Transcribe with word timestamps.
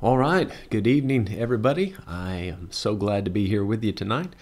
All 0.00 0.16
right. 0.16 0.48
Good 0.70 0.86
evening, 0.86 1.34
everybody. 1.36 1.96
I 2.06 2.34
am 2.34 2.68
so 2.70 2.94
glad 2.94 3.24
to 3.24 3.32
be 3.32 3.48
here 3.48 3.64
with 3.64 3.82
you 3.82 3.90
tonight. 3.90 4.32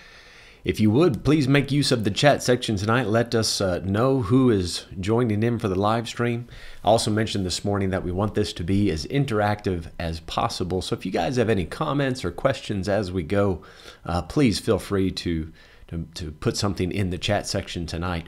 If 0.64 0.80
you 0.80 0.90
would, 0.90 1.25
please 1.25 1.48
make 1.48 1.72
use 1.72 1.90
of 1.90 2.04
the 2.04 2.11
chat 2.11 2.43
section 2.43 2.77
tonight. 2.77 3.06
Let 3.06 3.35
us 3.35 3.62
uh, 3.62 3.79
know 3.79 4.21
who 4.21 4.50
is 4.50 4.84
joining 5.00 5.42
in 5.42 5.58
for 5.58 5.69
the 5.69 5.74
live 5.74 6.08
stream. 6.08 6.46
I 6.84 6.88
also 6.88 7.11
mentioned 7.11 7.46
this 7.46 7.64
morning 7.64 7.88
that 7.88 8.04
we 8.04 8.12
want 8.12 8.34
this 8.34 8.53
to 8.53 8.64
be 8.64 8.90
as 8.90 9.06
interactive 9.06 9.87
as 9.98 10.21
possible. 10.21 10.83
So 10.83 10.95
if 10.95 11.06
you 11.06 11.11
guys 11.11 11.37
have 11.37 11.49
any 11.49 11.65
comments 11.65 12.23
or 12.23 12.33
questions 12.33 12.87
as 12.87 13.11
we 13.11 13.23
go, 13.23 13.63
uh, 14.04 14.21
please 14.21 14.59
feel 14.59 14.79
free 14.79 15.11
to, 15.11 15.51
to, 15.88 16.07
to 16.16 16.33
put 16.33 16.59
something 16.59 16.93
in 16.93 17.09
the 17.09 17.16
chat 17.16 17.47
section 17.47 17.87
tonight. 17.87 18.27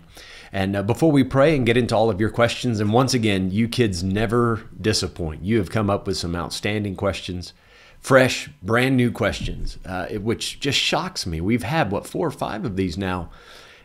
And 0.53 0.77
uh, 0.77 0.83
before 0.83 1.13
we 1.13 1.25
pray 1.25 1.57
and 1.57 1.67
get 1.67 1.77
into 1.77 1.95
all 1.95 2.11
of 2.11 2.21
your 2.21 2.31
questions, 2.31 2.81
and 2.81 2.93
once 2.93 3.15
again, 3.15 3.51
you 3.51 3.69
kids 3.69 4.03
never 4.03 4.63
disappoint. 4.81 5.43
You 5.43 5.59
have 5.59 5.71
come 5.71 5.91
up 5.91 6.07
with 6.07 6.17
some 6.17 6.35
outstanding 6.35 6.97
questions, 6.97 7.53
fresh, 8.01 8.49
brand 8.63 8.97
new 8.97 9.11
questions, 9.11 9.79
uh, 9.85 10.07
which 10.09 10.61
just 10.61 10.79
shocks 10.79 11.27
me. 11.27 11.41
We've 11.41 11.63
had, 11.63 11.91
what, 11.91 12.07
four 12.07 12.27
or 12.27 12.33
five 12.33 12.65
of 12.65 12.77
these 12.77 12.97
now, 12.97 13.31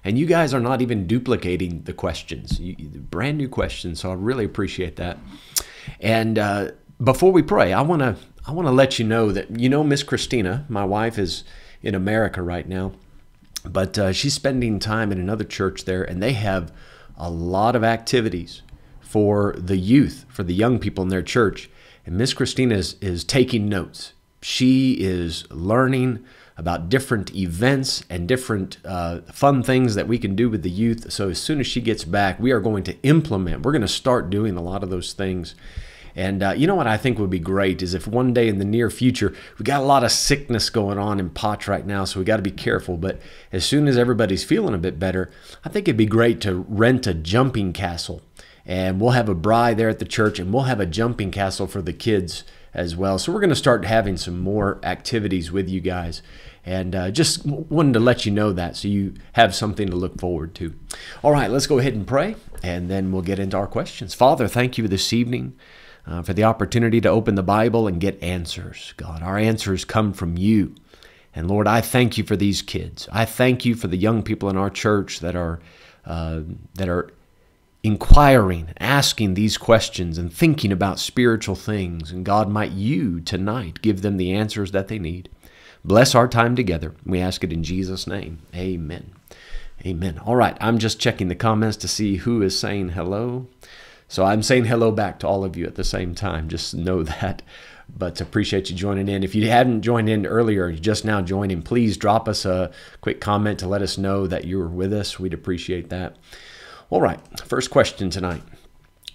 and 0.04 0.18
you 0.18 0.26
guys 0.26 0.54
are 0.54 0.60
not 0.60 0.82
even 0.82 1.08
duplicating 1.08 1.84
the 1.84 1.94
questions. 1.94 2.60
You, 2.60 2.76
brand 3.00 3.38
new 3.38 3.50
questions, 3.50 4.02
so 4.02 4.12
I 4.12 4.16
really 4.16 4.45
appreciate 4.45 4.98
that. 4.98 5.18
And 6.00 6.40
uh, 6.40 6.72
before 7.02 7.32
we 7.32 7.42
pray, 7.42 7.73
I 7.73 7.82
want 7.82 8.02
to 8.02 8.16
I 8.45 8.52
want 8.52 8.68
to 8.68 8.73
let 8.73 9.00
you 9.00 9.06
know 9.06 9.32
that 9.32 9.58
you 9.58 9.70
know 9.70 9.84
Miss 9.84 10.04
Christina, 10.04 10.66
my 10.68 10.84
wife, 10.84 11.18
is 11.18 11.45
in 11.82 11.95
America 11.95 12.42
right 12.42 12.68
now 12.68 12.94
but 13.66 13.98
uh, 13.98 14.12
she's 14.12 14.34
spending 14.34 14.80
time 14.80 15.12
in 15.12 15.20
another 15.20 15.44
church 15.44 15.85
there, 15.85 16.03
and 16.03 16.22
they 16.22 16.34
have 16.34 16.72
a 17.17 17.30
lot 17.30 17.76
of 17.76 17.84
activities 17.84 18.62
for 18.99 19.53
the 19.58 19.77
youth, 19.77 20.26
for 20.27 20.44
the 20.44 20.53
young 20.53 20.80
people 20.80 21.03
in 21.03 21.09
their 21.09 21.22
church. 21.22 21.70
And 22.05 22.17
Miss 22.17 22.34
Christina 22.34 22.76
is, 22.76 22.95
is 23.02 23.23
taking 23.23 23.70
notes. 23.70 24.13
She 24.41 24.94
is 24.99 25.49
learning 25.52 26.26
about 26.58 26.89
different 26.89 27.33
events 27.36 28.03
and 28.09 28.28
different 28.28 28.78
uh, 28.86 29.22
fun 29.31 29.64
things 29.64 29.95
that 29.95 30.08
we 30.08 30.20
can 30.20 30.36
do 30.36 30.50
with 30.50 30.61
the 30.61 30.70
youth. 30.70 31.11
So 31.11 31.30
as 31.30 31.42
soon 31.42 31.59
as 31.59 31.67
she 31.67 31.81
gets 31.81 32.03
back, 32.03 32.39
we 32.39 32.52
are 32.52 32.59
going 32.59 32.83
to 32.83 33.02
implement, 33.03 33.64
we're 33.64 33.72
going 33.72 33.81
to 33.81 33.88
start 33.88 34.30
doing 34.30 34.55
a 34.55 34.61
lot 34.61 34.83
of 34.83 34.89
those 34.89 35.14
things 35.14 35.55
and 36.16 36.44
uh, 36.44 36.52
you 36.52 36.67
know 36.67 36.75
what 36.75 36.88
I 36.88 36.97
think 36.97 37.17
would 37.17 37.30
be 37.30 37.39
great 37.39 37.81
is 37.81 37.94
if 37.94 38.08
one 38.08 38.33
day 38.33 38.47
in 38.47 38.59
the 38.59 38.66
near 38.66 38.89
future, 38.89 39.33
we 39.58 39.64
got 39.64 39.81
a 39.81 39.86
lot 39.86 40.03
of 40.03 40.11
sickness 40.11 40.70
going 40.70 40.97
on 40.97 41.20
in 41.20 41.30
Potts 41.30 41.67
right 41.67 41.86
now, 41.86 42.05
so 42.05 42.20
we 42.20 42.25
got 42.25 42.38
to 42.38 42.44
be 42.44 42.52
careful. 42.52 42.97
But 42.97 43.20
as 43.52 43.66
soon 43.66 43.88
as 43.88 43.97
everybody's 43.97 44.44
feeling 44.44 44.75
a 44.75 44.80
bit 44.80 45.00
better, 45.00 45.31
I 45.66 45.70
think 45.70 45.88
it'd 45.88 45.97
be 45.97 46.05
great 46.05 46.39
to 46.42 46.66
rent 46.70 47.08
a 47.08 47.14
jumping 47.14 47.73
castle. 47.73 48.22
And 48.66 49.02
we'll 49.02 49.11
have 49.11 49.28
a 49.28 49.36
braai 49.36 49.75
there 49.75 49.89
at 49.89 50.00
the 50.00 50.05
church, 50.05 50.39
and 50.39 50.53
we'll 50.53 50.64
have 50.64 50.80
a 50.80 50.86
jumping 50.86 51.31
castle 51.31 51.67
for 51.67 51.81
the 51.81 51.94
kids 51.94 52.44
as 52.73 52.95
well. 52.95 53.20
So 53.20 53.31
we're 53.31 53.42
going 53.42 53.50
to 53.50 53.55
start 53.55 53.86
having 53.86 54.16
some 54.16 54.39
more 54.39 54.80
activities 54.83 55.52
with 55.52 55.67
you 55.67 55.81
guys. 55.81 56.22
And 56.66 56.95
uh, 56.95 57.11
just 57.11 57.45
wanted 57.45 57.94
to 57.94 58.00
let 58.00 58.25
you 58.25 58.31
know 58.31 58.53
that 58.53 58.77
so 58.77 58.88
you 58.88 59.16
have 59.33 59.53
something 59.53 59.89
to 59.89 59.98
look 59.98 60.17
forward 60.20 60.55
to. 60.55 60.73
All 61.22 61.33
right, 61.33 61.52
let's 61.52 61.67
go 61.67 61.80
ahead 61.80 61.94
and 61.94 62.08
pray, 62.08 62.38
and 62.64 62.89
then 62.89 63.11
we'll 63.11 63.22
get 63.22 63.38
into 63.38 63.58
our 63.58 63.67
questions. 63.67 64.14
Father, 64.14 64.48
thank 64.48 64.77
you 64.77 64.88
this 64.88 65.11
evening 65.11 65.58
uh, 66.06 66.22
for 66.22 66.34
the 66.34 66.44
opportunity 66.44 67.00
to 67.02 67.09
open 67.09 67.36
the 67.36 67.44
Bible 67.44 67.88
and 67.88 68.02
get 68.02 68.22
answers. 68.22 68.94
God, 68.98 69.23
our 69.23 69.38
answers 69.38 69.86
come 69.86 70.14
from 70.14 70.38
you. 70.38 70.76
And 71.36 71.48
Lord, 71.48 71.68
I 71.68 71.82
thank 71.82 72.18
you 72.18 72.23
for 72.23 72.36
these 72.36 72.62
kids. 72.62 73.08
I 73.12 73.26
thank 73.26 73.66
you 73.66 73.76
for 73.76 73.88
the 73.88 73.98
young 73.98 74.22
people 74.22 74.50
in 74.50 74.58
our 74.58 74.70
church 74.70 75.20
that 75.22 75.36
are 75.36 75.60
uh, 76.06 76.42
that 76.76 76.90
are 76.90 77.10
inquiring, 77.82 78.70
asking 78.80 79.34
these 79.34 79.58
questions, 79.58 80.18
and 80.18 80.32
thinking 80.32 80.72
about 80.72 81.00
spiritual 81.00 81.56
things. 81.56 82.12
And 82.12 82.26
God, 82.26 82.50
might 82.50 82.72
you 82.72 83.20
tonight 83.22 83.82
give 83.82 84.02
them 84.02 84.17
the 84.17 84.34
answers 84.34 84.72
that 84.72 84.88
they 84.88 85.00
need. 85.00 85.30
Bless 85.84 86.16
our 86.16 86.28
time 86.28 86.56
together. 86.56 86.94
We 87.06 87.20
ask 87.20 87.44
it 87.44 87.52
in 87.52 87.64
Jesus' 87.64 88.08
name. 88.08 88.40
Amen. 88.56 89.14
Amen. 89.86 90.17
All 90.20 90.38
right, 90.38 90.56
I'm 90.61 90.77
just 90.77 91.00
checking 91.00 91.27
the 91.27 91.36
comments 91.36 91.76
to 91.77 91.89
see 91.89 92.17
who 92.17 92.42
is 92.42 92.58
saying 92.58 92.89
hello. 92.89 93.48
So 94.08 94.25
I'm 94.25 94.43
saying 94.43 94.65
hello 94.65 94.91
back 94.91 95.19
to 95.19 95.27
all 95.27 95.43
of 95.43 95.58
you 95.58 95.65
at 95.65 95.75
the 95.75 95.83
same 95.83 96.15
time. 96.15 96.49
Just 96.49 96.75
know 96.75 97.03
that. 97.03 97.41
But 97.95 98.21
appreciate 98.21 98.69
you 98.69 98.75
joining 98.75 99.08
in. 99.08 99.23
If 99.23 99.36
you 99.36 99.47
hadn't 99.49 99.81
joined 99.81 100.09
in 100.09 100.25
earlier, 100.25 100.69
you 100.69 100.80
just 100.80 101.05
now 101.05 101.21
joining, 101.21 101.61
please 101.61 101.97
drop 101.97 102.27
us 102.27 102.45
a 102.45 102.71
quick 103.02 103.19
comment 103.19 103.59
to 103.59 103.67
let 103.67 103.81
us 103.81 103.97
know 103.97 104.25
that 104.25 104.45
you 104.45 104.58
were 104.58 104.67
with 104.67 104.93
us. 104.93 105.19
We'd 105.19 105.33
appreciate 105.33 105.89
that. 105.89 106.15
All 106.89 107.02
right, 107.02 107.19
first 107.41 107.71
question 107.71 108.09
tonight. 108.09 108.41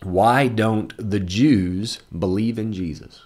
Why 0.03 0.49
don't 0.49 0.93
the 0.99 1.19
Jews 1.19 2.00
believe 2.16 2.59
in 2.59 2.72
Jesus? 2.72 3.22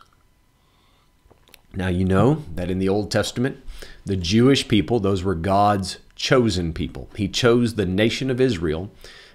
Now, 1.75 1.89
you 1.89 2.05
know 2.05 2.45
that 2.55 2.71
in 2.71 2.79
the 2.79 2.89
Old 2.89 3.11
Testament, 3.11 3.63
the 4.05 4.17
Jewish 4.17 4.69
people, 4.69 5.01
those 5.01 5.23
were 5.23 5.35
God's 5.35 5.99
chosen 6.17 6.73
people. 6.73 7.09
He 7.17 7.29
chose 7.29 7.75
the 7.75 7.87
nation 7.87 8.31
of 8.31 8.41
Israel 8.41 8.91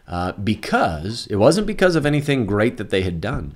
uh, 0.08 0.32
because 0.34 1.28
it 1.28 1.36
wasn't 1.36 1.68
because 1.68 1.96
of 1.96 2.06
anything 2.06 2.46
great 2.46 2.78
that 2.78 2.90
they 2.90 3.02
had 3.02 3.20
done. 3.20 3.56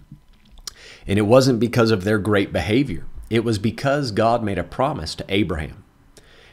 And 1.08 1.18
it 1.18 1.24
wasn't 1.24 1.60
because 1.60 1.92
of 1.92 2.04
their 2.04 2.20
great 2.20 2.54
behavior. 2.54 3.06
It 3.30 3.44
was 3.44 3.58
because 3.58 4.12
God 4.12 4.44
made 4.44 4.60
a 4.60 4.64
promise 4.64 5.16
to 5.16 5.26
Abraham. 5.30 5.84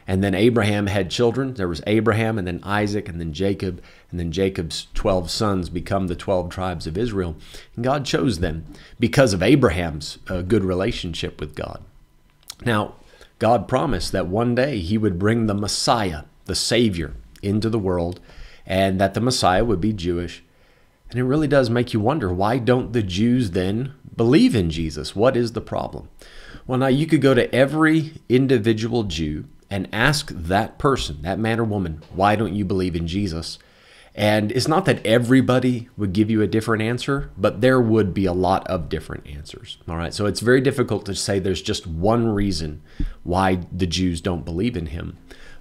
And 0.06 0.24
then 0.24 0.34
Abraham 0.34 0.86
had 0.86 1.10
children. 1.10 1.52
There 1.54 1.68
was 1.68 1.82
Abraham, 1.86 2.38
and 2.38 2.46
then 2.46 2.60
Isaac, 2.62 3.10
and 3.10 3.20
then 3.20 3.34
Jacob, 3.34 3.82
and 4.10 4.18
then 4.18 4.32
Jacob's 4.32 4.86
12 4.94 5.30
sons 5.30 5.68
become 5.68 6.06
the 6.06 6.16
12 6.16 6.48
tribes 6.48 6.86
of 6.86 6.96
Israel. 6.96 7.36
And 7.76 7.84
God 7.84 8.06
chose 8.06 8.38
them 8.38 8.64
because 8.98 9.34
of 9.34 9.42
Abraham's 9.42 10.18
uh, 10.28 10.40
good 10.40 10.64
relationship 10.64 11.40
with 11.40 11.54
God. 11.54 11.82
Now, 12.64 12.94
God 13.38 13.68
promised 13.68 14.12
that 14.12 14.28
one 14.28 14.54
day 14.54 14.78
he 14.78 14.96
would 14.96 15.18
bring 15.18 15.46
the 15.46 15.54
Messiah, 15.54 16.22
the 16.46 16.54
Savior, 16.54 17.14
into 17.42 17.68
the 17.68 17.78
world 17.78 18.18
and 18.68 19.00
that 19.00 19.14
the 19.14 19.20
Messiah 19.20 19.64
would 19.64 19.80
be 19.80 19.92
Jewish. 19.92 20.44
And 21.10 21.18
it 21.18 21.24
really 21.24 21.48
does 21.48 21.70
make 21.70 21.94
you 21.94 22.00
wonder 22.00 22.32
why 22.32 22.58
don't 22.58 22.92
the 22.92 23.02
Jews 23.02 23.52
then 23.52 23.94
believe 24.14 24.54
in 24.54 24.70
Jesus? 24.70 25.16
What 25.16 25.36
is 25.36 25.52
the 25.52 25.62
problem? 25.62 26.10
Well, 26.66 26.78
now 26.78 26.88
you 26.88 27.06
could 27.06 27.22
go 27.22 27.32
to 27.32 27.52
every 27.52 28.12
individual 28.28 29.04
Jew 29.04 29.46
and 29.70 29.88
ask 29.90 30.30
that 30.30 30.78
person, 30.78 31.22
that 31.22 31.38
man 31.38 31.58
or 31.58 31.64
woman, 31.64 32.02
why 32.14 32.36
don't 32.36 32.54
you 32.54 32.64
believe 32.64 32.94
in 32.94 33.06
Jesus? 33.06 33.58
And 34.14 34.52
it's 34.52 34.68
not 34.68 34.84
that 34.84 35.04
everybody 35.06 35.88
would 35.96 36.12
give 36.12 36.30
you 36.30 36.42
a 36.42 36.46
different 36.46 36.82
answer, 36.82 37.30
but 37.38 37.60
there 37.60 37.80
would 37.80 38.12
be 38.12 38.26
a 38.26 38.32
lot 38.32 38.66
of 38.66 38.88
different 38.88 39.26
answers. 39.26 39.78
All 39.88 39.96
right. 39.96 40.12
So 40.12 40.26
it's 40.26 40.40
very 40.40 40.60
difficult 40.60 41.06
to 41.06 41.14
say 41.14 41.38
there's 41.38 41.62
just 41.62 41.86
one 41.86 42.28
reason 42.28 42.82
why 43.22 43.60
the 43.72 43.86
Jews 43.86 44.20
don't 44.20 44.44
believe 44.44 44.76
in 44.76 44.86
him. 44.86 45.16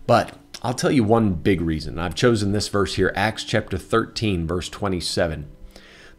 But 0.07 0.33
I'll 0.63 0.73
tell 0.73 0.91
you 0.91 1.03
one 1.03 1.35
big 1.35 1.61
reason. 1.61 1.99
I've 1.99 2.15
chosen 2.15 2.51
this 2.51 2.67
verse 2.67 2.95
here, 2.95 3.13
Acts 3.15 3.43
chapter 3.43 3.77
13, 3.77 4.47
verse 4.47 4.69
27. 4.69 5.47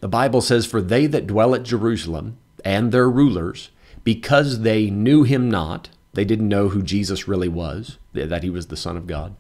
The 0.00 0.08
Bible 0.08 0.40
says, 0.40 0.64
For 0.64 0.80
they 0.80 1.06
that 1.06 1.26
dwell 1.26 1.54
at 1.54 1.64
Jerusalem 1.64 2.38
and 2.64 2.92
their 2.92 3.10
rulers, 3.10 3.70
because 4.04 4.60
they 4.60 4.90
knew 4.90 5.24
him 5.24 5.50
not, 5.50 5.88
they 6.12 6.24
didn't 6.24 6.48
know 6.48 6.68
who 6.68 6.82
Jesus 6.82 7.26
really 7.26 7.48
was, 7.48 7.98
that 8.12 8.42
he 8.44 8.50
was 8.50 8.68
the 8.68 8.76
Son 8.76 8.96
of 8.96 9.08
God, 9.08 9.34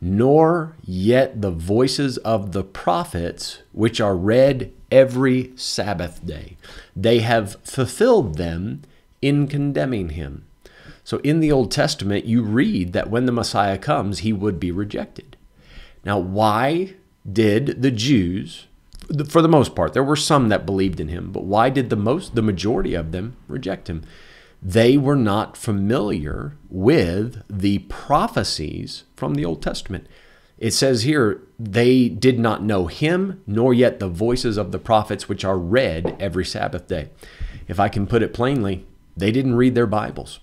nor 0.00 0.76
yet 0.84 1.42
the 1.42 1.50
voices 1.50 2.16
of 2.18 2.52
the 2.52 2.64
prophets, 2.64 3.58
which 3.72 4.00
are 4.00 4.16
read 4.16 4.72
every 4.90 5.52
Sabbath 5.56 6.24
day. 6.24 6.56
They 6.94 7.20
have 7.20 7.56
fulfilled 7.64 8.36
them 8.36 8.82
in 9.20 9.48
condemning 9.48 10.10
him. 10.10 10.44
So 11.08 11.22
in 11.24 11.40
the 11.40 11.50
Old 11.50 11.70
Testament, 11.70 12.26
you 12.26 12.42
read 12.42 12.92
that 12.92 13.08
when 13.08 13.24
the 13.24 13.32
Messiah 13.32 13.78
comes, 13.78 14.18
he 14.18 14.32
would 14.34 14.60
be 14.60 14.70
rejected. 14.70 15.38
Now, 16.04 16.18
why 16.18 16.96
did 17.26 17.80
the 17.80 17.90
Jews, 17.90 18.66
for 19.26 19.40
the 19.40 19.48
most 19.48 19.74
part, 19.74 19.94
there 19.94 20.04
were 20.04 20.16
some 20.16 20.50
that 20.50 20.66
believed 20.66 21.00
in 21.00 21.08
him, 21.08 21.32
but 21.32 21.44
why 21.44 21.70
did 21.70 21.88
the 21.88 21.96
most, 21.96 22.34
the 22.34 22.42
majority 22.42 22.92
of 22.92 23.12
them 23.12 23.38
reject 23.46 23.88
him? 23.88 24.02
They 24.62 24.98
were 24.98 25.16
not 25.16 25.56
familiar 25.56 26.58
with 26.68 27.42
the 27.48 27.78
prophecies 27.78 29.04
from 29.16 29.34
the 29.34 29.46
Old 29.46 29.62
Testament. 29.62 30.06
It 30.58 30.72
says 30.72 31.04
here, 31.04 31.40
they 31.58 32.10
did 32.10 32.38
not 32.38 32.62
know 32.62 32.86
him, 32.86 33.42
nor 33.46 33.72
yet 33.72 33.98
the 33.98 34.10
voices 34.10 34.58
of 34.58 34.72
the 34.72 34.78
prophets 34.78 35.26
which 35.26 35.42
are 35.42 35.56
read 35.56 36.18
every 36.20 36.44
Sabbath 36.44 36.86
day. 36.86 37.08
If 37.66 37.80
I 37.80 37.88
can 37.88 38.06
put 38.06 38.22
it 38.22 38.34
plainly, 38.34 38.84
they 39.16 39.32
didn't 39.32 39.56
read 39.56 39.74
their 39.74 39.86
Bibles. 39.86 40.40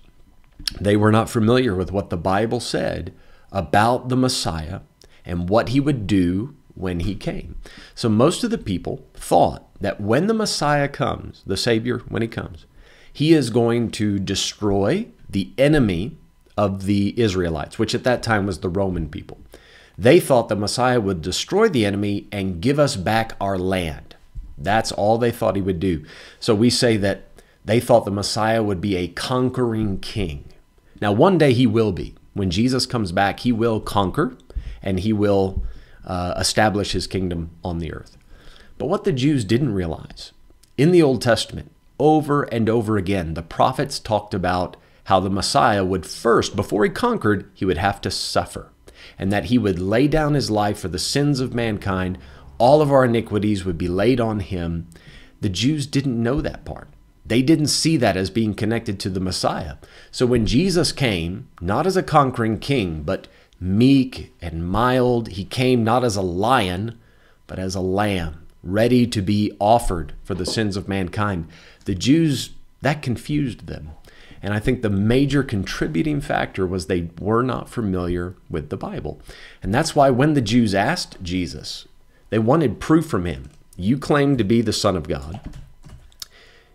They 0.80 0.96
were 0.96 1.12
not 1.12 1.30
familiar 1.30 1.74
with 1.74 1.92
what 1.92 2.10
the 2.10 2.16
Bible 2.16 2.60
said 2.60 3.12
about 3.52 4.08
the 4.08 4.16
Messiah 4.16 4.80
and 5.24 5.48
what 5.48 5.70
he 5.70 5.80
would 5.80 6.06
do 6.06 6.54
when 6.74 7.00
he 7.00 7.14
came. 7.14 7.56
So 7.94 8.08
most 8.08 8.44
of 8.44 8.50
the 8.50 8.58
people 8.58 9.04
thought 9.14 9.66
that 9.80 10.00
when 10.00 10.26
the 10.26 10.34
Messiah 10.34 10.88
comes, 10.88 11.42
the 11.46 11.56
Savior, 11.56 11.98
when 12.08 12.22
he 12.22 12.28
comes, 12.28 12.66
he 13.12 13.32
is 13.32 13.50
going 13.50 13.90
to 13.92 14.18
destroy 14.18 15.06
the 15.28 15.50
enemy 15.56 16.16
of 16.56 16.84
the 16.84 17.18
Israelites, 17.20 17.78
which 17.78 17.94
at 17.94 18.04
that 18.04 18.22
time 18.22 18.46
was 18.46 18.60
the 18.60 18.68
Roman 18.68 19.08
people. 19.08 19.38
They 19.98 20.20
thought 20.20 20.48
the 20.48 20.56
Messiah 20.56 21.00
would 21.00 21.22
destroy 21.22 21.68
the 21.68 21.86
enemy 21.86 22.28
and 22.30 22.60
give 22.60 22.78
us 22.78 22.96
back 22.96 23.34
our 23.40 23.58
land. 23.58 24.16
That's 24.58 24.92
all 24.92 25.18
they 25.18 25.30
thought 25.30 25.56
he 25.56 25.62
would 25.62 25.80
do. 25.80 26.04
So 26.40 26.54
we 26.54 26.70
say 26.70 26.96
that 26.98 27.25
They 27.66 27.80
thought 27.80 28.04
the 28.04 28.10
Messiah 28.10 28.62
would 28.62 28.80
be 28.80 28.96
a 28.96 29.08
conquering 29.08 29.98
king. 29.98 30.52
Now, 31.00 31.12
one 31.12 31.36
day 31.36 31.52
he 31.52 31.66
will 31.66 31.92
be. 31.92 32.14
When 32.32 32.50
Jesus 32.50 32.86
comes 32.86 33.12
back, 33.12 33.40
he 33.40 33.52
will 33.52 33.80
conquer 33.80 34.36
and 34.82 35.00
he 35.00 35.12
will 35.12 35.64
uh, 36.04 36.34
establish 36.38 36.92
his 36.92 37.06
kingdom 37.06 37.50
on 37.64 37.78
the 37.78 37.92
earth. 37.92 38.16
But 38.78 38.86
what 38.86 39.04
the 39.04 39.12
Jews 39.12 39.44
didn't 39.44 39.74
realize 39.74 40.32
in 40.78 40.92
the 40.92 41.02
Old 41.02 41.22
Testament, 41.22 41.72
over 41.98 42.42
and 42.44 42.68
over 42.68 42.96
again, 42.96 43.34
the 43.34 43.42
prophets 43.42 43.98
talked 43.98 44.34
about 44.34 44.76
how 45.04 45.18
the 45.18 45.30
Messiah 45.30 45.84
would 45.84 46.04
first, 46.04 46.54
before 46.54 46.84
he 46.84 46.90
conquered, 46.90 47.50
he 47.54 47.64
would 47.64 47.78
have 47.78 48.00
to 48.02 48.10
suffer, 48.10 48.70
and 49.18 49.32
that 49.32 49.46
he 49.46 49.56
would 49.56 49.78
lay 49.78 50.06
down 50.06 50.34
his 50.34 50.50
life 50.50 50.78
for 50.78 50.88
the 50.88 50.98
sins 50.98 51.40
of 51.40 51.54
mankind. 51.54 52.18
All 52.58 52.82
of 52.82 52.92
our 52.92 53.04
iniquities 53.04 53.64
would 53.64 53.78
be 53.78 53.88
laid 53.88 54.20
on 54.20 54.40
him. 54.40 54.88
The 55.40 55.48
Jews 55.48 55.86
didn't 55.86 56.22
know 56.22 56.40
that 56.40 56.64
part. 56.64 56.88
They 57.26 57.42
didn't 57.42 57.68
see 57.68 57.96
that 57.96 58.16
as 58.16 58.30
being 58.30 58.54
connected 58.54 59.00
to 59.00 59.10
the 59.10 59.20
Messiah. 59.20 59.76
So 60.10 60.26
when 60.26 60.46
Jesus 60.46 60.92
came, 60.92 61.48
not 61.60 61.86
as 61.86 61.96
a 61.96 62.02
conquering 62.02 62.58
king, 62.58 63.02
but 63.02 63.26
meek 63.58 64.32
and 64.40 64.68
mild, 64.68 65.28
he 65.28 65.44
came 65.44 65.82
not 65.82 66.04
as 66.04 66.16
a 66.16 66.22
lion, 66.22 66.98
but 67.46 67.58
as 67.58 67.74
a 67.74 67.80
lamb 67.80 68.46
ready 68.62 69.06
to 69.06 69.22
be 69.22 69.52
offered 69.60 70.12
for 70.24 70.34
the 70.34 70.46
sins 70.46 70.76
of 70.76 70.88
mankind. 70.88 71.48
The 71.84 71.94
Jews, 71.94 72.50
that 72.82 73.00
confused 73.00 73.66
them. 73.66 73.90
And 74.42 74.52
I 74.52 74.58
think 74.58 74.82
the 74.82 74.90
major 74.90 75.42
contributing 75.42 76.20
factor 76.20 76.66
was 76.66 76.86
they 76.86 77.08
were 77.18 77.42
not 77.42 77.68
familiar 77.68 78.34
with 78.50 78.68
the 78.68 78.76
Bible. 78.76 79.20
And 79.62 79.72
that's 79.72 79.96
why 79.96 80.10
when 80.10 80.34
the 80.34 80.40
Jews 80.40 80.74
asked 80.74 81.22
Jesus, 81.22 81.86
they 82.30 82.38
wanted 82.38 82.80
proof 82.80 83.06
from 83.06 83.24
him. 83.24 83.50
You 83.76 83.98
claim 83.98 84.36
to 84.36 84.44
be 84.44 84.62
the 84.62 84.72
Son 84.72 84.96
of 84.96 85.08
God. 85.08 85.40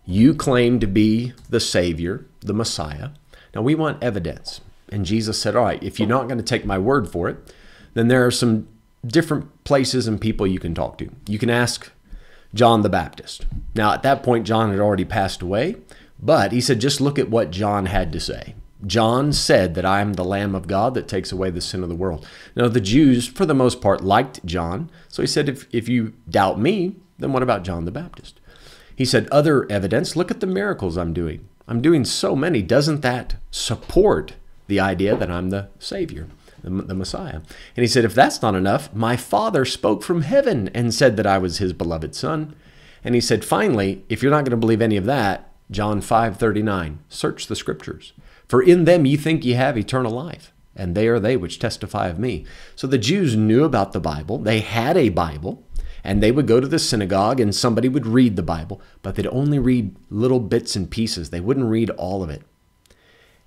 You 0.05 0.33
claim 0.33 0.79
to 0.79 0.87
be 0.87 1.33
the 1.49 1.59
Savior, 1.59 2.25
the 2.39 2.53
Messiah. 2.53 3.09
Now 3.53 3.61
we 3.61 3.75
want 3.75 4.03
evidence. 4.03 4.61
And 4.89 5.05
Jesus 5.05 5.39
said, 5.41 5.55
All 5.55 5.63
right, 5.63 5.81
if 5.81 5.99
you're 5.99 6.09
not 6.09 6.27
going 6.27 6.37
to 6.37 6.43
take 6.43 6.65
my 6.65 6.77
word 6.77 7.09
for 7.09 7.29
it, 7.29 7.53
then 7.93 8.07
there 8.07 8.25
are 8.25 8.31
some 8.31 8.67
different 9.05 9.63
places 9.63 10.07
and 10.07 10.19
people 10.19 10.45
you 10.45 10.59
can 10.59 10.75
talk 10.75 10.97
to. 10.97 11.09
You 11.27 11.39
can 11.39 11.49
ask 11.49 11.91
John 12.53 12.81
the 12.81 12.89
Baptist. 12.89 13.45
Now, 13.75 13.93
at 13.93 14.03
that 14.03 14.23
point, 14.23 14.45
John 14.45 14.71
had 14.71 14.79
already 14.79 15.05
passed 15.05 15.41
away, 15.41 15.77
but 16.19 16.51
he 16.51 16.61
said, 16.61 16.81
just 16.81 17.01
look 17.01 17.17
at 17.17 17.29
what 17.29 17.51
John 17.51 17.85
had 17.85 18.11
to 18.11 18.19
say. 18.19 18.55
John 18.85 19.31
said 19.31 19.75
that 19.75 19.85
I 19.85 20.01
am 20.01 20.13
the 20.13 20.25
Lamb 20.25 20.55
of 20.55 20.67
God 20.67 20.95
that 20.95 21.07
takes 21.07 21.31
away 21.31 21.51
the 21.51 21.61
sin 21.61 21.83
of 21.83 21.89
the 21.89 21.95
world. 21.95 22.27
Now, 22.55 22.67
the 22.67 22.81
Jews, 22.81 23.27
for 23.27 23.45
the 23.45 23.53
most 23.53 23.79
part, 23.79 24.03
liked 24.03 24.43
John. 24.45 24.89
So 25.07 25.21
he 25.21 25.27
said, 25.27 25.47
if, 25.47 25.67
if 25.73 25.87
you 25.87 26.13
doubt 26.29 26.59
me, 26.59 26.95
then 27.19 27.31
what 27.31 27.43
about 27.43 27.63
John 27.63 27.85
the 27.85 27.91
Baptist? 27.91 28.40
He 29.01 29.05
said, 29.05 29.27
other 29.29 29.65
evidence, 29.67 30.15
look 30.15 30.29
at 30.29 30.41
the 30.41 30.45
miracles 30.45 30.95
I'm 30.95 31.11
doing. 31.11 31.49
I'm 31.67 31.81
doing 31.81 32.05
so 32.05 32.35
many. 32.35 32.61
Doesn't 32.61 33.01
that 33.01 33.33
support 33.49 34.35
the 34.67 34.79
idea 34.79 35.15
that 35.15 35.31
I'm 35.31 35.49
the 35.49 35.69
Savior? 35.79 36.27
the, 36.61 36.69
the 36.69 36.93
Messiah. 36.93 37.37
And 37.75 37.83
he 37.83 37.87
said, 37.87 38.05
If 38.05 38.13
that's 38.13 38.43
not 38.43 38.53
enough, 38.53 38.93
my 38.93 39.17
Father 39.17 39.65
spoke 39.65 40.03
from 40.03 40.21
heaven 40.21 40.69
and 40.75 40.93
said 40.93 41.17
that 41.17 41.25
I 41.25 41.39
was 41.39 41.57
his 41.57 41.73
beloved 41.73 42.13
Son. 42.13 42.53
And 43.03 43.15
he 43.15 43.21
said, 43.21 43.43
Finally, 43.43 44.05
if 44.07 44.21
you're 44.21 44.29
not 44.29 44.45
going 44.45 44.51
to 44.51 44.57
believe 44.57 44.83
any 44.83 44.97
of 44.97 45.05
that, 45.05 45.49
John 45.71 45.99
5 45.99 46.37
39, 46.37 46.99
search 47.09 47.47
the 47.47 47.55
scriptures. 47.55 48.13
For 48.47 48.61
in 48.61 48.85
them 48.85 49.07
ye 49.07 49.17
think 49.17 49.43
ye 49.43 49.53
have 49.53 49.79
eternal 49.79 50.11
life, 50.11 50.53
and 50.75 50.93
they 50.93 51.07
are 51.07 51.19
they 51.19 51.37
which 51.37 51.57
testify 51.57 52.07
of 52.07 52.19
me. 52.19 52.45
So 52.75 52.85
the 52.85 52.99
Jews 52.99 53.35
knew 53.35 53.63
about 53.63 53.93
the 53.93 53.99
Bible. 53.99 54.37
They 54.37 54.59
had 54.59 54.95
a 54.95 55.09
Bible, 55.09 55.63
and 56.03 56.21
they 56.21 56.31
would 56.31 56.47
go 56.47 56.59
to 56.59 56.67
the 56.67 56.79
synagogue 56.79 57.39
and 57.39 57.53
somebody 57.53 57.89
would 57.89 58.07
read 58.07 58.35
the 58.35 58.43
Bible, 58.43 58.81
but 59.01 59.15
they'd 59.15 59.27
only 59.27 59.59
read 59.59 59.95
little 60.09 60.39
bits 60.39 60.75
and 60.75 60.89
pieces. 60.89 61.29
They 61.29 61.39
wouldn't 61.39 61.69
read 61.69 61.89
all 61.91 62.23
of 62.23 62.29
it. 62.29 62.41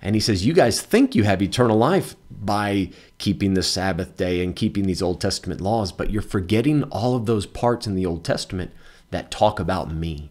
And 0.01 0.15
he 0.15 0.21
says, 0.21 0.45
You 0.45 0.53
guys 0.53 0.81
think 0.81 1.15
you 1.15 1.23
have 1.23 1.41
eternal 1.41 1.77
life 1.77 2.15
by 2.29 2.91
keeping 3.17 3.53
the 3.53 3.63
Sabbath 3.63 4.17
day 4.17 4.43
and 4.43 4.55
keeping 4.55 4.85
these 4.85 5.01
Old 5.01 5.19
Testament 5.19 5.61
laws, 5.61 5.91
but 5.91 6.11
you're 6.11 6.21
forgetting 6.21 6.83
all 6.83 7.15
of 7.15 7.25
those 7.25 7.45
parts 7.45 7.87
in 7.87 7.95
the 7.95 8.05
Old 8.05 8.23
Testament 8.23 8.71
that 9.11 9.31
talk 9.31 9.59
about 9.59 9.91
me. 9.91 10.29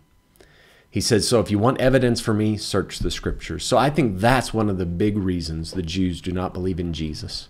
He 0.88 1.00
says, 1.00 1.26
So 1.26 1.40
if 1.40 1.50
you 1.50 1.58
want 1.58 1.80
evidence 1.80 2.20
for 2.20 2.32
me, 2.32 2.56
search 2.56 3.00
the 3.00 3.10
scriptures. 3.10 3.64
So 3.64 3.76
I 3.76 3.90
think 3.90 4.20
that's 4.20 4.54
one 4.54 4.70
of 4.70 4.78
the 4.78 4.86
big 4.86 5.18
reasons 5.18 5.72
the 5.72 5.82
Jews 5.82 6.20
do 6.20 6.30
not 6.30 6.54
believe 6.54 6.78
in 6.78 6.92
Jesus. 6.92 7.48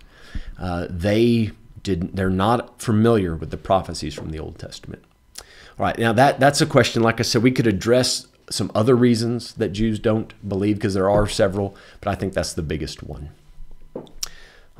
Uh, 0.59 0.87
they 0.89 1.51
did, 1.85 2.17
they're 2.17 2.29
not 2.29 2.81
familiar 2.81 3.35
with 3.35 3.51
the 3.51 3.57
prophecies 3.57 4.13
from 4.13 4.31
the 4.31 4.39
Old 4.39 4.59
Testament. 4.59 5.03
All 5.39 5.85
right, 5.85 5.97
now 5.97 6.11
that, 6.11 6.39
that's 6.39 6.59
a 6.59 6.65
question, 6.65 7.01
like 7.01 7.19
I 7.19 7.23
said, 7.23 7.43
we 7.43 7.51
could 7.51 7.67
address 7.67 8.27
some 8.49 8.71
other 8.75 8.95
reasons 8.95 9.53
that 9.53 9.69
Jews 9.69 9.99
don't 9.99 10.33
believe, 10.47 10.75
because 10.75 10.95
there 10.95 11.09
are 11.09 11.27
several, 11.27 11.77
but 12.01 12.09
I 12.09 12.15
think 12.15 12.33
that's 12.33 12.53
the 12.53 12.61
biggest 12.61 13.03
one. 13.03 13.29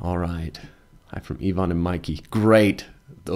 All 0.00 0.18
right. 0.18 0.58
Hi 1.12 1.20
from 1.20 1.38
Yvonne 1.40 1.70
and 1.70 1.82
Mikey. 1.82 2.22
Great. 2.30 2.84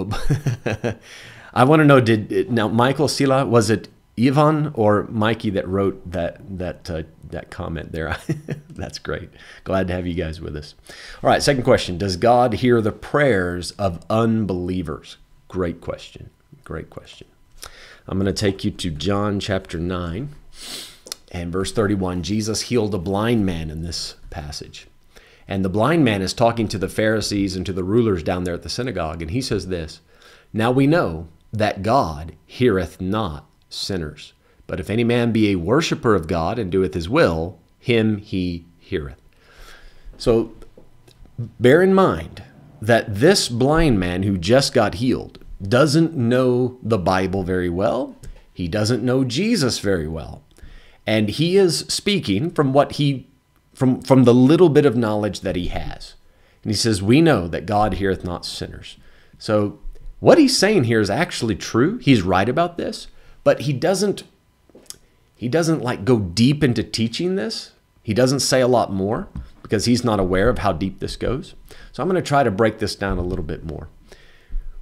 I 1.53 1.63
want 1.63 1.79
to 1.79 1.85
know 1.85 1.99
did 1.99 2.51
now 2.51 2.67
Michael 2.67 3.07
Sila 3.07 3.45
was 3.45 3.69
it 3.69 3.87
Yvonne 4.27 4.71
or 4.75 5.03
Mikey 5.09 5.49
that 5.51 5.67
wrote 5.67 6.11
that 6.11 6.39
that 6.57 6.89
uh, 6.89 7.03
that 7.29 7.49
comment 7.49 7.91
there? 7.91 8.17
That's 8.69 8.99
great. 8.99 9.29
Glad 9.63 9.87
to 9.87 9.93
have 9.93 10.07
you 10.07 10.13
guys 10.13 10.41
with 10.41 10.55
us. 10.55 10.75
All 11.23 11.29
right, 11.29 11.41
second 11.41 11.63
question: 11.63 11.97
Does 11.97 12.17
God 12.17 12.53
hear 12.53 12.81
the 12.81 12.91
prayers 12.91 13.71
of 13.71 14.05
unbelievers? 14.09 15.17
Great 15.47 15.81
question. 15.81 16.29
Great 16.63 16.89
question. 16.89 17.27
I'm 18.07 18.17
going 18.17 18.33
to 18.33 18.33
take 18.33 18.63
you 18.63 18.71
to 18.71 18.89
John 18.89 19.39
chapter 19.39 19.77
9 19.77 20.29
and 21.31 21.51
verse 21.51 21.71
31. 21.71 22.23
Jesus 22.23 22.63
healed 22.63 22.93
a 22.95 22.97
blind 22.97 23.45
man 23.45 23.69
in 23.69 23.83
this 23.83 24.15
passage. 24.29 24.87
And 25.47 25.65
the 25.65 25.69
blind 25.69 26.05
man 26.05 26.21
is 26.21 26.33
talking 26.33 26.67
to 26.69 26.77
the 26.77 26.87
Pharisees 26.87 27.55
and 27.55 27.65
to 27.65 27.73
the 27.73 27.83
rulers 27.83 28.23
down 28.23 28.43
there 28.43 28.53
at 28.53 28.63
the 28.63 28.69
synagogue. 28.69 29.21
And 29.21 29.31
he 29.31 29.41
says 29.41 29.67
this 29.67 30.01
Now 30.53 30.71
we 30.71 30.87
know 30.87 31.27
that 31.51 31.83
God 31.83 32.35
heareth 32.45 33.01
not 33.01 33.45
sinners. 33.73 34.33
But 34.67 34.79
if 34.79 34.89
any 34.89 35.03
man 35.03 35.31
be 35.31 35.49
a 35.49 35.55
worshipper 35.57 36.15
of 36.15 36.27
God 36.27 36.59
and 36.59 36.71
doeth 36.71 36.93
his 36.93 37.09
will, 37.09 37.59
him 37.79 38.17
he 38.17 38.65
heareth. 38.79 39.21
So 40.17 40.53
bear 41.59 41.81
in 41.81 41.93
mind 41.93 42.43
that 42.81 43.15
this 43.15 43.49
blind 43.49 43.99
man 43.99 44.23
who 44.23 44.37
just 44.37 44.73
got 44.73 44.95
healed 44.95 45.39
doesn't 45.61 46.15
know 46.15 46.77
the 46.81 46.97
Bible 46.97 47.43
very 47.43 47.69
well. 47.69 48.15
He 48.53 48.67
doesn't 48.67 49.03
know 49.03 49.23
Jesus 49.23 49.79
very 49.79 50.07
well. 50.07 50.41
And 51.05 51.29
he 51.29 51.57
is 51.57 51.79
speaking 51.87 52.51
from 52.51 52.73
what 52.73 52.93
he 52.93 53.27
from 53.73 54.01
from 54.01 54.25
the 54.25 54.33
little 54.33 54.69
bit 54.69 54.85
of 54.85 54.95
knowledge 54.95 55.41
that 55.41 55.55
he 55.55 55.67
has. 55.67 56.13
And 56.63 56.71
he 56.71 56.75
says, 56.75 57.01
"We 57.01 57.21
know 57.21 57.47
that 57.47 57.65
God 57.65 57.95
heareth 57.95 58.23
not 58.23 58.45
sinners." 58.45 58.97
So 59.39 59.79
what 60.19 60.37
he's 60.37 60.57
saying 60.57 60.83
here 60.83 61.01
is 61.01 61.09
actually 61.09 61.55
true. 61.55 61.97
He's 61.97 62.21
right 62.21 62.47
about 62.47 62.77
this, 62.77 63.07
but 63.43 63.61
he 63.61 63.73
doesn't 63.73 64.23
he 65.35 65.49
doesn't 65.49 65.81
like 65.81 66.05
go 66.05 66.19
deep 66.19 66.63
into 66.63 66.83
teaching 66.83 67.35
this. 67.35 67.71
He 68.03 68.13
doesn't 68.13 68.41
say 68.41 68.61
a 68.61 68.67
lot 68.67 68.93
more 68.93 69.27
because 69.63 69.85
he's 69.85 70.03
not 70.03 70.19
aware 70.19 70.49
of 70.49 70.59
how 70.59 70.71
deep 70.71 70.99
this 70.99 71.15
goes. 71.15 71.55
So 71.91 72.03
I'm 72.03 72.09
going 72.09 72.21
to 72.21 72.27
try 72.27 72.43
to 72.43 72.51
break 72.51 72.77
this 72.77 72.95
down 72.95 73.17
a 73.17 73.23
little 73.23 73.43
bit 73.43 73.65
more. 73.65 73.87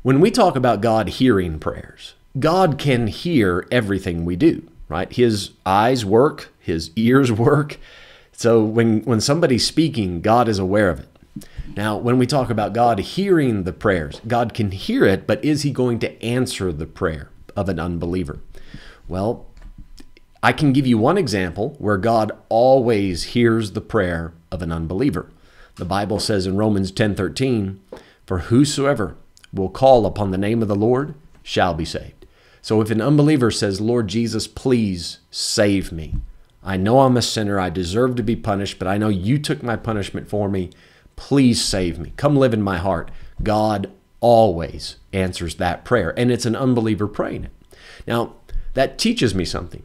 When 0.02 0.20
we 0.20 0.32
talk 0.32 0.56
about 0.58 0.82
God 0.82 1.08
hearing 1.10 1.60
prayers, 1.60 2.16
God 2.38 2.78
can 2.78 3.08
hear 3.08 3.68
everything 3.72 4.26
we 4.26 4.36
do, 4.36 4.68
right? 4.90 5.12
His 5.12 5.52
eyes 5.66 6.04
work, 6.04 6.52
his 6.60 6.92
ears 6.98 7.32
work. 7.32 7.78
So 8.34 8.62
when, 8.62 9.02
when 9.04 9.22
somebody's 9.22 9.66
speaking, 9.66 10.22
God 10.22 10.50
is 10.50 10.60
aware 10.60 10.90
of 10.90 11.00
it. 11.00 11.08
Now, 11.76 11.98
when 11.98 12.18
we 12.18 12.26
talk 12.26 12.50
about 12.50 12.74
God 12.74 13.00
hearing 13.00 13.64
the 13.64 13.72
prayers, 13.74 14.20
God 14.28 14.54
can 14.54 14.72
hear 14.72 15.06
it, 15.06 15.28
but 15.28 15.44
is 15.46 15.62
he 15.62 15.72
going 15.72 16.00
to 16.00 16.22
answer 16.24 16.74
the 16.74 16.86
prayer 16.86 17.30
of 17.56 17.70
an 17.70 17.80
unbeliever? 17.80 18.40
Well, 19.10 19.46
I 20.42 20.54
can 20.54 20.72
give 20.72 20.88
you 20.88 20.98
one 20.98 21.18
example 21.18 21.76
where 21.80 21.98
God 21.98 22.32
always 22.48 23.24
hears 23.36 23.72
the 23.72 23.82
prayer 23.82 24.32
of 24.52 24.62
an 24.62 24.72
unbeliever. 24.72 25.30
The 25.76 25.84
Bible 25.84 26.20
says 26.20 26.48
in 26.48 26.56
Romans 26.56 26.92
10:13, 26.92 27.82
"For 28.26 28.40
whosoever 28.40 29.18
will 29.54 29.70
call 29.70 30.06
upon 30.06 30.32
the 30.32 30.38
name 30.38 30.62
of 30.62 30.68
the 30.68 30.76
Lord 30.76 31.14
shall 31.44 31.74
be 31.74 31.86
saved. 31.86 32.26
So 32.62 32.82
if 32.82 32.92
an 32.92 33.02
unbeliever 33.02 33.52
says, 33.52 33.82
Lord 33.82 34.08
Jesus, 34.08 34.48
please 34.48 35.20
save 35.32 35.92
me. 35.92 36.16
I 36.64 36.78
know 36.78 37.02
I'm 37.02 37.18
a 37.18 37.22
sinner. 37.22 37.60
I 37.60 37.70
deserve 37.70 38.16
to 38.16 38.24
be 38.24 38.36
punished, 38.36 38.78
but 38.80 38.88
I 38.88 38.98
know 38.98 39.08
you 39.08 39.40
took 39.40 39.64
my 39.64 39.76
punishment 39.76 40.30
for 40.30 40.50
me. 40.50 40.70
Please 41.16 41.64
save 41.64 41.98
me. 41.98 42.14
Come 42.18 42.36
live 42.36 42.54
in 42.54 42.62
my 42.62 42.78
heart. 42.78 43.12
God 43.42 43.90
always 44.20 44.98
answers 45.14 45.56
that 45.56 45.86
prayer, 45.86 46.14
and 46.18 46.30
it's 46.32 46.46
an 46.46 46.56
unbeliever 46.56 47.08
praying 47.08 47.46
it. 47.46 47.52
Now, 48.06 48.34
that 48.74 48.98
teaches 48.98 49.34
me 49.34 49.46
something, 49.46 49.84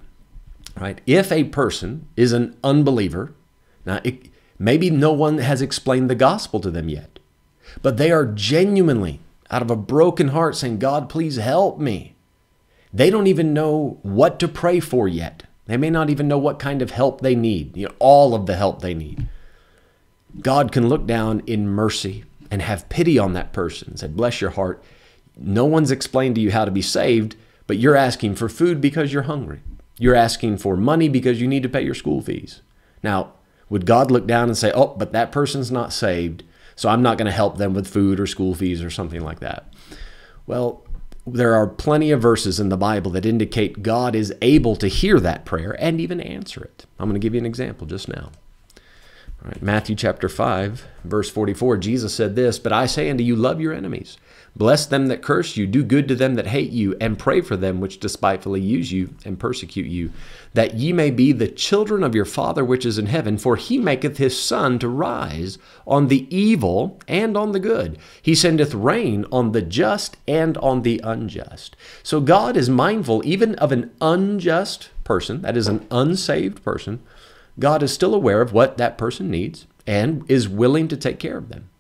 right? 0.79 1.01
If 1.07 1.33
a 1.33 1.45
person 1.45 2.09
is 2.17 2.33
an 2.33 2.57
unbeliever, 2.63 3.33
now 3.85 4.01
it, 4.05 4.31
maybe 4.59 4.91
no 4.91 5.13
one 5.13 5.39
has 5.39 5.63
explained 5.63 6.11
the 6.11 6.15
gospel 6.15 6.61
to 6.61 6.71
them 6.71 6.89
yet, 6.89 7.19
but 7.83 7.97
they 7.97 8.11
are 8.11 8.27
genuinely 8.27 9.21
out 9.51 9.63
of 9.63 9.71
a 9.71 9.77
broken 9.77 10.29
heart 10.29 10.57
saying, 10.57 10.79
God, 10.79 11.09
please 11.09 11.37
help 11.37 11.79
me. 11.79 12.15
They 12.93 13.11
don't 13.11 13.27
even 13.27 13.53
know 13.53 13.99
what 14.03 14.39
to 14.41 14.49
pray 14.49 14.81
for 14.81 15.09
yet. 15.09 15.45
They 15.67 15.77
may 15.77 15.91
not 15.91 16.11
even 16.11 16.29
know 16.29 16.39
what 16.39 16.59
kind 16.59 16.83
of 16.83 16.91
help 16.91 17.21
they 17.21 17.35
need, 17.35 17.77
you 17.77 17.87
know, 17.87 17.95
all 17.99 18.35
of 18.35 18.47
the 18.47 18.57
help 18.57 18.81
they 18.83 18.95
need. 18.95 19.29
God 20.41 20.73
can 20.73 20.89
look 20.89 21.07
down 21.07 21.43
in 21.47 21.69
mercy 21.69 22.25
and 22.51 22.61
have 22.61 22.89
pity 22.89 23.19
on 23.19 23.33
that 23.33 23.53
person 23.53 23.91
and 23.91 23.99
say, 23.99 24.09
Bless 24.09 24.41
your 24.41 24.51
heart. 24.51 24.83
No 25.37 25.65
one's 25.65 25.91
explained 25.91 26.35
to 26.37 26.41
you 26.41 26.51
how 26.53 26.65
to 26.65 26.71
be 26.71 26.83
saved, 26.83 27.37
but 27.67 27.79
you're 27.79 27.97
asking 27.97 28.35
for 28.37 28.49
food 28.49 28.81
because 28.81 29.13
you're 29.13 29.23
hungry. 29.23 29.61
You're 29.99 30.15
asking 30.15 30.59
for 30.59 30.77
money 30.77 31.09
because 31.09 31.41
you 31.41 31.47
need 31.47 31.63
to 31.63 31.69
pay 31.69 31.83
your 31.83 31.95
school 31.95 32.21
fees. 32.21 32.63
Now, 33.03 33.33
would 33.69 33.87
God 33.87 34.11
look 34.11 34.27
down 34.27 34.49
and 34.49 34.59
say, 34.59 34.73
Oh, 34.73 34.95
but 34.97 35.13
that 35.13 35.33
person's 35.33 35.71
not 35.71 35.93
saved, 35.93 36.43
so 36.77 36.89
I'm 36.89 37.03
not 37.03 37.19
going 37.19 37.27
to 37.27 37.33
help 37.33 37.59
them 37.59 37.75
with 37.75 37.87
food 37.87 38.19
or 38.21 38.27
school 38.27 38.55
fees 38.55 38.83
or 38.83 38.91
something 38.91 39.21
like 39.21 39.41
that? 39.41 39.73
Well, 40.47 40.85
there 41.27 41.55
are 41.55 41.67
plenty 41.67 42.11
of 42.11 42.21
verses 42.21 42.61
in 42.61 42.69
the 42.69 42.77
Bible 42.77 43.11
that 43.13 43.25
indicate 43.25 43.83
God 43.83 44.15
is 44.15 44.35
able 44.43 44.77
to 44.77 44.89
hear 44.89 45.19
that 45.21 45.45
prayer 45.45 45.75
and 45.81 46.01
even 46.01 46.21
answer 46.21 46.63
it. 46.63 46.85
I'm 46.99 47.09
going 47.09 47.21
to 47.21 47.25
give 47.25 47.35
you 47.35 47.41
an 47.41 47.47
example 47.47 47.87
just 47.87 48.09
now. 48.09 48.31
All 49.43 49.51
right, 49.51 49.63
Matthew 49.63 49.97
chapter 49.97 50.29
5, 50.29 50.87
verse 51.05 51.31
44, 51.31 51.79
Jesus 51.79 52.15
said 52.15 52.37
this, 52.37 52.59
But 52.59 52.73
I 52.73 52.87
say 52.87 53.11
unto 53.11 53.25
you, 53.25 53.37
love 53.37 53.61
your 53.61 53.73
enemies. 53.73 54.19
Bless 54.57 54.87
them 54.87 55.09
that 55.09 55.21
curse 55.21 55.57
you, 55.57 55.67
do 55.67 55.83
good 55.83 56.07
to 56.07 56.15
them 56.15 56.37
that 56.37 56.47
hate 56.47 56.71
you, 56.71 56.97
and 57.01 57.19
pray 57.19 57.41
for 57.41 57.57
them 57.57 57.81
which 57.81 57.99
despitefully 57.99 58.61
use 58.61 58.93
you 58.93 59.13
and 59.25 59.39
persecute 59.39 59.87
you, 59.87 60.13
that 60.53 60.75
ye 60.75 60.93
may 60.93 61.11
be 61.11 61.33
the 61.33 61.49
children 61.49 62.05
of 62.05 62.15
your 62.15 62.25
Father 62.25 62.65
which 62.65 62.87
is 62.87 62.97
in 62.97 63.07
heaven, 63.07 63.37
for 63.37 63.57
he 63.57 63.79
maketh 63.79 64.19
his 64.19 64.41
sun 64.41 64.79
to 64.79 64.89
rise 64.89 65.59
on 65.89 66.07
the 66.07 66.33
evil 66.35 67.01
and 67.09 67.37
on 67.37 67.51
the 67.51 67.59
good. 67.59 67.99
He 68.23 68.37
sendeth 68.37 68.75
rain 68.75 69.25
on 69.33 69.51
the 69.51 69.63
just 69.63 70.19
and 70.29 70.57
on 70.59 70.83
the 70.83 71.01
unjust. 71.03 71.77
So 72.05 72.21
God 72.21 72.57
is 72.57 72.71
mindful 72.71 73.23
even 73.27 73.57
of 73.57 73.73
an 73.73 73.91
unjust 74.01 74.91
person, 75.03 75.43
that 75.43 75.57
is, 75.57 75.67
an 75.67 75.85
unsaved 75.91 76.63
person. 76.63 77.03
God 77.59 77.83
is 77.83 77.93
still 77.93 78.15
aware 78.15 78.41
of 78.41 78.53
what 78.53 78.79
that 78.79 78.99
person 78.99 79.31
needs 79.31 79.67
and 79.85 80.25
is 80.31 80.49
willing 80.49 80.87
to 80.89 80.97
take 80.97 81.19
care 81.19 81.37
of 81.37 81.49
them. 81.49 81.71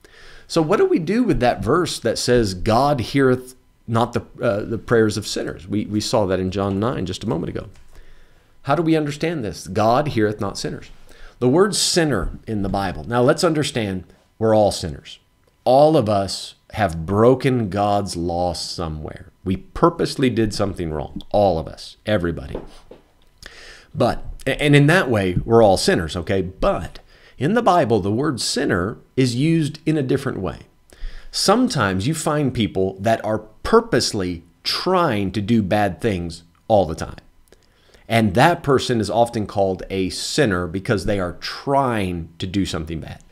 So, 0.46 0.62
what 0.62 0.78
do 0.78 0.86
we 0.86 0.98
do 0.98 1.24
with 1.24 1.40
that 1.40 1.62
verse 1.62 1.98
that 2.00 2.18
says, 2.18 2.54
God 2.54 3.00
heareth 3.00 3.54
not 3.86 4.12
the, 4.12 4.22
uh, 4.40 4.60
the 4.64 4.78
prayers 4.78 5.16
of 5.16 5.26
sinners? 5.26 5.66
We, 5.66 5.86
we 5.86 6.00
saw 6.00 6.26
that 6.26 6.40
in 6.40 6.50
John 6.50 6.78
9 6.78 7.06
just 7.06 7.24
a 7.24 7.28
moment 7.28 7.50
ago. 7.50 7.68
How 8.62 8.74
do 8.74 8.82
we 8.82 8.96
understand 8.96 9.44
this? 9.44 9.66
God 9.66 10.08
heareth 10.08 10.40
not 10.40 10.58
sinners. 10.58 10.90
The 11.38 11.48
word 11.48 11.74
sinner 11.74 12.38
in 12.46 12.62
the 12.62 12.68
Bible. 12.68 13.04
Now, 13.04 13.22
let's 13.22 13.44
understand 13.44 14.04
we're 14.38 14.54
all 14.54 14.72
sinners. 14.72 15.18
All 15.64 15.96
of 15.96 16.08
us 16.08 16.54
have 16.72 17.06
broken 17.06 17.68
God's 17.68 18.16
law 18.16 18.52
somewhere. 18.52 19.30
We 19.44 19.56
purposely 19.56 20.30
did 20.30 20.54
something 20.54 20.92
wrong. 20.92 21.22
All 21.30 21.58
of 21.58 21.68
us, 21.68 21.96
everybody. 22.06 22.58
But, 23.94 24.24
and 24.46 24.74
in 24.74 24.86
that 24.88 25.10
way, 25.10 25.36
we're 25.44 25.62
all 25.62 25.76
sinners, 25.76 26.16
okay? 26.16 26.42
But 26.42 26.98
in 27.38 27.55
the 27.55 27.62
Bible, 27.62 28.00
the 28.00 28.12
word 28.12 28.41
sinner 28.41 28.99
is 29.17 29.35
used 29.35 29.81
in 29.87 29.97
a 29.97 30.03
different 30.03 30.38
way. 30.38 30.61
Sometimes 31.31 32.07
you 32.07 32.14
find 32.14 32.55
people 32.55 32.97
that 33.00 33.25
are 33.25 33.41
purposely 33.62 34.45
trying 34.62 35.33
to 35.33 35.41
do 35.41 35.62
bad 35.62 36.00
things 36.00 36.45
all 36.69 36.87
the 36.87 36.95
time. 36.95 37.17
And 38.09 38.35
that 38.35 38.62
person 38.62 39.00
is 39.00 39.11
often 39.11 39.47
called 39.47 39.83
a 39.91 40.11
sinner 40.11 40.67
because 40.67 41.07
they 41.07 41.19
are 41.19 41.33
trying 41.41 42.29
to 42.38 42.47
do 42.47 42.67
something 42.67 43.00
bad. 43.00 43.23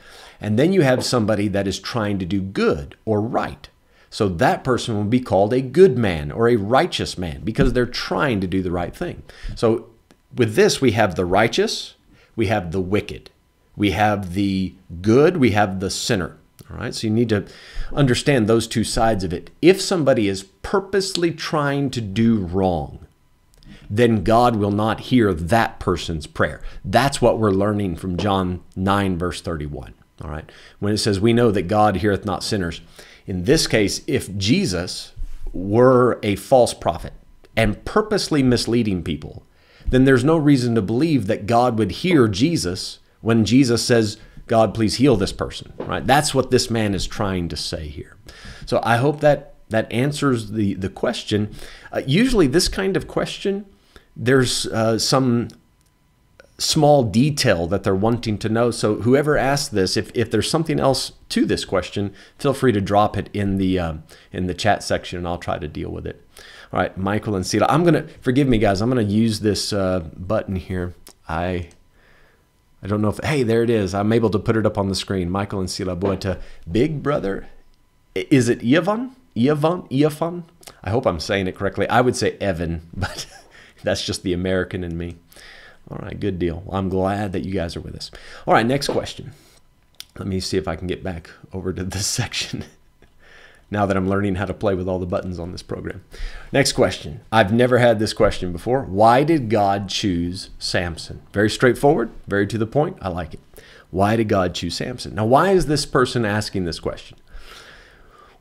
And 0.40 0.58
then 0.58 0.72
you 0.72 0.82
have 0.82 1.04
somebody 1.04 1.46
that 1.48 1.68
is 1.68 1.78
trying 1.78 2.18
to 2.18 2.26
do 2.26 2.40
good 2.40 2.96
or 3.04 3.20
right. 3.20 3.68
So 4.10 4.28
that 4.28 4.64
person 4.64 4.96
will 4.96 5.04
be 5.04 5.20
called 5.20 5.52
a 5.52 5.60
good 5.60 5.96
man 5.96 6.30
or 6.32 6.48
a 6.48 6.56
righteous 6.56 7.16
man 7.16 7.42
because 7.44 7.72
they're 7.72 7.86
trying 7.86 8.40
to 8.40 8.46
do 8.46 8.62
the 8.62 8.70
right 8.70 8.94
thing. 8.94 9.22
So 9.54 9.90
with 10.34 10.54
this, 10.54 10.80
we 10.80 10.92
have 10.92 11.14
the 11.14 11.24
righteous, 11.24 11.94
we 12.34 12.46
have 12.48 12.72
the 12.72 12.80
wicked. 12.80 13.30
We 13.76 13.92
have 13.92 14.34
the 14.34 14.74
good, 15.00 15.36
we 15.36 15.52
have 15.52 15.80
the 15.80 15.90
sinner. 15.90 16.38
All 16.70 16.78
right, 16.78 16.94
so 16.94 17.06
you 17.06 17.12
need 17.12 17.28
to 17.30 17.46
understand 17.92 18.46
those 18.46 18.66
two 18.66 18.84
sides 18.84 19.24
of 19.24 19.32
it. 19.32 19.50
If 19.60 19.80
somebody 19.80 20.28
is 20.28 20.44
purposely 20.62 21.32
trying 21.32 21.90
to 21.90 22.00
do 22.00 22.38
wrong, 22.38 23.06
then 23.90 24.24
God 24.24 24.56
will 24.56 24.70
not 24.70 25.00
hear 25.00 25.34
that 25.34 25.78
person's 25.78 26.26
prayer. 26.26 26.62
That's 26.84 27.20
what 27.20 27.38
we're 27.38 27.50
learning 27.50 27.96
from 27.96 28.16
John 28.16 28.62
9, 28.74 29.18
verse 29.18 29.42
31. 29.42 29.92
All 30.22 30.30
right, 30.30 30.50
when 30.78 30.94
it 30.94 30.98
says, 30.98 31.20
We 31.20 31.32
know 31.32 31.50
that 31.50 31.68
God 31.68 31.96
heareth 31.96 32.24
not 32.24 32.44
sinners. 32.44 32.80
In 33.26 33.44
this 33.44 33.66
case, 33.66 34.02
if 34.06 34.34
Jesus 34.36 35.12
were 35.52 36.18
a 36.22 36.36
false 36.36 36.72
prophet 36.72 37.12
and 37.56 37.84
purposely 37.84 38.42
misleading 38.42 39.02
people, 39.02 39.44
then 39.86 40.04
there's 40.04 40.24
no 40.24 40.36
reason 40.36 40.74
to 40.74 40.82
believe 40.82 41.26
that 41.26 41.46
God 41.46 41.78
would 41.78 41.90
hear 41.90 42.28
Jesus 42.28 42.98
when 43.22 43.44
Jesus 43.44 43.84
says, 43.84 44.18
God, 44.46 44.74
please 44.74 44.96
heal 44.96 45.16
this 45.16 45.32
person, 45.32 45.72
right? 45.78 46.06
That's 46.06 46.34
what 46.34 46.50
this 46.50 46.70
man 46.70 46.94
is 46.94 47.06
trying 47.06 47.48
to 47.48 47.56
say 47.56 47.88
here. 47.88 48.16
So 48.66 48.80
I 48.82 48.98
hope 48.98 49.20
that 49.20 49.54
that 49.70 49.90
answers 49.90 50.50
the, 50.50 50.74
the 50.74 50.90
question. 50.90 51.54
Uh, 51.90 52.02
usually, 52.06 52.46
this 52.46 52.68
kind 52.68 52.96
of 52.96 53.08
question, 53.08 53.64
there's 54.14 54.66
uh, 54.66 54.98
some 54.98 55.48
small 56.58 57.02
detail 57.02 57.66
that 57.66 57.82
they're 57.82 57.94
wanting 57.94 58.38
to 58.38 58.48
know. 58.48 58.70
So 58.70 58.96
whoever 58.96 59.36
asked 59.36 59.72
this, 59.72 59.96
if, 59.96 60.10
if 60.14 60.30
there's 60.30 60.50
something 60.50 60.78
else 60.78 61.12
to 61.30 61.44
this 61.44 61.64
question, 61.64 62.14
feel 62.38 62.54
free 62.54 62.72
to 62.72 62.80
drop 62.80 63.16
it 63.16 63.28
in 63.32 63.56
the 63.56 63.78
uh, 63.78 63.94
in 64.30 64.46
the 64.46 64.54
chat 64.54 64.82
section, 64.82 65.18
and 65.18 65.26
I'll 65.26 65.38
try 65.38 65.58
to 65.58 65.68
deal 65.68 65.90
with 65.90 66.06
it. 66.06 66.24
All 66.72 66.80
right, 66.80 66.96
Michael 66.96 67.34
and 67.34 67.46
Sila, 67.46 67.66
I'm 67.68 67.84
gonna 67.84 68.06
forgive 68.20 68.48
me, 68.48 68.58
guys. 68.58 68.80
I'm 68.80 68.88
gonna 68.90 69.02
use 69.02 69.40
this 69.40 69.72
uh, 69.72 70.00
button 70.16 70.56
here. 70.56 70.94
I 71.28 71.70
I 72.82 72.88
don't 72.88 73.00
know 73.00 73.10
if, 73.10 73.18
hey, 73.18 73.42
there 73.42 73.62
it 73.62 73.70
is. 73.70 73.94
I'm 73.94 74.12
able 74.12 74.30
to 74.30 74.38
put 74.38 74.56
it 74.56 74.66
up 74.66 74.76
on 74.76 74.88
the 74.88 74.94
screen. 74.94 75.30
Michael 75.30 75.60
and 75.60 75.70
Sila 75.70 75.94
Bueta. 75.96 76.40
Big 76.70 77.02
brother, 77.02 77.48
is 78.14 78.48
it 78.48 78.64
Ivan? 78.64 79.14
Ivan? 79.36 79.86
Ivan? 79.92 80.44
I 80.82 80.90
hope 80.90 81.06
I'm 81.06 81.20
saying 81.20 81.46
it 81.46 81.56
correctly. 81.56 81.88
I 81.88 82.00
would 82.00 82.16
say 82.16 82.36
Evan, 82.40 82.88
but 82.94 83.26
that's 83.82 84.04
just 84.04 84.22
the 84.22 84.32
American 84.32 84.82
in 84.82 84.98
me. 84.98 85.16
All 85.90 85.98
right, 86.02 86.18
good 86.18 86.38
deal. 86.38 86.64
I'm 86.70 86.88
glad 86.88 87.32
that 87.32 87.44
you 87.44 87.52
guys 87.52 87.76
are 87.76 87.80
with 87.80 87.94
us. 87.94 88.10
All 88.46 88.54
right, 88.54 88.66
next 88.66 88.88
question. 88.88 89.32
Let 90.18 90.28
me 90.28 90.40
see 90.40 90.56
if 90.56 90.68
I 90.68 90.76
can 90.76 90.86
get 90.86 91.02
back 91.02 91.30
over 91.52 91.72
to 91.72 91.84
this 91.84 92.06
section 92.20 92.64
now 93.72 93.86
that 93.86 93.96
I'm 93.96 94.08
learning 94.08 94.36
how 94.36 94.44
to 94.44 94.54
play 94.54 94.74
with 94.74 94.86
all 94.86 94.98
the 94.98 95.06
buttons 95.06 95.38
on 95.38 95.50
this 95.50 95.62
program. 95.62 96.04
Next 96.52 96.72
question. 96.72 97.22
I've 97.32 97.52
never 97.52 97.78
had 97.78 97.98
this 97.98 98.12
question 98.12 98.52
before. 98.52 98.82
Why 98.82 99.24
did 99.24 99.48
God 99.48 99.88
choose 99.88 100.50
Samson? 100.58 101.22
Very 101.32 101.48
straightforward, 101.48 102.10
very 102.28 102.46
to 102.48 102.58
the 102.58 102.66
point. 102.66 102.98
I 103.00 103.08
like 103.08 103.34
it. 103.34 103.40
Why 103.90 104.14
did 104.16 104.28
God 104.28 104.54
choose 104.54 104.76
Samson? 104.76 105.14
Now, 105.14 105.24
why 105.24 105.52
is 105.52 105.66
this 105.66 105.86
person 105.86 106.24
asking 106.24 106.64
this 106.64 106.78
question? 106.78 107.18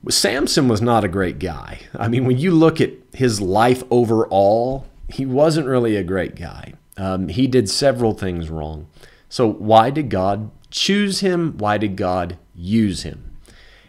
Samson 0.10 0.68
was 0.68 0.82
not 0.82 1.04
a 1.04 1.10
great 1.10 1.40
guy. 1.40 1.80
I 1.98 2.08
mean, 2.10 2.26
when 2.26 2.38
you 2.38 2.52
look 2.52 2.82
at 2.82 2.92
his 3.14 3.40
life 3.40 3.84
overall, 3.90 4.86
he 5.08 5.26
wasn't 5.26 5.68
really 5.68 5.96
a 5.96 6.04
great 6.04 6.36
guy. 6.36 6.74
Um, 6.98 7.30
he 7.30 7.48
did 7.48 7.70
several 7.70 8.14
things 8.14 8.50
wrong. 8.50 8.88
So, 9.30 9.48
why 9.48 9.92
did 9.92 10.10
God 10.10 10.52
choose 10.72 11.22
him? 11.22 11.58
Why 11.58 11.78
did 11.78 11.96
God 11.96 12.38
use 12.54 13.04
him? 13.04 13.38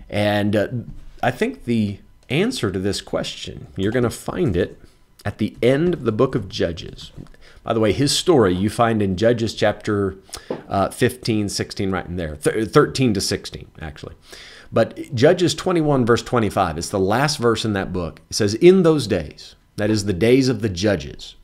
And 0.09 0.55
uh, 0.55 0.69
I 1.23 1.31
think 1.31 1.65
the 1.65 1.99
answer 2.29 2.71
to 2.73 2.79
this 2.79 3.01
question, 3.01 3.69
you're 3.77 3.93
going 3.93 4.03
to 4.03 4.11
find 4.11 4.57
it 4.57 4.81
at 5.25 5.39
the 5.39 5.57
end 5.63 5.95
of 5.95 6.05
the 6.05 6.13
book 6.13 6.35
of 6.35 6.49
Judges. 6.49 7.13
By 7.63 7.73
the 7.73 7.81
way, 7.81 7.93
his 7.93 8.17
story 8.17 8.53
you 8.53 8.69
find 8.69 9.01
in 9.01 9.17
Judges 9.17 9.55
chapter 9.55 10.17
uh, 10.69 10.91
15, 10.91 11.49
16, 11.49 11.91
right 11.93 12.07
in 12.07 12.17
there, 12.17 12.37
Th- 12.37 12.69
13 12.69 13.15
to 13.15 13.21
16, 13.21 13.71
actually. 13.81 14.17
But 14.73 15.15
Judges 15.15 15.55
21, 15.55 16.05
verse 16.05 16.23
25, 16.23 16.79
it's 16.79 16.89
the 16.89 16.99
last 16.99 17.37
verse 17.39 17.65
in 17.65 17.73
that 17.75 17.93
book. 17.93 18.21
It 18.31 18.35
says, 18.35 18.55
In 18.55 18.83
those 18.83 19.07
days, 19.07 19.55
that 19.77 19.91
is 19.91 20.07
the 20.07 20.13
days 20.13 20.49
of 20.49 20.61
the 20.61 20.69
judges, 20.69 21.37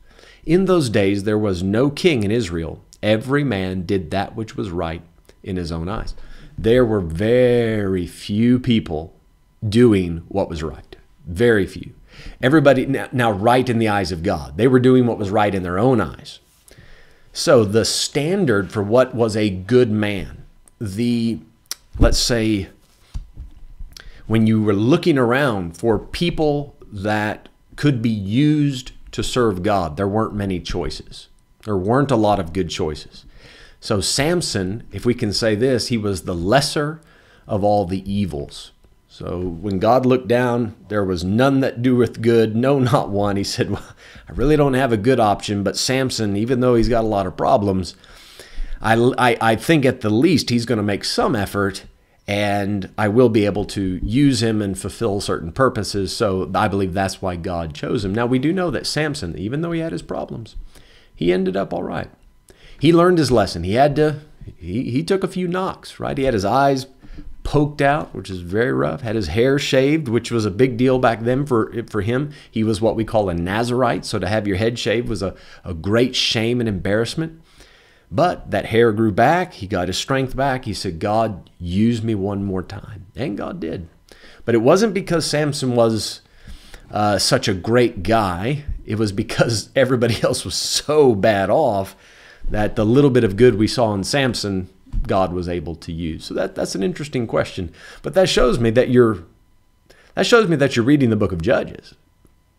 in 0.45 0.65
those 0.65 0.89
days 0.89 1.23
there 1.23 1.37
was 1.37 1.63
no 1.63 1.89
king 1.89 2.23
in 2.23 2.31
Israel. 2.31 2.83
Every 3.01 3.45
man 3.45 3.85
did 3.85 4.11
that 4.11 4.35
which 4.35 4.57
was 4.57 4.71
right 4.71 5.03
in 5.41 5.55
his 5.55 5.71
own 5.71 5.87
eyes. 5.87 6.15
There 6.57 6.83
were 6.83 6.99
very 6.99 8.07
few 8.07 8.59
people 8.59 9.13
doing 9.67 10.23
what 10.27 10.49
was 10.49 10.63
right. 10.63 10.95
Very 11.25 11.65
few. 11.65 11.93
Everybody 12.41 12.85
now 12.85 13.31
right 13.31 13.67
in 13.67 13.79
the 13.79 13.87
eyes 13.87 14.11
of 14.11 14.23
God. 14.23 14.57
They 14.57 14.67
were 14.67 14.79
doing 14.79 15.05
what 15.05 15.17
was 15.17 15.29
right 15.29 15.53
in 15.53 15.63
their 15.63 15.79
own 15.79 16.01
eyes. 16.01 16.39
So 17.31 17.63
the 17.63 17.85
standard 17.85 18.71
for 18.71 18.83
what 18.83 19.13
was 19.15 19.37
a 19.37 19.49
good 19.49 19.91
man, 19.91 20.43
the 20.79 21.39
let's 21.97 22.17
say 22.17 22.69
when 24.27 24.47
you 24.47 24.61
were 24.61 24.73
looking 24.73 25.17
around 25.17 25.77
for 25.77 25.97
people 25.99 26.75
that 26.91 27.49
could 27.75 28.01
be 28.01 28.09
used 28.09 28.91
to 29.11 29.23
serve 29.23 29.63
God, 29.63 29.97
there 29.97 30.07
weren't 30.07 30.33
many 30.33 30.59
choices. 30.59 31.29
There 31.63 31.77
weren't 31.77 32.11
a 32.11 32.15
lot 32.15 32.39
of 32.39 32.53
good 32.53 32.69
choices. 32.69 33.25
So 33.79 34.01
Samson, 34.01 34.83
if 34.91 35.05
we 35.05 35.13
can 35.13 35.31
say 35.33 35.55
this, 35.55 35.87
he 35.87 35.97
was 35.97 36.23
the 36.23 36.35
lesser 36.35 37.01
of 37.47 37.63
all 37.63 37.85
the 37.85 38.11
evils. 38.11 38.71
So 39.19 39.41
when 39.41 39.79
God 39.79 40.05
looked 40.05 40.29
down, 40.29 40.77
there 40.87 41.03
was 41.03 41.25
none 41.25 41.59
that 41.59 41.81
doeth 41.81 42.21
good, 42.21 42.55
no, 42.55 42.79
not 42.79 43.09
one. 43.09 43.35
He 43.35 43.43
said, 43.43 43.69
well, 43.69 43.83
I 44.29 44.31
really 44.31 44.55
don't 44.55 44.75
have 44.75 44.93
a 44.93 44.97
good 44.97 45.19
option, 45.19 45.61
but 45.61 45.75
Samson, 45.75 46.37
even 46.37 46.61
though 46.61 46.75
he's 46.75 46.87
got 46.87 47.03
a 47.03 47.07
lot 47.07 47.27
of 47.27 47.35
problems, 47.35 47.97
I, 48.81 48.93
I, 49.17 49.37
I 49.41 49.55
think 49.57 49.83
at 49.83 49.99
the 49.99 50.09
least 50.09 50.49
he's 50.49 50.65
going 50.65 50.77
to 50.77 50.83
make 50.83 51.03
some 51.03 51.35
effort 51.35 51.83
and 52.29 52.93
I 52.97 53.09
will 53.09 53.27
be 53.27 53.45
able 53.45 53.65
to 53.65 53.99
use 54.01 54.41
him 54.41 54.61
and 54.61 54.79
fulfill 54.79 55.19
certain 55.19 55.51
purposes. 55.51 56.15
So 56.15 56.49
I 56.55 56.69
believe 56.69 56.93
that's 56.93 57.21
why 57.21 57.35
God 57.35 57.73
chose 57.73 58.05
him. 58.05 58.15
Now, 58.15 58.25
we 58.25 58.39
do 58.39 58.53
know 58.53 58.71
that 58.71 58.87
Samson, 58.87 59.37
even 59.37 59.59
though 59.59 59.73
he 59.73 59.81
had 59.81 59.91
his 59.91 60.01
problems, 60.01 60.55
he 61.13 61.33
ended 61.33 61.57
up 61.57 61.73
all 61.73 61.83
right. 61.83 62.09
He 62.79 62.93
learned 62.93 63.17
his 63.17 63.31
lesson. 63.31 63.65
He 63.65 63.73
had 63.73 63.97
to, 63.97 64.21
he, 64.55 64.91
he 64.91 65.03
took 65.03 65.25
a 65.25 65.27
few 65.27 65.49
knocks, 65.49 65.99
right? 65.99 66.17
He 66.17 66.23
had 66.23 66.33
his 66.33 66.45
eyes 66.45 66.87
poked 67.49 67.81
out, 67.81 68.13
which 68.13 68.29
is 68.29 68.41
very 68.41 68.71
rough, 68.71 69.01
had 69.01 69.15
his 69.15 69.29
hair 69.29 69.57
shaved, 69.57 70.07
which 70.07 70.29
was 70.29 70.45
a 70.45 70.51
big 70.51 70.77
deal 70.77 70.99
back 70.99 71.21
then 71.21 71.47
for, 71.47 71.73
for 71.89 72.01
him. 72.01 72.31
He 72.51 72.63
was 72.63 72.79
what 72.79 72.95
we 72.95 73.03
call 73.03 73.27
a 73.27 73.33
Nazarite. 73.33 74.05
So 74.05 74.19
to 74.19 74.27
have 74.27 74.45
your 74.45 74.57
head 74.57 74.77
shaved 74.77 75.09
was 75.09 75.23
a, 75.23 75.33
a 75.65 75.73
great 75.73 76.15
shame 76.15 76.59
and 76.59 76.69
embarrassment. 76.69 77.41
But 78.11 78.51
that 78.51 78.67
hair 78.67 78.91
grew 78.91 79.11
back. 79.11 79.53
He 79.53 79.65
got 79.65 79.87
his 79.87 79.97
strength 79.97 80.35
back. 80.35 80.65
He 80.65 80.75
said, 80.75 80.99
God, 80.99 81.49
use 81.57 82.03
me 82.03 82.13
one 82.13 82.43
more 82.43 82.61
time. 82.61 83.07
And 83.15 83.35
God 83.35 83.59
did. 83.59 83.87
But 84.45 84.53
it 84.53 84.59
wasn't 84.59 84.93
because 84.93 85.25
Samson 85.25 85.73
was 85.73 86.21
uh, 86.91 87.17
such 87.17 87.47
a 87.47 87.55
great 87.55 88.03
guy. 88.03 88.63
It 88.85 88.99
was 88.99 89.11
because 89.11 89.71
everybody 89.75 90.21
else 90.21 90.45
was 90.45 90.53
so 90.53 91.15
bad 91.15 91.49
off 91.49 91.95
that 92.47 92.75
the 92.75 92.85
little 92.85 93.09
bit 93.09 93.23
of 93.23 93.37
good 93.37 93.55
we 93.55 93.67
saw 93.67 93.91
in 93.95 94.03
Samson, 94.03 94.69
God 95.07 95.33
was 95.33 95.49
able 95.49 95.75
to 95.75 95.91
use. 95.91 96.25
So 96.25 96.33
that, 96.33 96.55
that's 96.55 96.75
an 96.75 96.83
interesting 96.83 97.27
question. 97.27 97.73
But 98.01 98.13
that 98.13 98.29
shows 98.29 98.59
me 98.59 98.69
that 98.71 98.89
you're 98.89 99.23
that 100.15 100.25
shows 100.25 100.49
me 100.49 100.55
that 100.57 100.75
you're 100.75 100.85
reading 100.85 101.09
the 101.09 101.15
book 101.15 101.31
of 101.31 101.41
Judges. 101.41 101.93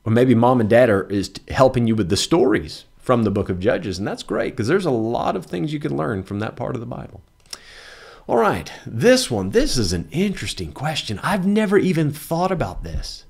Or 0.04 0.12
maybe 0.12 0.34
mom 0.34 0.60
and 0.60 0.70
dad 0.70 0.88
are 0.88 1.08
is 1.10 1.32
helping 1.48 1.86
you 1.86 1.94
with 1.94 2.08
the 2.08 2.16
stories 2.16 2.84
from 2.98 3.24
the 3.24 3.30
book 3.30 3.48
of 3.48 3.60
Judges. 3.60 3.98
And 3.98 4.06
that's 4.06 4.22
great 4.22 4.52
because 4.52 4.68
there's 4.68 4.86
a 4.86 4.90
lot 4.90 5.36
of 5.36 5.46
things 5.46 5.72
you 5.72 5.80
can 5.80 5.96
learn 5.96 6.22
from 6.22 6.38
that 6.38 6.56
part 6.56 6.74
of 6.74 6.80
the 6.80 6.86
Bible. 6.86 7.22
All 8.26 8.36
right, 8.36 8.70
this 8.86 9.30
one, 9.30 9.50
this 9.50 9.76
is 9.76 9.92
an 9.92 10.08
interesting 10.12 10.72
question. 10.72 11.18
I've 11.22 11.46
never 11.46 11.76
even 11.76 12.12
thought 12.12 12.52
about 12.52 12.84
this. 12.84 13.24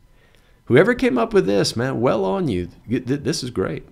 Whoever 0.67 0.95
came 0.95 1.17
up 1.17 1.33
with 1.33 1.47
this, 1.47 1.75
man, 1.75 2.01
well 2.01 2.25
on 2.25 2.49
you. 2.49 2.69
This 2.87 3.43
is 3.43 3.51
great. 3.51 3.85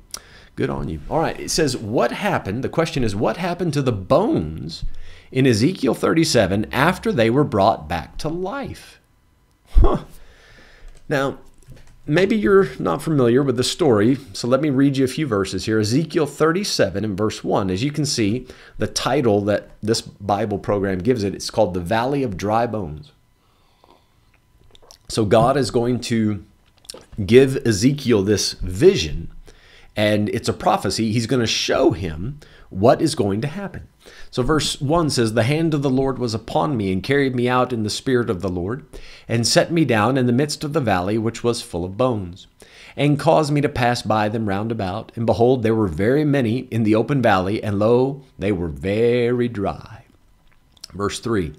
Good 0.59 0.71
on 0.71 0.89
you. 0.89 0.99
All 1.09 1.21
right, 1.21 1.39
it 1.39 1.53
says, 1.53 1.77
What 1.77 2.11
happened? 2.11 2.65
The 2.65 2.69
question 2.69 3.05
is, 3.05 3.15
What 3.15 3.37
happened 3.37 3.73
to 3.75 3.81
the 3.81 3.93
bones 3.93 4.85
in 5.31 5.47
Ezekiel 5.47 5.95
37 5.95 6.67
after 6.73 7.13
they 7.13 7.31
were 7.31 7.45
brought 7.45 7.89
back 7.89 8.19
to 8.19 8.29
life? 8.29 8.99
Huh. 9.71 9.99
Now, 11.09 11.39
maybe 12.07 12.35
you're 12.35 12.71
not 12.81 13.03
familiar 13.03 13.45
with 13.45 13.57
the 13.57 13.63
story, 13.63 14.19
so 14.33 14.49
let 14.49 14.61
me 14.61 14.69
read 14.69 14.97
you 14.97 15.05
a 15.05 15.07
few 15.07 15.29
verses 15.29 15.67
here. 15.67 15.79
Ezekiel 15.79 16.27
37 16.27 17.05
and 17.05 17.17
verse 17.17 17.45
1. 17.45 17.71
As 17.71 17.85
you 17.85 17.93
can 17.93 18.05
see, 18.05 18.49
the 18.79 18.89
title 18.89 19.43
that 19.43 19.71
this 19.81 20.01
Bible 20.01 20.59
program 20.59 20.99
gives 20.99 21.23
it, 21.23 21.37
it's 21.37 21.51
called 21.51 21.73
The 21.73 21.79
Valley 21.79 22.25
of 22.25 22.37
Dry 22.37 22.67
Bones. 22.67 23.13
So 25.07 25.25
God 25.25 25.57
is 25.57 25.71
going 25.71 26.01
to 26.01 26.45
give 27.25 27.65
Ezekiel 27.65 28.25
this 28.25 28.55
vision, 28.55 29.31
and 29.99 30.29
it's 30.29 30.49
a 30.49 30.53
prophecy. 30.53 31.11
He's 31.11 31.27
going 31.27 31.41
to 31.41 31.47
show 31.47 31.91
him 31.91 32.39
what 32.71 33.03
is 33.03 33.17
going 33.17 33.41
to 33.41 33.49
happen. 33.49 33.89
So, 34.31 34.45
verse 34.45 34.81
1 34.81 35.11
says, 35.11 35.33
The 35.33 35.43
hand 35.43 35.75
of 35.75 35.83
the 35.83 35.91
Lord 35.91 36.21
was 36.21 36.35
upon 36.35 36.77
me, 36.77 36.93
and 36.93 37.03
carried 37.03 37.35
me 37.35 37.49
out 37.49 37.73
in 37.73 37.83
the 37.83 37.91
spirit 37.91 38.31
of 38.31 38.41
the 38.41 38.49
Lord, 38.49 38.87
and 39.27 39.45
set 39.45 39.73
me 39.73 39.85
down 39.85 40.17
in 40.17 40.27
the 40.27 40.33
midst 40.33 40.63
of 40.63 40.73
the 40.73 40.81
valley, 40.81 41.19
which 41.19 41.43
was 41.43 41.63
full 41.63 41.85
of 41.85 41.97
bones, 41.97 42.47
and 42.97 43.19
caused 43.19 43.53
me 43.53 43.61
to 43.61 43.69
pass 43.69 44.03
by 44.03 44.29
them 44.29 44.49
round 44.49 44.71
about. 44.71 45.11
And 45.17 45.27
behold, 45.27 45.65
there 45.65 45.75
were 45.75 45.89
very 45.89 46.25
many 46.25 46.59
in 46.71 46.85
the 46.85 46.95
open 46.95 47.21
valley, 47.21 47.61
and 47.61 47.81
lo, 47.81 48.23
they 48.39 48.53
were 48.53 48.69
very 48.69 49.49
dry. 49.49 50.05
Verse 50.93 51.19
3 51.19 51.55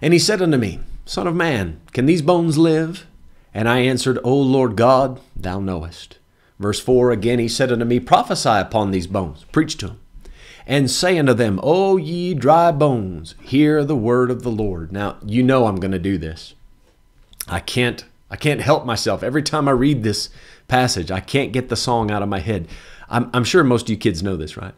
And 0.00 0.14
he 0.14 0.18
said 0.18 0.40
unto 0.40 0.56
me, 0.56 0.80
Son 1.04 1.26
of 1.26 1.36
man, 1.36 1.82
can 1.92 2.06
these 2.06 2.22
bones 2.22 2.56
live? 2.56 3.06
And 3.52 3.68
I 3.68 3.80
answered, 3.80 4.18
O 4.24 4.34
Lord 4.34 4.74
God, 4.74 5.20
thou 5.36 5.60
knowest. 5.60 6.18
Verse 6.58 6.80
4 6.80 7.10
Again 7.10 7.38
he 7.38 7.48
said 7.48 7.72
unto 7.72 7.84
me, 7.84 8.00
Prophesy 8.00 8.48
upon 8.48 8.90
these 8.90 9.06
bones, 9.06 9.44
preach 9.52 9.76
to 9.78 9.88
them 9.88 10.00
and 10.68 10.90
say 10.90 11.18
unto 11.18 11.32
them, 11.32 11.58
O 11.62 11.96
ye 11.96 12.34
dry 12.34 12.70
bones, 12.70 13.34
hear 13.42 13.82
the 13.84 13.96
word 13.96 14.30
of 14.30 14.42
the 14.42 14.50
Lord. 14.50 14.92
Now, 14.92 15.16
you 15.24 15.42
know 15.42 15.64
I'm 15.64 15.80
going 15.80 15.92
to 15.92 15.98
do 15.98 16.18
this. 16.18 16.54
I 17.48 17.58
can't 17.58 18.04
I 18.30 18.36
can't 18.36 18.60
help 18.60 18.84
myself. 18.84 19.22
Every 19.22 19.42
time 19.42 19.66
I 19.68 19.70
read 19.70 20.02
this 20.02 20.28
passage, 20.68 21.10
I 21.10 21.20
can't 21.20 21.50
get 21.50 21.70
the 21.70 21.76
song 21.76 22.10
out 22.10 22.22
of 22.22 22.28
my 22.28 22.40
head. 22.40 22.68
I'm, 23.08 23.30
I'm 23.32 23.44
sure 23.44 23.64
most 23.64 23.86
of 23.86 23.88
you 23.88 23.96
kids 23.96 24.22
know 24.22 24.36
this, 24.36 24.54
right? 24.54 24.74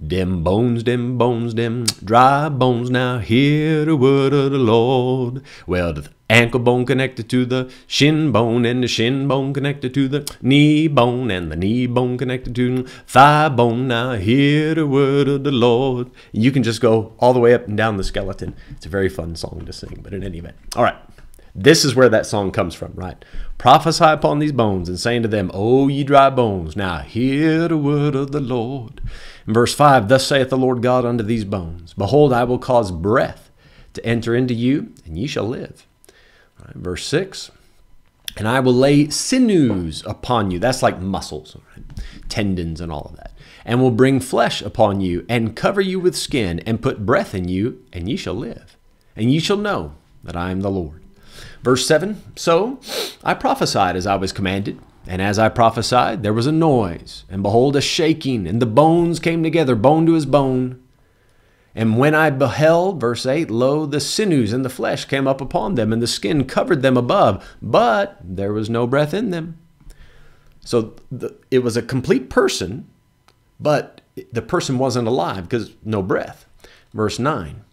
Dem 0.00 0.44
bones, 0.44 0.84
dem 0.84 1.18
bones, 1.18 1.52
dem 1.54 1.84
dry 1.84 2.48
bones, 2.48 2.90
now 2.90 3.18
hear 3.18 3.84
the 3.84 3.96
word 3.96 4.32
of 4.32 4.52
the 4.52 4.58
Lord. 4.58 5.42
Well, 5.66 5.94
ankle 6.32 6.60
bone 6.60 6.86
connected 6.86 7.28
to 7.28 7.44
the 7.44 7.70
shin 7.86 8.32
bone, 8.32 8.64
and 8.64 8.82
the 8.82 8.88
shin 8.88 9.28
bone 9.28 9.52
connected 9.52 9.92
to 9.94 10.08
the 10.08 10.36
knee 10.40 10.88
bone, 10.88 11.30
and 11.30 11.52
the 11.52 11.56
knee 11.56 11.86
bone 11.86 12.16
connected 12.16 12.54
to 12.54 12.82
the 12.82 12.90
thigh 13.06 13.48
bone. 13.48 13.86
Now 13.88 14.14
hear 14.14 14.74
the 14.74 14.86
word 14.86 15.28
of 15.28 15.44
the 15.44 15.52
Lord. 15.52 16.10
You 16.32 16.50
can 16.50 16.62
just 16.62 16.80
go 16.80 17.12
all 17.18 17.34
the 17.34 17.40
way 17.40 17.52
up 17.52 17.68
and 17.68 17.76
down 17.76 17.98
the 17.98 18.04
skeleton. 18.04 18.56
It's 18.70 18.86
a 18.86 18.88
very 18.88 19.08
fun 19.08 19.36
song 19.36 19.64
to 19.66 19.72
sing, 19.72 20.00
but 20.02 20.14
in 20.14 20.24
any 20.24 20.38
event. 20.38 20.56
All 20.74 20.82
right. 20.82 20.96
This 21.54 21.84
is 21.84 21.94
where 21.94 22.08
that 22.08 22.24
song 22.24 22.50
comes 22.50 22.74
from, 22.74 22.94
right? 22.94 23.22
Prophesy 23.58 24.06
upon 24.06 24.38
these 24.38 24.52
bones 24.52 24.88
and 24.88 24.98
saying 24.98 25.20
to 25.22 25.28
them, 25.28 25.50
O 25.52 25.86
ye 25.88 26.02
dry 26.02 26.30
bones, 26.30 26.76
now 26.76 27.00
hear 27.00 27.68
the 27.68 27.76
word 27.76 28.14
of 28.14 28.32
the 28.32 28.40
Lord. 28.40 29.02
In 29.46 29.52
verse 29.52 29.74
5, 29.74 30.08
Thus 30.08 30.26
saith 30.26 30.48
the 30.48 30.56
Lord 30.56 30.82
God 30.82 31.04
unto 31.04 31.22
these 31.22 31.44
bones, 31.44 31.92
Behold, 31.92 32.32
I 32.32 32.44
will 32.44 32.58
cause 32.58 32.90
breath 32.90 33.50
to 33.92 34.06
enter 34.06 34.34
into 34.34 34.54
you, 34.54 34.94
and 35.04 35.18
ye 35.18 35.26
shall 35.26 35.46
live. 35.46 35.86
Right, 36.64 36.76
verse 36.76 37.04
6, 37.06 37.50
And 38.36 38.46
I 38.46 38.60
will 38.60 38.74
lay 38.74 39.08
sinews 39.10 40.02
upon 40.06 40.50
you. 40.50 40.58
That's 40.58 40.82
like 40.82 41.00
muscles, 41.00 41.56
right? 41.74 41.84
tendons, 42.28 42.80
and 42.80 42.92
all 42.92 43.06
of 43.10 43.16
that. 43.16 43.32
And 43.64 43.80
will 43.80 43.90
bring 43.90 44.20
flesh 44.20 44.62
upon 44.62 45.00
you, 45.00 45.24
and 45.28 45.56
cover 45.56 45.80
you 45.80 46.00
with 46.00 46.16
skin, 46.16 46.60
and 46.60 46.82
put 46.82 47.06
breath 47.06 47.34
in 47.34 47.48
you, 47.48 47.84
and 47.92 48.08
ye 48.08 48.16
shall 48.16 48.34
live. 48.34 48.76
And 49.16 49.32
ye 49.32 49.38
shall 49.38 49.56
know 49.56 49.94
that 50.24 50.36
I 50.36 50.50
am 50.50 50.60
the 50.60 50.70
Lord. 50.70 51.02
Verse 51.62 51.86
7 51.86 52.22
So 52.36 52.80
I 53.22 53.34
prophesied 53.34 53.96
as 53.96 54.06
I 54.06 54.16
was 54.16 54.32
commanded. 54.32 54.80
And 55.06 55.20
as 55.20 55.38
I 55.38 55.48
prophesied, 55.48 56.22
there 56.22 56.32
was 56.32 56.46
a 56.46 56.52
noise, 56.52 57.24
and 57.28 57.42
behold, 57.42 57.74
a 57.74 57.80
shaking, 57.80 58.46
and 58.46 58.62
the 58.62 58.66
bones 58.66 59.18
came 59.18 59.42
together, 59.42 59.74
bone 59.74 60.06
to 60.06 60.12
his 60.12 60.26
bone. 60.26 60.81
And 61.74 61.98
when 61.98 62.14
I 62.14 62.30
beheld, 62.30 63.00
verse 63.00 63.24
8, 63.24 63.50
lo, 63.50 63.86
the 63.86 64.00
sinews 64.00 64.52
and 64.52 64.64
the 64.64 64.70
flesh 64.70 65.06
came 65.06 65.26
up 65.26 65.40
upon 65.40 65.74
them, 65.74 65.92
and 65.92 66.02
the 66.02 66.06
skin 66.06 66.44
covered 66.44 66.82
them 66.82 66.96
above, 66.96 67.56
but 67.62 68.18
there 68.22 68.52
was 68.52 68.68
no 68.68 68.86
breath 68.86 69.14
in 69.14 69.30
them. 69.30 69.58
So 70.64 70.94
the, 71.10 71.34
it 71.50 71.60
was 71.60 71.76
a 71.76 71.82
complete 71.82 72.28
person, 72.28 72.88
but 73.58 74.02
the 74.32 74.42
person 74.42 74.78
wasn't 74.78 75.08
alive 75.08 75.48
because 75.48 75.72
no 75.84 76.02
breath. 76.02 76.46
Verse 76.92 77.18
9 77.18 77.64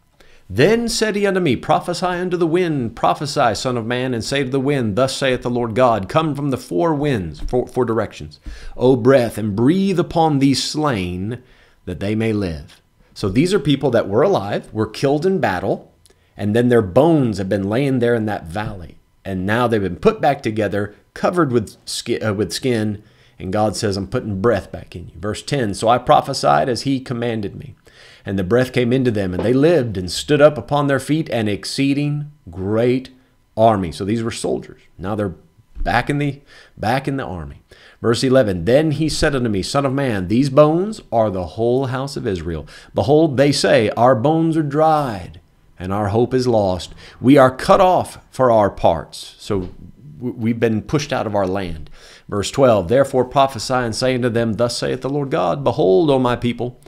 then 0.52 0.90
said 0.90 1.16
he 1.16 1.28
unto 1.28 1.40
me, 1.40 1.56
Prophesy 1.56 2.08
unto 2.08 2.36
the 2.36 2.48
wind, 2.48 2.96
prophesy, 2.96 3.54
Son 3.54 3.78
of 3.78 3.86
Man, 3.86 4.16
and 4.16 4.24
say 4.24 4.44
to 4.44 4.50
the 4.50 4.60
wind, 4.60 4.96
Thus 4.96 5.16
saith 5.16 5.44
the 5.44 5.50
Lord 5.50 5.76
God, 5.76 6.10
Come 6.10 6.34
from 6.34 6.50
the 6.50 6.58
four 6.58 6.96
winds, 6.96 7.40
four, 7.40 7.68
four 7.68 7.86
directions, 7.86 8.40
O 8.76 8.96
breath, 8.96 9.38
and 9.38 9.56
breathe 9.56 10.00
upon 10.00 10.40
these 10.40 10.64
slain, 10.64 11.44
that 11.86 12.00
they 12.00 12.16
may 12.16 12.34
live. 12.34 12.82
So 13.20 13.28
these 13.28 13.54
are 13.54 13.60
people 13.60 13.92
that 13.92 14.08
were 14.08 14.22
alive, 14.22 14.74
were 14.74 14.88
killed 14.88 15.26
in 15.26 15.40
battle, 15.40 15.92
and 16.38 16.56
then 16.56 16.70
their 16.70 16.82
bones 16.82 17.38
have 17.38 17.50
been 17.50 17.68
laying 17.68 18.00
there 18.00 18.16
in 18.16 18.28
that 18.28 18.46
valley. 18.46 18.96
And 19.26 19.46
now 19.46 19.68
they've 19.68 19.82
been 19.82 19.98
put 19.98 20.22
back 20.22 20.42
together, 20.42 20.96
covered 21.14 21.52
with 21.52 21.76
skin, 21.86 22.24
uh, 22.24 22.34
with 22.34 22.54
skin 22.54 23.04
and 23.38 23.52
God 23.52 23.76
says, 23.76 23.98
I'm 23.98 24.08
putting 24.08 24.40
breath 24.40 24.72
back 24.72 24.96
in 24.96 25.10
you. 25.10 25.20
Verse 25.20 25.42
10 25.42 25.74
So 25.74 25.90
I 25.90 25.98
prophesied 25.98 26.70
as 26.70 26.84
he 26.84 27.02
commanded 27.02 27.58
me. 27.58 27.76
And 28.26 28.40
the 28.40 28.44
breath 28.46 28.72
came 28.72 28.94
into 28.94 29.12
them, 29.12 29.34
and 29.34 29.44
they 29.44 29.52
lived 29.52 29.98
and 29.98 30.10
stood 30.10 30.42
up 30.42 30.58
upon 30.58 30.88
their 30.88 31.00
feet, 31.00 31.28
an 31.30 31.50
exceeding 31.50 32.32
great 32.50 33.10
army. 33.58 33.92
So 33.92 34.06
these 34.06 34.24
were 34.24 34.32
soldiers. 34.32 34.82
Now 34.98 35.16
they're 35.16 35.36
back 35.84 36.10
in 36.10 36.18
the 36.18 36.42
back 36.78 37.08
in 37.08 37.18
the 37.18 37.24
army. 37.24 37.62
Verse 38.02 38.24
11 38.24 38.66
Then 38.66 38.92
he 38.92 39.10
said 39.10 39.36
unto 39.36 39.50
me, 39.50 39.62
Son 39.62 39.86
of 39.86 39.94
man, 39.94 40.28
these 40.28 40.50
bones 40.50 41.02
are 41.12 41.30
the 41.30 41.46
whole 41.46 41.88
house 41.88 42.16
of 42.16 42.28
Israel. 42.28 42.68
Behold, 42.94 43.38
they 43.38 43.52
say, 43.52 43.90
Our 43.92 44.16
bones 44.16 44.56
are 44.58 44.64
dried, 44.64 45.42
and 45.78 45.94
our 45.94 46.10
hope 46.10 46.34
is 46.34 46.48
lost. 46.48 46.94
We 47.20 47.38
are 47.38 47.56
cut 47.56 47.82
off 47.82 48.26
for 48.32 48.52
our 48.52 48.70
parts. 48.70 49.36
So 49.40 49.70
we've 50.20 50.60
been 50.60 50.82
pushed 50.82 51.14
out 51.14 51.28
of 51.28 51.36
our 51.36 51.48
land. 51.48 51.90
Verse 52.28 52.52
12 52.52 52.88
Therefore 52.88 53.26
prophesy 53.26 53.74
and 53.74 53.96
say 53.96 54.16
unto 54.16 54.30
them, 54.30 54.54
Thus 54.54 54.78
saith 54.78 55.02
the 55.02 55.10
Lord 55.10 55.32
God, 55.32 55.64
Behold, 55.64 56.10
O 56.10 56.20
my 56.20 56.36
people, 56.36 56.80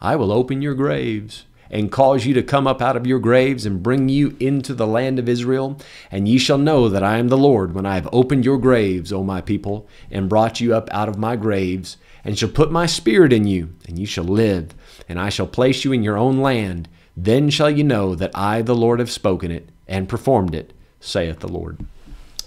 I 0.00 0.16
will 0.16 0.32
open 0.32 0.62
your 0.62 0.74
graves, 0.74 1.44
and 1.70 1.92
cause 1.92 2.26
you 2.26 2.34
to 2.34 2.42
come 2.42 2.66
up 2.66 2.80
out 2.80 2.96
of 2.96 3.06
your 3.06 3.18
graves 3.18 3.66
and 3.66 3.82
bring 3.82 4.08
you 4.08 4.36
into 4.40 4.74
the 4.74 4.86
land 4.86 5.18
of 5.18 5.28
Israel. 5.28 5.78
And 6.10 6.28
ye 6.28 6.38
shall 6.38 6.58
know 6.58 6.88
that 6.88 7.02
I 7.02 7.18
am 7.18 7.28
the 7.28 7.36
Lord 7.36 7.74
when 7.74 7.86
I 7.86 7.94
have 7.94 8.08
opened 8.12 8.44
your 8.44 8.58
graves, 8.58 9.12
O 9.12 9.22
my 9.22 9.40
people, 9.40 9.86
and 10.10 10.28
brought 10.28 10.60
you 10.60 10.74
up 10.74 10.88
out 10.92 11.08
of 11.08 11.18
my 11.18 11.36
graves, 11.36 11.96
and 12.24 12.38
shall 12.38 12.48
put 12.48 12.72
my 12.72 12.86
spirit 12.86 13.32
in 13.32 13.46
you, 13.46 13.74
and 13.86 13.98
you 13.98 14.06
shall 14.06 14.24
live. 14.24 14.74
And 15.08 15.18
I 15.18 15.28
shall 15.28 15.46
place 15.46 15.84
you 15.84 15.92
in 15.92 16.02
your 16.02 16.16
own 16.16 16.38
land. 16.38 16.88
Then 17.16 17.50
shall 17.50 17.70
you 17.70 17.84
know 17.84 18.14
that 18.14 18.30
I, 18.34 18.62
the 18.62 18.74
Lord, 18.74 19.00
have 19.00 19.10
spoken 19.10 19.50
it 19.50 19.68
and 19.86 20.08
performed 20.08 20.54
it, 20.54 20.72
saith 21.00 21.40
the 21.40 21.48
Lord. 21.48 21.84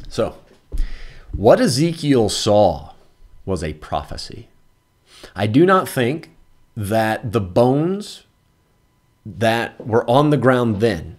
So, 0.07 0.37
what 1.35 1.61
Ezekiel 1.61 2.29
saw 2.29 2.91
was 3.45 3.63
a 3.63 3.73
prophecy. 3.73 4.49
I 5.35 5.47
do 5.47 5.65
not 5.65 5.87
think 5.87 6.31
that 6.75 7.31
the 7.31 7.41
bones 7.41 8.23
that 9.25 9.85
were 9.85 10.09
on 10.09 10.29
the 10.29 10.37
ground 10.37 10.79
then 10.79 11.17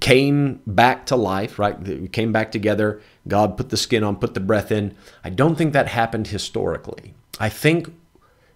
came 0.00 0.60
back 0.66 1.06
to 1.06 1.16
life, 1.16 1.58
right? 1.58 2.12
Came 2.12 2.32
back 2.32 2.52
together. 2.52 3.00
God 3.26 3.56
put 3.56 3.70
the 3.70 3.76
skin 3.76 4.04
on, 4.04 4.16
put 4.16 4.34
the 4.34 4.40
breath 4.40 4.70
in. 4.70 4.94
I 5.24 5.30
don't 5.30 5.56
think 5.56 5.72
that 5.72 5.88
happened 5.88 6.28
historically. 6.28 7.14
I 7.38 7.48
think 7.48 7.92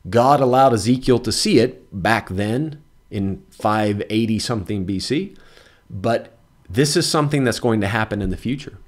God 0.08 0.40
allowed 0.40 0.74
Ezekiel 0.74 1.18
to 1.20 1.32
see 1.32 1.58
it 1.58 2.02
back 2.02 2.28
then 2.28 2.82
in 3.10 3.42
580 3.50 4.38
something 4.38 4.86
BC, 4.86 5.36
but 5.88 6.36
this 6.68 6.96
is 6.96 7.08
something 7.08 7.44
that's 7.44 7.60
going 7.60 7.80
to 7.80 7.88
happen 7.88 8.20
in 8.20 8.30
the 8.30 8.36
future. 8.36 8.78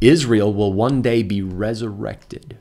Israel 0.00 0.52
will 0.52 0.72
one 0.72 1.02
day 1.02 1.22
be 1.22 1.42
resurrected. 1.42 2.58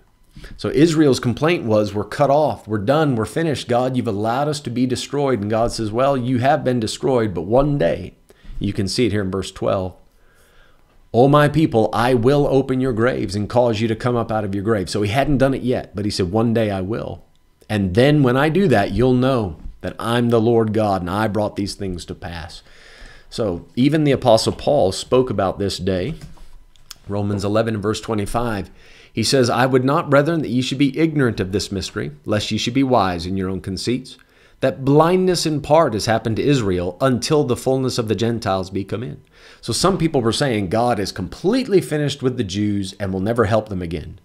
So 0.57 0.69
Israel's 0.69 1.19
complaint 1.19 1.65
was, 1.65 1.93
We're 1.93 2.03
cut 2.03 2.29
off, 2.29 2.67
we're 2.67 2.77
done, 2.77 3.15
we're 3.15 3.25
finished. 3.25 3.67
God, 3.67 3.95
you've 3.95 4.07
allowed 4.07 4.47
us 4.47 4.59
to 4.61 4.69
be 4.69 4.85
destroyed. 4.85 5.41
And 5.41 5.49
God 5.49 5.71
says, 5.71 5.91
Well, 5.91 6.15
you 6.17 6.39
have 6.39 6.63
been 6.63 6.79
destroyed, 6.79 7.33
but 7.33 7.41
one 7.41 7.77
day, 7.77 8.15
you 8.59 8.73
can 8.73 8.87
see 8.87 9.05
it 9.05 9.11
here 9.11 9.21
in 9.21 9.31
verse 9.31 9.51
12. 9.51 9.95
O 11.13 11.27
my 11.27 11.47
people, 11.47 11.89
I 11.93 12.15
will 12.15 12.47
open 12.47 12.81
your 12.81 12.93
graves 12.93 13.35
and 13.35 13.49
cause 13.49 13.79
you 13.79 13.87
to 13.87 13.95
come 13.95 14.15
up 14.15 14.31
out 14.31 14.43
of 14.43 14.55
your 14.55 14.63
grave. 14.63 14.89
So 14.89 15.03
he 15.03 15.11
hadn't 15.11 15.37
done 15.37 15.53
it 15.53 15.61
yet, 15.61 15.95
but 15.95 16.05
he 16.05 16.11
said, 16.11 16.31
One 16.31 16.53
day 16.53 16.71
I 16.71 16.81
will. 16.81 17.23
And 17.69 17.93
then 17.93 18.23
when 18.23 18.35
I 18.35 18.49
do 18.49 18.67
that, 18.67 18.91
you'll 18.91 19.13
know 19.13 19.57
that 19.81 19.95
I'm 19.99 20.29
the 20.29 20.41
Lord 20.41 20.73
God 20.73 21.01
and 21.01 21.09
I 21.09 21.27
brought 21.27 21.55
these 21.55 21.75
things 21.75 22.05
to 22.05 22.15
pass. 22.15 22.63
So 23.29 23.65
even 23.75 24.03
the 24.03 24.11
Apostle 24.11 24.53
Paul 24.53 24.91
spoke 24.91 25.29
about 25.29 25.59
this 25.59 25.77
day. 25.77 26.15
Romans 27.07 27.43
11, 27.43 27.81
verse 27.81 27.99
25. 27.99 28.69
He 29.13 29.23
says, 29.23 29.49
I 29.49 29.67
would 29.67 29.85
not, 29.85 30.09
brethren, 30.09 30.41
that 30.41 30.49
ye 30.49 30.61
should 30.61 30.79
be 30.79 30.97
ignorant 30.97 31.39
of 31.39 31.51
this 31.51 31.71
mystery, 31.71 32.11
lest 32.25 32.51
ye 32.51 32.57
should 32.57 32.73
be 32.73 32.83
wise 32.83 33.25
in 33.27 33.37
your 33.37 33.49
own 33.49 33.61
conceits, 33.61 34.17
that 34.59 34.83
blindness 34.83 35.45
in 35.45 35.61
part 35.61 35.93
has 35.93 36.07
happened 36.07 36.37
to 36.37 36.43
Israel 36.43 36.97
until 36.99 37.43
the 37.43 37.55
fullness 37.55 37.97
of 37.97 38.07
the 38.07 38.15
Gentiles 38.15 38.69
be 38.71 38.83
come 38.83 39.03
in. 39.03 39.21
So 39.61 39.71
some 39.71 39.97
people 39.97 40.21
were 40.21 40.31
saying 40.31 40.69
God 40.69 40.99
is 40.99 41.11
completely 41.11 41.79
finished 41.79 42.23
with 42.23 42.37
the 42.37 42.43
Jews 42.43 42.95
and 42.99 43.13
will 43.13 43.19
never 43.19 43.45
help 43.45 43.69
them 43.69 43.81
again. 43.81 44.19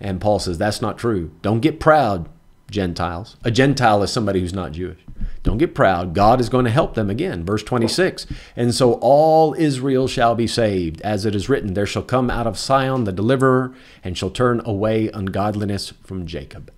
And 0.00 0.20
Paul 0.20 0.38
says, 0.38 0.56
that's 0.56 0.80
not 0.80 0.96
true. 0.96 1.32
Don't 1.42 1.60
get 1.60 1.80
proud, 1.80 2.28
Gentiles. 2.70 3.36
A 3.44 3.50
Gentile 3.50 4.02
is 4.02 4.10
somebody 4.10 4.40
who's 4.40 4.54
not 4.54 4.72
Jewish. 4.72 5.00
Don't 5.42 5.58
get 5.58 5.74
proud. 5.74 6.14
God 6.14 6.40
is 6.40 6.50
going 6.50 6.66
to 6.66 6.70
help 6.70 6.94
them 6.94 7.08
again. 7.08 7.44
Verse 7.44 7.62
26. 7.62 8.26
And 8.56 8.74
so 8.74 8.94
all 8.94 9.54
Israel 9.54 10.06
shall 10.06 10.34
be 10.34 10.46
saved, 10.46 11.00
as 11.00 11.24
it 11.24 11.34
is 11.34 11.48
written, 11.48 11.74
There 11.74 11.86
shall 11.86 12.02
come 12.02 12.30
out 12.30 12.46
of 12.46 12.58
Sion 12.58 13.04
the 13.04 13.12
deliverer, 13.12 13.74
and 14.04 14.18
shall 14.18 14.30
turn 14.30 14.60
away 14.64 15.08
ungodliness 15.08 15.94
from 16.04 16.26
Jacob. 16.26 16.70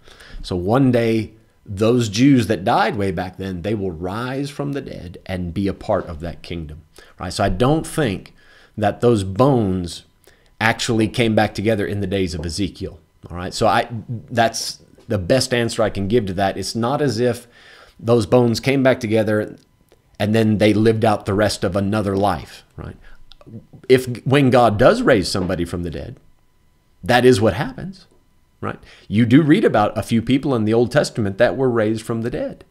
So 0.42 0.55
one 0.55 0.92
day, 0.92 1.33
those 1.66 2.09
Jews 2.09 2.46
that 2.48 2.64
died 2.64 2.96
way 2.96 3.11
back 3.11 3.37
then, 3.37 3.62
they 3.62 3.75
will 3.75 3.92
rise 3.92 4.51
from 4.51 4.72
the 4.72 4.81
dead 4.81 5.18
and 5.27 5.55
be 5.55 5.66
a 5.68 5.75
part 5.75 6.07
of 6.07 6.20
that 6.20 6.42
kingdom. 6.42 6.83
Right? 7.18 7.33
So 7.33 7.42
I 7.42 7.48
don't 7.48 7.87
think 7.87 8.35
that 8.77 9.01
those 9.01 9.25
bones 9.25 10.05
actually 10.61 11.09
came 11.09 11.35
back 11.35 11.55
together 11.55 11.85
in 11.85 12.01
the 12.01 12.07
days 12.07 12.35
of 12.35 12.46
Ezekiel. 12.46 13.01
All 13.31 13.37
right. 13.37 13.53
So 13.53 13.66
I 13.66 13.88
that's 14.09 14.81
the 15.09 15.18
best 15.18 15.53
answer 15.53 15.83
I 15.83 15.90
can 15.90 16.09
give 16.09 16.27
to 16.27 16.33
that. 16.35 16.57
It's 16.57 16.75
not 16.75 17.03
as 17.03 17.18
if 17.20 17.46
those 18.02 18.26
bones 18.26 18.60
came 18.60 18.82
back 18.82 19.00
together 19.00 19.56
and 20.18 20.34
then 20.34 20.58
they 20.58 20.74
lived 20.74 21.04
out 21.04 21.24
the 21.24 21.34
rest 21.34 21.64
of 21.64 21.76
another 21.76 22.16
life, 22.16 22.64
right? 22.76 22.96
If 23.88 24.24
when 24.24 24.50
God 24.50 24.78
does 24.78 25.02
raise 25.02 25.28
somebody 25.28 25.64
from 25.64 25.84
the 25.84 25.90
dead, 25.90 26.18
that 27.02 27.24
is 27.24 27.40
what 27.40 27.54
happens, 27.54 28.06
right? 28.60 28.78
You 29.08 29.24
do 29.24 29.42
read 29.42 29.64
about 29.64 29.96
a 29.96 30.02
few 30.02 30.20
people 30.20 30.54
in 30.54 30.64
the 30.64 30.74
Old 30.74 30.90
Testament 30.92 31.38
that 31.38 31.56
were 31.56 31.70
raised 31.70 32.02
from 32.02 32.22
the 32.22 32.30
dead. 32.30 32.64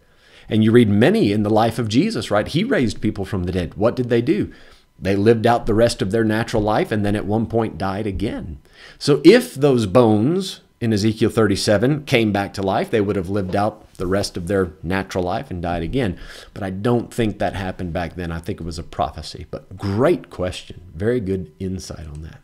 And 0.50 0.64
you 0.64 0.72
read 0.72 0.90
many 0.90 1.32
in 1.32 1.44
the 1.44 1.50
life 1.50 1.80
of 1.80 1.88
Jesus, 1.88 2.30
right? 2.30 2.48
He 2.48 2.64
raised 2.64 3.02
people 3.02 3.24
from 3.26 3.46
the 3.46 3.52
dead. 3.52 3.76
What 3.76 3.96
did 3.96 4.10
they 4.10 4.22
do? 4.22 4.52
They 5.00 5.16
lived 5.16 5.48
out 5.48 5.66
the 5.66 5.74
rest 5.74 6.02
of 6.02 6.12
their 6.12 6.24
natural 6.24 6.62
life 6.62 6.92
and 6.92 7.06
then 7.06 7.16
at 7.16 7.26
one 7.26 7.48
point 7.48 7.78
died 7.78 8.06
again. 8.06 8.60
So 9.00 9.22
if 9.24 9.56
those 9.56 9.86
bones 9.86 10.62
in 10.82 10.92
Ezekiel 10.92 11.30
37 11.30 12.06
came 12.06 12.32
back 12.34 12.56
to 12.56 12.64
life, 12.64 12.90
they 12.90 13.02
would 13.02 13.16
have 13.16 13.30
lived 13.30 13.56
out 13.56 13.94
the 13.94 14.08
rest 14.08 14.36
of 14.36 14.48
their 14.48 14.72
natural 14.82 15.24
life 15.24 15.52
and 15.52 15.62
died 15.62 15.84
again. 15.84 16.20
But 16.56 16.64
I 16.64 16.72
don't 16.72 17.14
think 17.14 17.38
that 17.38 17.54
happened 17.54 17.94
back 17.94 18.16
then. 18.16 18.32
I 18.32 18.40
think 18.40 18.60
it 18.60 18.64
was 18.64 18.80
a 18.80 18.84
prophecy. 18.84 19.46
But 19.52 19.78
great 19.78 20.32
question. 20.32 20.82
Very 20.96 21.20
good 21.20 21.54
insight 21.60 22.08
on 22.08 22.24
that. 22.24 22.42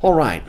All 0.00 0.14
right. 0.14 0.42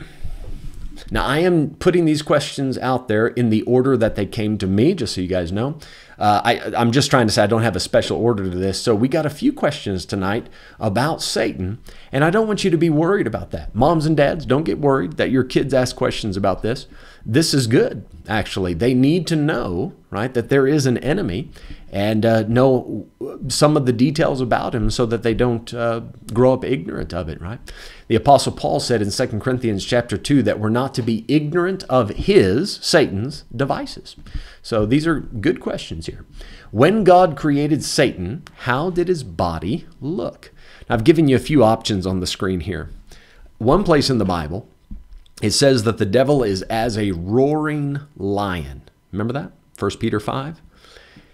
Now, 1.10 1.26
I 1.26 1.40
am 1.40 1.72
putting 1.72 2.06
these 2.06 2.22
questions 2.22 2.78
out 2.78 3.10
there 3.10 3.28
in 3.28 3.50
the 3.50 3.64
order 3.64 3.98
that 3.98 4.16
they 4.16 4.26
came 4.26 4.58
to 4.60 4.68
me, 4.68 4.94
just 4.94 5.16
so 5.16 5.22
you 5.22 5.28
guys 5.28 5.52
know. 5.52 5.80
Uh, 6.22 6.40
I, 6.46 6.62
I'm 6.78 6.92
just 6.92 7.10
trying 7.10 7.26
to 7.26 7.34
say 7.34 7.42
I 7.42 7.48
don't 7.48 7.64
have 7.64 7.76
a 7.76 7.80
special 7.80 8.16
order 8.16 8.44
to 8.44 8.50
this. 8.50 8.80
So 8.80 8.94
we 8.94 9.08
got 9.08 9.26
a 9.26 9.30
few 9.30 9.52
questions 9.52 10.06
tonight 10.06 10.46
about 10.80 11.24
Satan, 11.24 11.80
and 12.12 12.24
I 12.24 12.30
don't 12.30 12.46
want 12.46 12.64
you 12.64 12.70
to 12.70 12.78
be 12.78 12.92
worried 12.92 13.26
about 13.26 13.50
that. 13.52 13.74
Moms 13.74 14.06
and 14.06 14.16
dads, 14.16 14.46
don't 14.46 14.64
get 14.64 14.78
worried 14.78 15.14
that 15.14 15.32
your 15.32 15.44
kids 15.44 15.74
ask 15.74 15.96
questions 15.96 16.38
about 16.38 16.62
this. 16.62 16.86
This 17.26 17.56
is 17.56 17.66
good, 17.66 18.06
actually. 18.28 18.74
They 18.74 18.94
need 18.94 19.28
to 19.28 19.36
know, 19.36 19.94
right, 20.10 20.34
that 20.34 20.50
there 20.50 20.68
is 20.68 20.86
an 20.86 20.98
enemy 21.00 21.52
and 21.92 22.26
uh, 22.26 22.44
know 22.44 23.08
some 23.50 23.76
of 23.76 23.86
the 23.86 23.94
details 23.94 24.40
about 24.40 24.74
him 24.74 24.90
so 24.90 25.06
that 25.06 25.24
they 25.24 25.34
don't 25.34 25.74
uh, 25.74 26.02
grow 26.34 26.54
up 26.54 26.64
ignorant 26.64 27.14
of 27.14 27.28
it, 27.30 27.42
right? 27.42 27.60
The 28.08 28.16
Apostle 28.16 28.54
Paul 28.54 28.80
said 28.80 29.02
in 29.02 29.12
2 29.12 29.40
Corinthians 29.40 29.86
chapter 29.86 30.18
2 30.18 30.44
that 30.44 30.60
we're 30.60 30.70
not 30.70 30.94
to 30.96 31.02
be 31.02 31.26
ignorant 31.28 31.84
of 31.90 32.10
his, 32.10 32.80
Satan's, 32.82 33.44
devices. 33.56 34.16
So 34.62 34.86
these 34.86 35.06
are 35.06 35.20
good 35.20 35.60
questions 35.60 36.06
here. 36.06 36.26
When 36.72 37.04
God 37.04 37.36
created 37.36 37.84
Satan, 37.84 38.44
how 38.60 38.90
did 38.90 39.08
his 39.08 39.24
body 39.24 39.86
look? 40.00 40.52
Now, 40.90 40.96
I've 40.96 41.04
given 41.04 41.28
you 41.28 41.36
a 41.36 41.40
few 41.40 41.64
options 41.64 42.06
on 42.06 42.20
the 42.20 42.28
screen 42.28 42.62
here. 42.62 42.90
One 43.58 43.84
place 43.84 44.10
in 44.10 44.18
the 44.18 44.26
Bible, 44.26 44.68
it 45.42 45.52
says 45.52 45.84
that 45.84 45.98
the 45.98 46.06
devil 46.06 46.44
is 46.44 46.62
as 46.64 46.98
a 46.98 47.12
roaring 47.12 48.00
lion. 48.16 48.84
Remember 49.12 49.34
that? 49.34 49.52
1 49.80 49.92
Peter 50.00 50.20
5? 50.20 50.62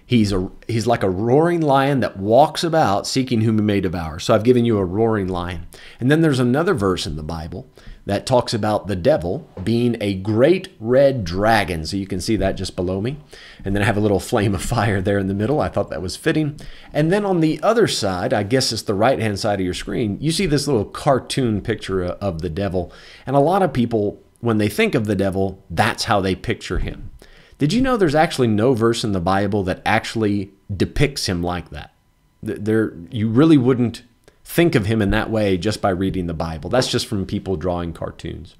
He's, 0.05 0.31
a, 0.31 0.49
he's 0.67 0.87
like 0.87 1.03
a 1.03 1.09
roaring 1.09 1.59
lion 1.59 1.99
that 1.99 2.17
walks 2.17 2.63
about 2.63 3.05
seeking 3.05 3.41
whom 3.41 3.57
he 3.57 3.63
may 3.63 3.81
devour. 3.81 4.19
So 4.19 4.33
I've 4.33 4.45
given 4.45 4.63
you 4.63 4.77
a 4.77 4.85
roaring 4.85 5.27
lion. 5.27 5.67
And 5.99 6.09
then 6.09 6.21
there's 6.21 6.39
another 6.39 6.73
verse 6.73 7.05
in 7.05 7.17
the 7.17 7.23
Bible 7.23 7.69
that 8.07 8.25
talks 8.25 8.53
about 8.53 8.87
the 8.87 8.95
devil 8.95 9.45
being 9.61 9.97
a 9.99 10.13
great 10.13 10.69
red 10.79 11.25
dragon. 11.25 11.85
So 11.85 11.97
you 11.97 12.07
can 12.07 12.21
see 12.21 12.37
that 12.37 12.53
just 12.53 12.77
below 12.77 13.01
me. 13.01 13.17
And 13.65 13.75
then 13.75 13.83
I 13.83 13.85
have 13.85 13.97
a 13.97 14.01
little 14.01 14.21
flame 14.21 14.55
of 14.55 14.63
fire 14.63 15.01
there 15.01 15.19
in 15.19 15.27
the 15.27 15.33
middle. 15.33 15.59
I 15.59 15.67
thought 15.67 15.89
that 15.89 16.01
was 16.01 16.15
fitting. 16.15 16.57
And 16.93 17.11
then 17.11 17.25
on 17.25 17.41
the 17.41 17.61
other 17.61 17.85
side, 17.85 18.33
I 18.33 18.43
guess 18.43 18.71
it's 18.71 18.83
the 18.83 18.93
right 18.93 19.19
hand 19.19 19.39
side 19.39 19.59
of 19.59 19.65
your 19.65 19.73
screen, 19.73 20.17
you 20.21 20.31
see 20.31 20.45
this 20.45 20.67
little 20.67 20.85
cartoon 20.85 21.61
picture 21.61 22.05
of 22.05 22.41
the 22.41 22.49
devil. 22.49 22.93
And 23.25 23.35
a 23.35 23.41
lot 23.41 23.61
of 23.61 23.73
people, 23.73 24.23
when 24.39 24.57
they 24.57 24.69
think 24.69 24.95
of 24.95 25.05
the 25.05 25.15
devil, 25.15 25.61
that's 25.69 26.05
how 26.05 26.21
they 26.21 26.33
picture 26.33 26.79
him. 26.79 27.11
Did 27.57 27.73
you 27.73 27.81
know 27.81 27.97
there's 27.97 28.15
actually 28.15 28.47
no 28.47 28.73
verse 28.73 29.03
in 29.03 29.11
the 29.11 29.19
Bible 29.19 29.63
that 29.63 29.81
actually 29.85 30.51
depicts 30.73 31.27
him 31.27 31.43
like 31.43 31.71
that? 31.71 31.93
There, 32.41 32.93
you 33.11 33.27
really 33.27 33.57
wouldn't 33.57 34.03
think 34.47 34.75
of 34.75 34.85
him 34.85 35.01
in 35.01 35.11
that 35.11 35.29
way 35.29 35.57
just 35.57 35.81
by 35.81 35.89
reading 35.89 36.25
the 36.25 36.33
Bible. 36.33 36.69
That's 36.69 36.87
just 36.87 37.05
from 37.05 37.25
people 37.25 37.57
drawing 37.57 37.93
cartoons. 37.93 38.55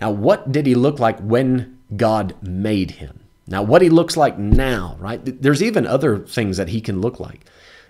Now, 0.00 0.10
what 0.12 0.52
did 0.52 0.64
he 0.64 0.76
look 0.76 1.00
like 1.00 1.18
when 1.18 1.78
God 1.96 2.34
made 2.40 2.92
him? 2.92 3.20
Now, 3.46 3.62
what 3.62 3.82
he 3.82 3.90
looks 3.90 4.16
like 4.16 4.38
now, 4.38 4.96
right? 5.00 5.20
There's 5.24 5.62
even 5.62 5.86
other 5.86 6.20
things 6.20 6.56
that 6.56 6.68
he 6.68 6.80
can 6.80 7.00
look 7.00 7.18
like. 7.18 7.44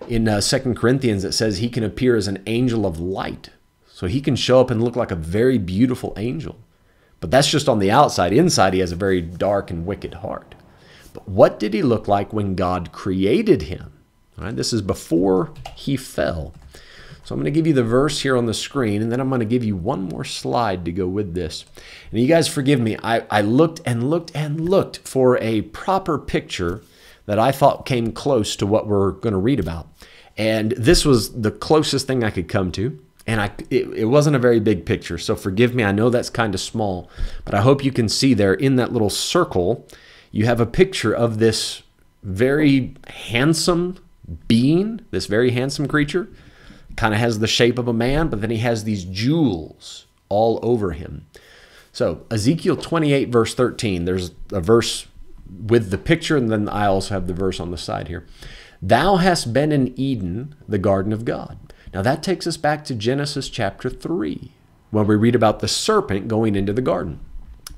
In 0.07 0.27
uh, 0.27 0.41
2 0.41 0.73
Corinthians, 0.73 1.23
it 1.23 1.33
says 1.33 1.59
he 1.59 1.69
can 1.69 1.83
appear 1.83 2.15
as 2.15 2.27
an 2.27 2.41
angel 2.47 2.85
of 2.85 2.99
light. 2.99 3.51
So 3.87 4.07
he 4.07 4.21
can 4.21 4.35
show 4.35 4.59
up 4.59 4.71
and 4.71 4.83
look 4.83 4.95
like 4.95 5.11
a 5.11 5.15
very 5.15 5.59
beautiful 5.59 6.13
angel. 6.17 6.57
But 7.19 7.29
that's 7.31 7.49
just 7.49 7.69
on 7.69 7.79
the 7.79 7.91
outside. 7.91 8.33
Inside, 8.33 8.73
he 8.73 8.79
has 8.79 8.91
a 8.91 8.97
very 8.97 9.21
dark 9.21 9.69
and 9.69 9.85
wicked 9.85 10.15
heart. 10.15 10.55
But 11.13 11.29
what 11.29 11.59
did 11.59 11.73
he 11.73 11.83
look 11.83 12.07
like 12.07 12.33
when 12.33 12.55
God 12.55 12.91
created 12.91 13.63
him? 13.63 13.93
Right, 14.37 14.55
this 14.55 14.73
is 14.73 14.81
before 14.81 15.53
he 15.75 15.95
fell. 15.95 16.53
So 17.29 17.35
I'm 17.35 17.41
going 17.41 17.53
to 17.53 17.55
give 17.55 17.67
you 17.67 17.73
the 17.73 17.83
verse 17.83 18.21
here 18.21 18.35
on 18.35 18.47
the 18.47 18.55
screen, 18.55 19.03
and 19.03 19.11
then 19.11 19.19
I'm 19.19 19.29
going 19.29 19.37
to 19.37 19.45
give 19.45 19.63
you 19.63 19.75
one 19.75 20.01
more 20.01 20.23
slide 20.23 20.83
to 20.85 20.91
go 20.91 21.05
with 21.07 21.35
this. 21.35 21.63
And 22.09 22.19
you 22.19 22.27
guys 22.27 22.47
forgive 22.47 22.79
me, 22.79 22.97
I, 23.03 23.23
I 23.29 23.41
looked 23.41 23.81
and 23.85 24.09
looked 24.09 24.31
and 24.33 24.67
looked 24.67 25.07
for 25.07 25.37
a 25.37 25.61
proper 25.61 26.17
picture 26.17 26.81
that 27.27 27.37
I 27.37 27.51
thought 27.51 27.85
came 27.85 28.13
close 28.13 28.55
to 28.55 28.65
what 28.65 28.87
we're 28.87 29.11
going 29.11 29.33
to 29.33 29.39
read 29.39 29.59
about. 29.59 29.89
And 30.37 30.71
this 30.71 31.05
was 31.05 31.39
the 31.39 31.51
closest 31.51 32.07
thing 32.07 32.23
I 32.23 32.31
could 32.31 32.47
come 32.47 32.71
to. 32.71 32.99
And 33.27 33.39
I, 33.39 33.51
it, 33.69 33.87
it 33.93 34.05
wasn't 34.05 34.35
a 34.35 34.39
very 34.39 34.59
big 34.59 34.87
picture. 34.87 35.19
So 35.19 35.35
forgive 35.35 35.75
me. 35.75 35.83
I 35.83 35.91
know 35.91 36.09
that's 36.09 36.31
kind 36.31 36.55
of 36.55 36.59
small, 36.59 37.11
but 37.45 37.53
I 37.53 37.61
hope 37.61 37.85
you 37.85 37.91
can 37.91 38.09
see 38.09 38.33
there 38.33 38.55
in 38.55 38.77
that 38.77 38.91
little 38.91 39.11
circle, 39.11 39.85
you 40.31 40.47
have 40.47 40.59
a 40.59 40.65
picture 40.65 41.13
of 41.13 41.37
this 41.37 41.83
very 42.23 42.95
handsome 43.07 43.99
being, 44.47 45.01
this 45.11 45.27
very 45.27 45.51
handsome 45.51 45.87
creature. 45.87 46.27
Kind 46.99 47.13
of 47.13 47.21
has 47.21 47.39
the 47.39 47.47
shape 47.47 47.79
of 47.79 47.87
a 47.87 47.93
man, 47.93 48.27
but 48.27 48.41
then 48.41 48.49
he 48.49 48.57
has 48.57 48.83
these 48.83 49.05
jewels 49.05 50.05
all 50.27 50.59
over 50.61 50.91
him. 50.91 51.27
So, 51.93 52.25
Ezekiel 52.29 52.75
28, 52.75 53.29
verse 53.29 53.55
13, 53.55 54.03
there's 54.03 54.31
a 54.51 54.59
verse 54.59 55.07
with 55.65 55.91
the 55.91 55.97
picture, 55.97 56.35
and 56.35 56.51
then 56.51 56.67
I 56.67 56.87
also 56.87 57.13
have 57.13 57.27
the 57.27 57.33
verse 57.33 57.61
on 57.61 57.71
the 57.71 57.77
side 57.77 58.09
here. 58.09 58.27
Thou 58.81 59.15
hast 59.15 59.53
been 59.53 59.71
in 59.71 59.97
Eden, 59.97 60.55
the 60.67 60.77
garden 60.77 61.13
of 61.13 61.23
God. 61.23 61.57
Now, 61.93 62.01
that 62.01 62.21
takes 62.21 62.45
us 62.45 62.57
back 62.57 62.83
to 62.83 62.95
Genesis 62.95 63.47
chapter 63.47 63.89
3, 63.89 64.51
when 64.91 65.07
we 65.07 65.15
read 65.15 65.35
about 65.35 65.61
the 65.61 65.69
serpent 65.69 66.27
going 66.27 66.53
into 66.57 66.73
the 66.73 66.81
garden. 66.81 67.21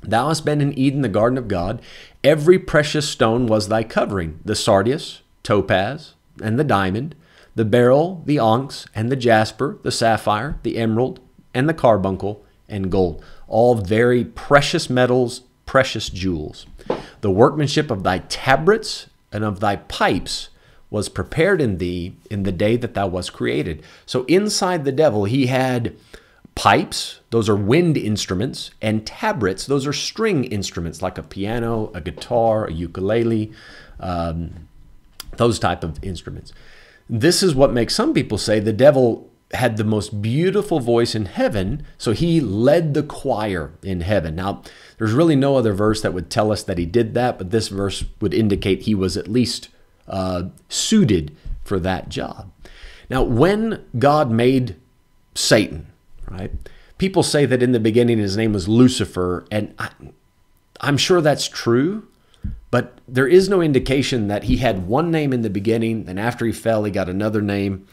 Thou 0.01 0.29
hast 0.29 0.45
been 0.45 0.61
in 0.61 0.73
Eden, 0.73 1.03
the 1.03 1.09
garden 1.09 1.37
of 1.37 1.47
God. 1.47 1.79
Every 2.23 2.57
precious 2.57 3.07
stone 3.07 3.45
was 3.45 3.67
thy 3.67 3.83
covering 3.83 4.39
the 4.43 4.55
sardius, 4.55 5.21
topaz, 5.43 6.15
and 6.41 6.57
the 6.57 6.63
diamond, 6.63 7.13
the 7.55 7.65
beryl, 7.65 8.21
the 8.25 8.39
onyx, 8.39 8.85
and 8.95 9.11
the 9.11 9.15
jasper, 9.15 9.77
the 9.83 9.91
sapphire, 9.91 10.57
the 10.63 10.77
emerald, 10.77 11.19
and 11.53 11.67
the 11.67 11.73
carbuncle, 11.73 12.43
and 12.69 12.91
gold. 12.91 13.23
All 13.47 13.75
very 13.75 14.23
precious 14.23 14.89
metals, 14.89 15.41
precious 15.65 16.09
jewels. 16.09 16.65
The 17.21 17.31
workmanship 17.31 17.91
of 17.91 18.03
thy 18.03 18.19
tabrets 18.19 19.07
and 19.31 19.43
of 19.43 19.59
thy 19.59 19.77
pipes 19.77 20.49
was 20.89 21.07
prepared 21.09 21.61
in 21.61 21.77
thee 21.77 22.15
in 22.29 22.43
the 22.43 22.51
day 22.51 22.75
that 22.77 22.93
thou 22.93 23.07
wast 23.07 23.33
created. 23.33 23.83
So 24.05 24.25
inside 24.25 24.83
the 24.83 24.91
devil, 24.91 25.25
he 25.25 25.47
had 25.47 25.95
pipes, 26.55 27.21
those 27.29 27.47
are 27.47 27.55
wind 27.55 27.97
instruments, 27.97 28.71
and 28.81 29.05
tabrets, 29.05 29.65
those 29.65 29.87
are 29.87 29.93
string 29.93 30.43
instruments 30.45 31.01
like 31.01 31.17
a 31.17 31.23
piano, 31.23 31.91
a 31.93 32.01
guitar, 32.01 32.65
a 32.65 32.73
ukulele, 32.73 33.53
um, 33.99 34.67
those 35.37 35.59
type 35.59 35.83
of 35.83 36.03
instruments. 36.03 36.51
This 37.11 37.43
is 37.43 37.53
what 37.53 37.73
makes 37.73 37.93
some 37.93 38.13
people 38.13 38.37
say 38.37 38.61
the 38.61 38.71
devil 38.71 39.29
had 39.53 39.75
the 39.75 39.83
most 39.83 40.21
beautiful 40.21 40.79
voice 40.79 41.13
in 41.13 41.25
heaven, 41.25 41.85
so 41.97 42.13
he 42.13 42.39
led 42.39 42.93
the 42.93 43.03
choir 43.03 43.73
in 43.83 43.99
heaven. 43.99 44.33
Now, 44.35 44.63
there's 44.97 45.11
really 45.11 45.35
no 45.35 45.57
other 45.57 45.73
verse 45.73 46.01
that 46.01 46.13
would 46.13 46.29
tell 46.29 46.53
us 46.53 46.63
that 46.63 46.77
he 46.77 46.85
did 46.85 47.13
that, 47.15 47.37
but 47.37 47.51
this 47.51 47.67
verse 47.67 48.05
would 48.21 48.33
indicate 48.33 48.83
he 48.83 48.95
was 48.95 49.17
at 49.17 49.27
least 49.27 49.67
uh, 50.07 50.43
suited 50.69 51.35
for 51.65 51.81
that 51.81 52.07
job. 52.07 52.49
Now, 53.09 53.23
when 53.23 53.83
God 53.99 54.31
made 54.31 54.77
Satan, 55.35 55.87
right, 56.29 56.51
people 56.97 57.23
say 57.23 57.45
that 57.45 57.61
in 57.61 57.73
the 57.73 57.79
beginning 57.81 58.19
his 58.19 58.37
name 58.37 58.53
was 58.53 58.69
Lucifer, 58.69 59.45
and 59.51 59.73
I, 59.77 59.89
I'm 60.79 60.95
sure 60.95 61.19
that's 61.19 61.49
true, 61.49 62.07
but 62.71 62.97
there 63.07 63.27
is 63.27 63.49
no 63.49 63.61
indication 63.61 64.29
that 64.29 64.45
he 64.45 64.57
had 64.57 64.87
one 64.87 65.11
name 65.11 65.33
in 65.33 65.41
the 65.41 65.49
beginning, 65.49 66.05
and 66.07 66.17
after 66.19 66.45
he 66.45 66.53
fell, 66.53 66.85
he 66.85 66.91
got 66.91 67.09
another 67.09 67.41
name. 67.41 67.85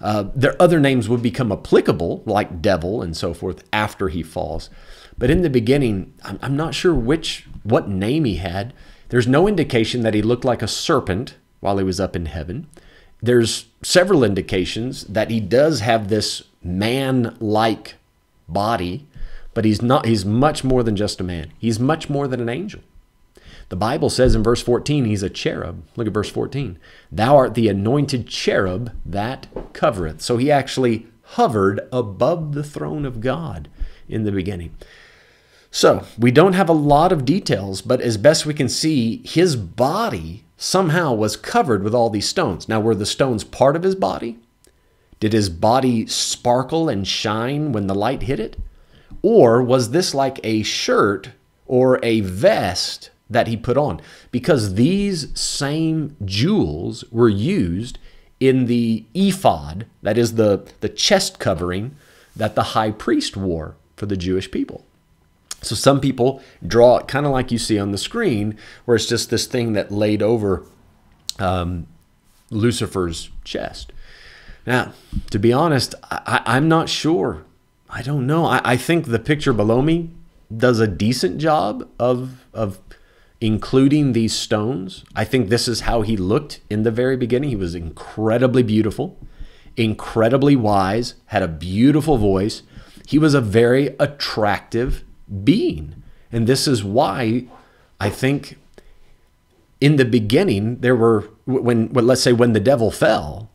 Uh, 0.00 0.24
their 0.34 0.60
other 0.60 0.80
names 0.80 1.08
would 1.08 1.22
become 1.22 1.52
applicable, 1.52 2.22
like 2.24 2.62
devil 2.62 3.02
and 3.02 3.16
so 3.16 3.34
forth, 3.34 3.62
after 3.72 4.08
he 4.08 4.22
falls. 4.22 4.70
But 5.16 5.30
in 5.30 5.42
the 5.42 5.50
beginning, 5.50 6.14
I'm, 6.24 6.38
I'm 6.42 6.56
not 6.56 6.74
sure 6.74 6.94
which 6.94 7.46
what 7.62 7.88
name 7.88 8.24
he 8.24 8.36
had. 8.36 8.72
There's 9.10 9.28
no 9.28 9.46
indication 9.46 10.00
that 10.00 10.14
he 10.14 10.22
looked 10.22 10.44
like 10.44 10.62
a 10.62 10.68
serpent 10.68 11.36
while 11.60 11.76
he 11.76 11.84
was 11.84 12.00
up 12.00 12.16
in 12.16 12.26
heaven. 12.26 12.66
There's 13.20 13.66
several 13.82 14.24
indications 14.24 15.04
that 15.04 15.30
he 15.30 15.38
does 15.38 15.80
have 15.80 16.08
this 16.08 16.42
man-like 16.64 17.94
body, 18.48 19.06
but 19.54 19.64
he's 19.64 19.82
not. 19.82 20.06
He's 20.06 20.24
much 20.24 20.64
more 20.64 20.82
than 20.82 20.96
just 20.96 21.20
a 21.20 21.24
man. 21.24 21.52
He's 21.58 21.78
much 21.78 22.08
more 22.08 22.26
than 22.26 22.40
an 22.40 22.48
angel. 22.48 22.80
The 23.72 23.76
Bible 23.76 24.10
says 24.10 24.34
in 24.34 24.42
verse 24.42 24.60
14, 24.60 25.06
he's 25.06 25.22
a 25.22 25.30
cherub. 25.30 25.82
Look 25.96 26.06
at 26.06 26.12
verse 26.12 26.28
14. 26.28 26.78
Thou 27.10 27.38
art 27.38 27.54
the 27.54 27.68
anointed 27.68 28.28
cherub 28.28 28.92
that 29.06 29.46
covereth. 29.72 30.20
So 30.20 30.36
he 30.36 30.50
actually 30.50 31.06
hovered 31.22 31.80
above 31.90 32.52
the 32.52 32.64
throne 32.64 33.06
of 33.06 33.22
God 33.22 33.70
in 34.10 34.24
the 34.24 34.30
beginning. 34.30 34.76
So 35.70 36.04
we 36.18 36.30
don't 36.30 36.52
have 36.52 36.68
a 36.68 36.74
lot 36.74 37.12
of 37.12 37.24
details, 37.24 37.80
but 37.80 38.02
as 38.02 38.18
best 38.18 38.44
we 38.44 38.52
can 38.52 38.68
see, 38.68 39.22
his 39.24 39.56
body 39.56 40.44
somehow 40.58 41.14
was 41.14 41.38
covered 41.38 41.82
with 41.82 41.94
all 41.94 42.10
these 42.10 42.28
stones. 42.28 42.68
Now, 42.68 42.78
were 42.78 42.94
the 42.94 43.06
stones 43.06 43.42
part 43.42 43.74
of 43.74 43.84
his 43.84 43.94
body? 43.94 44.38
Did 45.18 45.32
his 45.32 45.48
body 45.48 46.06
sparkle 46.06 46.90
and 46.90 47.08
shine 47.08 47.72
when 47.72 47.86
the 47.86 47.94
light 47.94 48.24
hit 48.24 48.38
it? 48.38 48.58
Or 49.22 49.62
was 49.62 49.92
this 49.92 50.12
like 50.12 50.40
a 50.44 50.62
shirt 50.62 51.30
or 51.66 51.98
a 52.02 52.20
vest 52.20 53.08
that 53.32 53.46
he 53.46 53.56
put 53.56 53.76
on 53.76 54.00
because 54.30 54.74
these 54.74 55.28
same 55.38 56.16
jewels 56.24 57.04
were 57.10 57.28
used 57.28 57.98
in 58.40 58.66
the 58.66 59.04
ephod, 59.14 59.86
that 60.02 60.18
is 60.18 60.34
the, 60.34 60.68
the 60.80 60.88
chest 60.88 61.38
covering 61.38 61.94
that 62.34 62.54
the 62.54 62.62
high 62.62 62.90
priest 62.90 63.36
wore 63.36 63.76
for 63.96 64.06
the 64.06 64.16
Jewish 64.16 64.50
people. 64.50 64.84
So 65.60 65.76
some 65.76 66.00
people 66.00 66.42
draw 66.66 66.98
it 66.98 67.06
kind 67.06 67.24
of 67.24 67.30
like 67.30 67.52
you 67.52 67.58
see 67.58 67.78
on 67.78 67.92
the 67.92 67.98
screen, 67.98 68.58
where 68.84 68.96
it's 68.96 69.06
just 69.06 69.30
this 69.30 69.46
thing 69.46 69.74
that 69.74 69.92
laid 69.92 70.22
over 70.22 70.66
um, 71.38 71.86
Lucifer's 72.50 73.30
chest. 73.44 73.92
Now, 74.66 74.92
to 75.30 75.38
be 75.38 75.52
honest, 75.52 75.94
I, 76.10 76.56
am 76.56 76.68
not 76.68 76.88
sure. 76.88 77.44
I 77.88 78.02
don't 78.02 78.26
know. 78.26 78.44
I, 78.44 78.60
I 78.64 78.76
think 78.76 79.06
the 79.06 79.18
picture 79.20 79.52
below 79.52 79.82
me 79.82 80.10
does 80.54 80.80
a 80.80 80.86
decent 80.88 81.38
job 81.38 81.88
of, 81.98 82.44
of 82.52 82.80
including 83.42 84.12
these 84.12 84.32
stones. 84.32 85.04
I 85.16 85.24
think 85.24 85.48
this 85.48 85.66
is 85.66 85.80
how 85.80 86.02
he 86.02 86.16
looked 86.16 86.60
in 86.70 86.84
the 86.84 86.92
very 86.92 87.16
beginning. 87.16 87.50
He 87.50 87.56
was 87.56 87.74
incredibly 87.74 88.62
beautiful, 88.62 89.18
incredibly 89.76 90.54
wise, 90.54 91.16
had 91.26 91.42
a 91.42 91.48
beautiful 91.48 92.18
voice. 92.18 92.62
He 93.04 93.18
was 93.18 93.34
a 93.34 93.40
very 93.40 93.96
attractive 93.98 95.02
being. 95.42 96.04
And 96.30 96.46
this 96.46 96.68
is 96.68 96.84
why 96.84 97.48
I 98.00 98.10
think 98.10 98.58
in 99.80 99.96
the 99.96 100.04
beginning 100.04 100.78
there 100.78 100.94
were 100.94 101.22
when 101.44 101.88
let's 101.92 102.22
say 102.22 102.32
when 102.32 102.52
the 102.52 102.60
devil 102.60 102.92
fell 102.92 103.50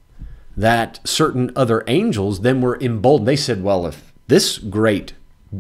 that 0.58 1.00
certain 1.08 1.50
other 1.56 1.86
angels 1.88 2.41
then 2.41 2.60
were 2.60 2.78
emboldened. 2.82 3.28
They 3.28 3.38
said, 3.38 3.63
well, 3.63 3.88
if 3.88 4.12
this 4.28 4.58
great 4.58 5.13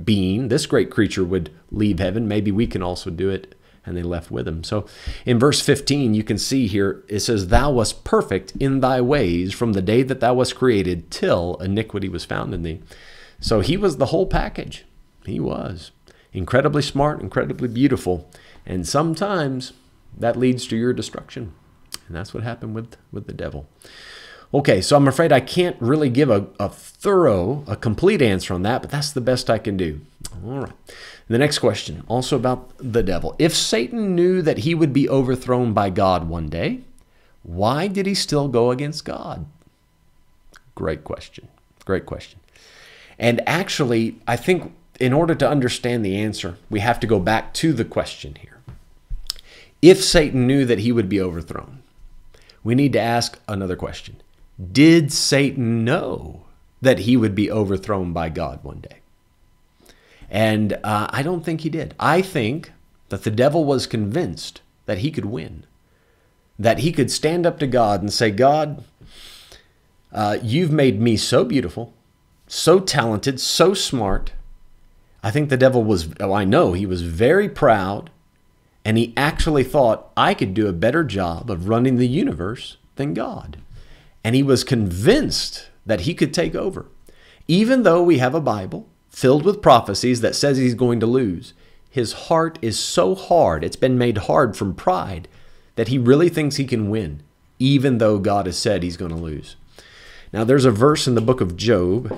being, 0.03 0.49
this 0.49 0.65
great 0.65 0.91
creature 0.91 1.23
would 1.23 1.49
leave 1.71 1.99
heaven, 1.99 2.27
maybe 2.27 2.51
we 2.51 2.67
can 2.67 2.83
also 2.83 3.09
do 3.09 3.29
it 3.29 3.56
and 3.87 3.97
they 3.97 4.03
left 4.03 4.29
with 4.29 4.47
him. 4.47 4.63
So 4.63 4.85
in 5.25 5.39
verse 5.39 5.61
15, 5.61 6.13
you 6.13 6.23
can 6.23 6.37
see 6.37 6.67
here 6.67 7.03
it 7.07 7.21
says, 7.21 7.47
Thou 7.47 7.71
wast 7.71 8.03
perfect 8.03 8.51
in 8.59 8.81
thy 8.81 9.01
ways 9.01 9.53
from 9.53 9.73
the 9.73 9.81
day 9.81 10.03
that 10.03 10.19
thou 10.19 10.35
wast 10.35 10.55
created 10.55 11.09
till 11.09 11.55
iniquity 11.55 12.09
was 12.09 12.25
found 12.25 12.53
in 12.53 12.63
thee. 12.63 12.81
So 13.39 13.61
he 13.61 13.77
was 13.77 13.97
the 13.97 14.07
whole 14.07 14.27
package. 14.27 14.85
He 15.25 15.39
was 15.39 15.91
incredibly 16.33 16.81
smart, 16.81 17.21
incredibly 17.21 17.67
beautiful. 17.67 18.29
And 18.65 18.87
sometimes 18.87 19.73
that 20.17 20.35
leads 20.35 20.67
to 20.67 20.75
your 20.75 20.93
destruction. 20.93 21.53
And 22.07 22.15
that's 22.15 22.33
what 22.33 22.43
happened 22.43 22.75
with, 22.75 22.97
with 23.11 23.27
the 23.27 23.33
devil. 23.33 23.67
Okay, 24.53 24.81
so 24.81 24.95
I'm 24.95 25.07
afraid 25.07 25.31
I 25.31 25.41
can't 25.41 25.75
really 25.79 26.09
give 26.09 26.29
a, 26.29 26.47
a 26.59 26.69
thorough, 26.69 27.65
a 27.67 27.75
complete 27.75 28.21
answer 28.21 28.53
on 28.53 28.63
that, 28.63 28.81
but 28.81 28.89
that's 28.89 29.11
the 29.11 29.21
best 29.21 29.49
I 29.49 29.57
can 29.57 29.75
do. 29.75 30.01
All 30.45 30.59
right. 30.59 30.71
The 31.27 31.37
next 31.37 31.59
question, 31.59 32.03
also 32.07 32.37
about 32.37 32.71
the 32.77 33.03
devil. 33.03 33.35
If 33.37 33.53
Satan 33.53 34.15
knew 34.15 34.41
that 34.41 34.59
he 34.59 34.73
would 34.73 34.93
be 34.93 35.09
overthrown 35.09 35.73
by 35.73 35.89
God 35.89 36.29
one 36.29 36.47
day, 36.47 36.81
why 37.43 37.87
did 37.87 38.05
he 38.05 38.13
still 38.13 38.47
go 38.47 38.71
against 38.71 39.03
God? 39.03 39.45
Great 40.73 41.03
question. 41.03 41.49
Great 41.85 42.05
question. 42.05 42.39
And 43.19 43.41
actually, 43.47 44.19
I 44.27 44.37
think 44.37 44.73
in 44.99 45.11
order 45.13 45.35
to 45.35 45.49
understand 45.49 46.05
the 46.05 46.17
answer, 46.17 46.57
we 46.69 46.79
have 46.79 46.99
to 47.01 47.07
go 47.07 47.19
back 47.19 47.53
to 47.55 47.73
the 47.73 47.85
question 47.85 48.35
here. 48.39 48.59
If 49.81 50.03
Satan 50.03 50.47
knew 50.47 50.65
that 50.65 50.79
he 50.79 50.91
would 50.91 51.09
be 51.09 51.21
overthrown, 51.21 51.83
we 52.63 52.73
need 52.75 52.93
to 52.93 52.99
ask 52.99 53.39
another 53.47 53.75
question 53.75 54.17
Did 54.71 55.11
Satan 55.11 55.83
know 55.83 56.43
that 56.81 56.99
he 56.99 57.17
would 57.17 57.35
be 57.35 57.51
overthrown 57.51 58.13
by 58.13 58.29
God 58.29 58.63
one 58.63 58.79
day? 58.79 58.97
And 60.29 60.73
uh, 60.83 61.07
I 61.09 61.23
don't 61.23 61.43
think 61.45 61.61
he 61.61 61.69
did. 61.69 61.95
I 61.99 62.21
think 62.21 62.71
that 63.09 63.23
the 63.23 63.31
devil 63.31 63.65
was 63.65 63.87
convinced 63.87 64.61
that 64.85 64.99
he 64.99 65.11
could 65.11 65.25
win, 65.25 65.65
that 66.59 66.79
he 66.79 66.91
could 66.91 67.09
stand 67.11 67.45
up 67.45 67.59
to 67.59 67.67
God 67.67 68.01
and 68.01 68.11
say, 68.11 68.31
God, 68.31 68.83
uh, 70.11 70.37
you've 70.41 70.71
made 70.71 70.99
me 70.99 71.17
so 71.17 71.45
beautiful, 71.45 71.93
so 72.47 72.79
talented, 72.79 73.39
so 73.39 73.73
smart. 73.73 74.33
I 75.23 75.31
think 75.31 75.49
the 75.49 75.57
devil 75.57 75.83
was, 75.83 76.09
oh, 76.19 76.33
I 76.33 76.45
know 76.45 76.73
he 76.73 76.85
was 76.85 77.01
very 77.01 77.49
proud 77.49 78.09
And 78.85 78.97
he 78.97 79.13
actually 79.17 79.65
thought, 79.65 80.13
I 80.15 80.33
could 80.33 80.53
do 80.53 80.67
a 80.67 80.73
better 80.73 81.03
job 81.03 81.51
of 81.51 81.67
running 81.67 81.97
the 81.97 82.07
universe 82.07 82.77
than 82.95 83.13
God. 83.13 83.57
And 84.23 84.33
he 84.33 84.41
was 84.41 84.63
convinced 84.63 85.69
that 85.85 86.01
he 86.01 86.13
could 86.13 86.33
take 86.33 86.55
over. 86.55 86.85
Even 87.49 87.83
though 87.83 88.01
we 88.01 88.19
have 88.19 88.33
a 88.33 88.39
Bible 88.39 88.87
filled 89.17 89.43
with 89.43 89.63
prophecies 89.63 90.21
that 90.21 90.35
says 90.35 90.59
he's 90.59 90.75
going 90.75 90.99
to 90.99 91.07
lose, 91.07 91.55
his 91.89 92.13
heart 92.13 92.59
is 92.61 92.77
so 92.77 93.15
hard, 93.15 93.63
it's 93.63 93.75
been 93.75 93.97
made 93.97 94.15
hard 94.19 94.55
from 94.55 94.75
pride, 94.75 95.27
that 95.73 95.87
he 95.87 95.97
really 95.97 96.29
thinks 96.29 96.57
he 96.57 96.65
can 96.65 96.87
win, 96.87 97.23
even 97.57 97.97
though 97.97 98.19
God 98.19 98.45
has 98.45 98.59
said 98.59 98.83
he's 98.83 98.95
going 98.95 99.09
to 99.09 99.17
lose. 99.17 99.55
Now, 100.31 100.43
there's 100.43 100.65
a 100.65 100.71
verse 100.71 101.07
in 101.07 101.15
the 101.15 101.21
book 101.21 101.41
of 101.41 101.57
Job, 101.57 102.15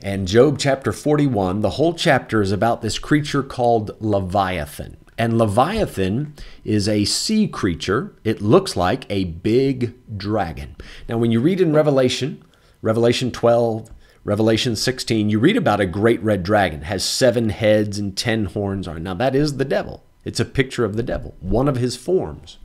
and 0.00 0.26
Job 0.26 0.58
chapter 0.58 0.90
41, 0.90 1.60
the 1.60 1.70
whole 1.76 1.92
chapter 1.92 2.40
is 2.40 2.50
about 2.50 2.80
this 2.80 2.98
creature 2.98 3.42
called 3.42 3.90
Leviathan. 4.00 4.96
And 5.18 5.36
Leviathan 5.36 6.32
is 6.64 6.88
a 6.88 7.04
sea 7.04 7.46
creature. 7.46 8.14
It 8.24 8.40
looks 8.40 8.74
like 8.74 9.04
a 9.10 9.24
big 9.24 9.92
dragon. 10.16 10.76
Now, 11.10 11.18
when 11.18 11.30
you 11.30 11.40
read 11.40 11.60
in 11.60 11.74
Revelation, 11.74 12.42
Revelation 12.80 13.30
12, 13.30 13.90
Revelation 14.28 14.76
16, 14.76 15.30
you 15.30 15.38
read 15.38 15.56
about 15.56 15.80
a 15.80 15.86
great 15.86 16.22
red 16.22 16.42
dragon, 16.42 16.82
has 16.82 17.02
seven 17.02 17.48
heads 17.48 17.98
and 17.98 18.14
ten 18.14 18.44
horns 18.44 18.86
on. 18.86 19.02
Now, 19.02 19.14
that 19.14 19.34
is 19.34 19.56
the 19.56 19.64
devil. 19.64 20.04
It's 20.22 20.38
a 20.38 20.44
picture 20.44 20.84
of 20.84 20.96
the 20.96 21.02
devil, 21.02 21.34
one 21.40 21.66
of 21.66 21.76
his 21.76 21.96
forms. 21.96 22.58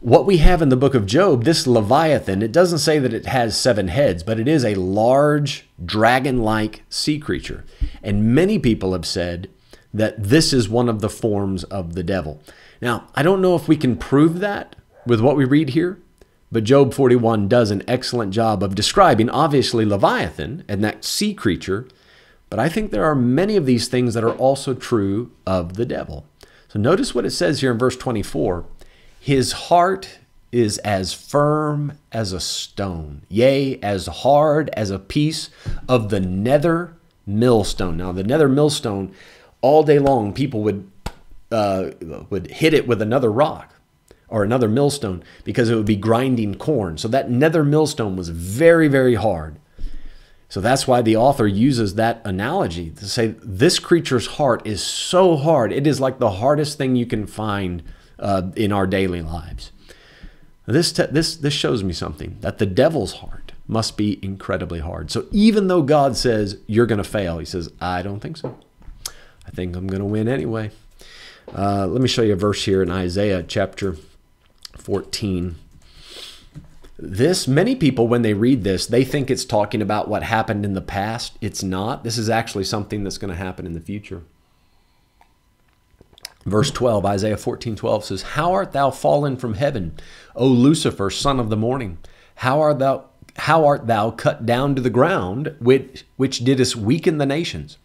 What 0.00 0.26
we 0.26 0.36
have 0.36 0.60
in 0.60 0.68
the 0.68 0.76
book 0.76 0.94
of 0.94 1.06
Job, 1.06 1.44
this 1.44 1.66
Leviathan, 1.66 2.42
it 2.42 2.52
doesn't 2.52 2.80
say 2.80 2.98
that 2.98 3.14
it 3.14 3.24
has 3.24 3.58
seven 3.58 3.88
heads, 3.88 4.22
but 4.22 4.38
it 4.38 4.46
is 4.46 4.66
a 4.66 4.74
large 4.74 5.66
dragon 5.82 6.42
like 6.42 6.82
sea 6.90 7.18
creature. 7.18 7.64
And 8.02 8.34
many 8.34 8.58
people 8.58 8.92
have 8.92 9.06
said 9.06 9.48
that 9.94 10.22
this 10.22 10.52
is 10.52 10.68
one 10.68 10.90
of 10.90 11.00
the 11.00 11.08
forms 11.08 11.64
of 11.64 11.94
the 11.94 12.02
devil. 12.02 12.42
Now, 12.82 13.08
I 13.14 13.22
don't 13.22 13.40
know 13.40 13.56
if 13.56 13.66
we 13.66 13.78
can 13.78 13.96
prove 13.96 14.40
that 14.40 14.76
with 15.06 15.22
what 15.22 15.38
we 15.38 15.46
read 15.46 15.70
here, 15.70 16.02
but 16.54 16.62
Job 16.62 16.94
41 16.94 17.48
does 17.48 17.72
an 17.72 17.82
excellent 17.88 18.32
job 18.32 18.62
of 18.62 18.76
describing, 18.76 19.28
obviously, 19.28 19.84
Leviathan 19.84 20.62
and 20.68 20.84
that 20.84 21.04
sea 21.04 21.34
creature. 21.34 21.88
But 22.48 22.60
I 22.60 22.68
think 22.68 22.92
there 22.92 23.04
are 23.04 23.16
many 23.16 23.56
of 23.56 23.66
these 23.66 23.88
things 23.88 24.14
that 24.14 24.22
are 24.22 24.36
also 24.36 24.72
true 24.72 25.32
of 25.44 25.74
the 25.74 25.84
devil. 25.84 26.26
So 26.68 26.78
notice 26.78 27.12
what 27.12 27.26
it 27.26 27.32
says 27.32 27.60
here 27.60 27.72
in 27.72 27.78
verse 27.78 27.96
24 27.96 28.66
His 29.18 29.50
heart 29.50 30.20
is 30.52 30.78
as 30.78 31.12
firm 31.12 31.98
as 32.12 32.32
a 32.32 32.38
stone, 32.38 33.22
yea, 33.28 33.80
as 33.80 34.06
hard 34.06 34.70
as 34.74 34.90
a 34.90 35.00
piece 35.00 35.50
of 35.88 36.10
the 36.10 36.20
nether 36.20 36.94
millstone. 37.26 37.96
Now, 37.96 38.12
the 38.12 38.22
nether 38.22 38.48
millstone, 38.48 39.12
all 39.60 39.82
day 39.82 39.98
long, 39.98 40.32
people 40.32 40.62
would 40.62 40.88
uh, 41.50 41.90
would 42.30 42.52
hit 42.52 42.72
it 42.72 42.86
with 42.86 43.02
another 43.02 43.32
rock 43.32 43.73
or 44.34 44.42
another 44.42 44.68
millstone 44.68 45.22
because 45.44 45.70
it 45.70 45.76
would 45.76 45.86
be 45.86 45.94
grinding 45.94 46.56
corn. 46.56 46.98
So 46.98 47.06
that 47.06 47.30
nether 47.30 47.62
millstone 47.62 48.16
was 48.16 48.30
very, 48.30 48.88
very 48.88 49.14
hard. 49.14 49.60
So 50.48 50.60
that's 50.60 50.88
why 50.88 51.02
the 51.02 51.16
author 51.16 51.46
uses 51.46 51.94
that 51.94 52.20
analogy 52.24 52.90
to 52.90 53.04
say 53.06 53.36
this 53.40 53.78
creature's 53.78 54.26
heart 54.26 54.66
is 54.66 54.82
so 54.82 55.36
hard. 55.36 55.72
It 55.72 55.86
is 55.86 56.00
like 56.00 56.18
the 56.18 56.32
hardest 56.32 56.78
thing 56.78 56.96
you 56.96 57.06
can 57.06 57.28
find 57.28 57.84
uh, 58.18 58.50
in 58.56 58.72
our 58.72 58.88
daily 58.88 59.22
lives. 59.22 59.70
This, 60.66 60.90
this, 60.90 61.36
this 61.36 61.54
shows 61.54 61.84
me 61.84 61.92
something 61.92 62.36
that 62.40 62.58
the 62.58 62.66
devil's 62.66 63.14
heart 63.14 63.52
must 63.68 63.96
be 63.96 64.18
incredibly 64.20 64.80
hard. 64.80 65.12
So 65.12 65.26
even 65.30 65.68
though 65.68 65.82
God 65.82 66.16
says 66.16 66.58
you're 66.66 66.86
going 66.86 66.98
to 66.98 67.04
fail, 67.04 67.38
he 67.38 67.44
says, 67.44 67.70
I 67.80 68.02
don't 68.02 68.18
think 68.18 68.36
so. 68.36 68.58
I 69.46 69.50
think 69.52 69.76
I'm 69.76 69.86
going 69.86 70.00
to 70.00 70.06
win 70.06 70.26
anyway. 70.26 70.72
Uh, 71.56 71.86
let 71.86 72.00
me 72.02 72.08
show 72.08 72.22
you 72.22 72.32
a 72.32 72.36
verse 72.36 72.64
here 72.64 72.82
in 72.82 72.90
Isaiah 72.90 73.44
chapter 73.46 73.96
14. 74.78 75.56
This, 76.96 77.48
many 77.48 77.74
people, 77.74 78.06
when 78.06 78.22
they 78.22 78.34
read 78.34 78.64
this, 78.64 78.86
they 78.86 79.04
think 79.04 79.30
it's 79.30 79.44
talking 79.44 79.82
about 79.82 80.08
what 80.08 80.22
happened 80.22 80.64
in 80.64 80.74
the 80.74 80.80
past. 80.80 81.36
It's 81.40 81.62
not. 81.62 82.04
This 82.04 82.18
is 82.18 82.30
actually 82.30 82.64
something 82.64 83.02
that's 83.02 83.18
going 83.18 83.30
to 83.30 83.36
happen 83.36 83.66
in 83.66 83.72
the 83.72 83.80
future. 83.80 84.22
Verse 86.46 86.70
12, 86.70 87.04
Isaiah 87.06 87.36
14 87.36 87.74
12 87.74 88.04
says, 88.04 88.22
How 88.22 88.52
art 88.52 88.72
thou 88.72 88.90
fallen 88.90 89.36
from 89.36 89.54
heaven, 89.54 89.94
O 90.36 90.46
Lucifer, 90.46 91.10
son 91.10 91.40
of 91.40 91.48
the 91.48 91.56
morning? 91.56 91.98
How 92.36 92.60
art 92.60 92.78
thou 92.78 93.06
how 93.36 93.66
art 93.66 93.86
thou 93.86 94.10
cut 94.12 94.46
down 94.46 94.76
to 94.76 94.82
the 94.82 94.90
ground, 94.90 95.56
which, 95.58 96.04
which 96.16 96.44
didst 96.44 96.76
weaken 96.76 97.18
the 97.18 97.26
nations? 97.26 97.78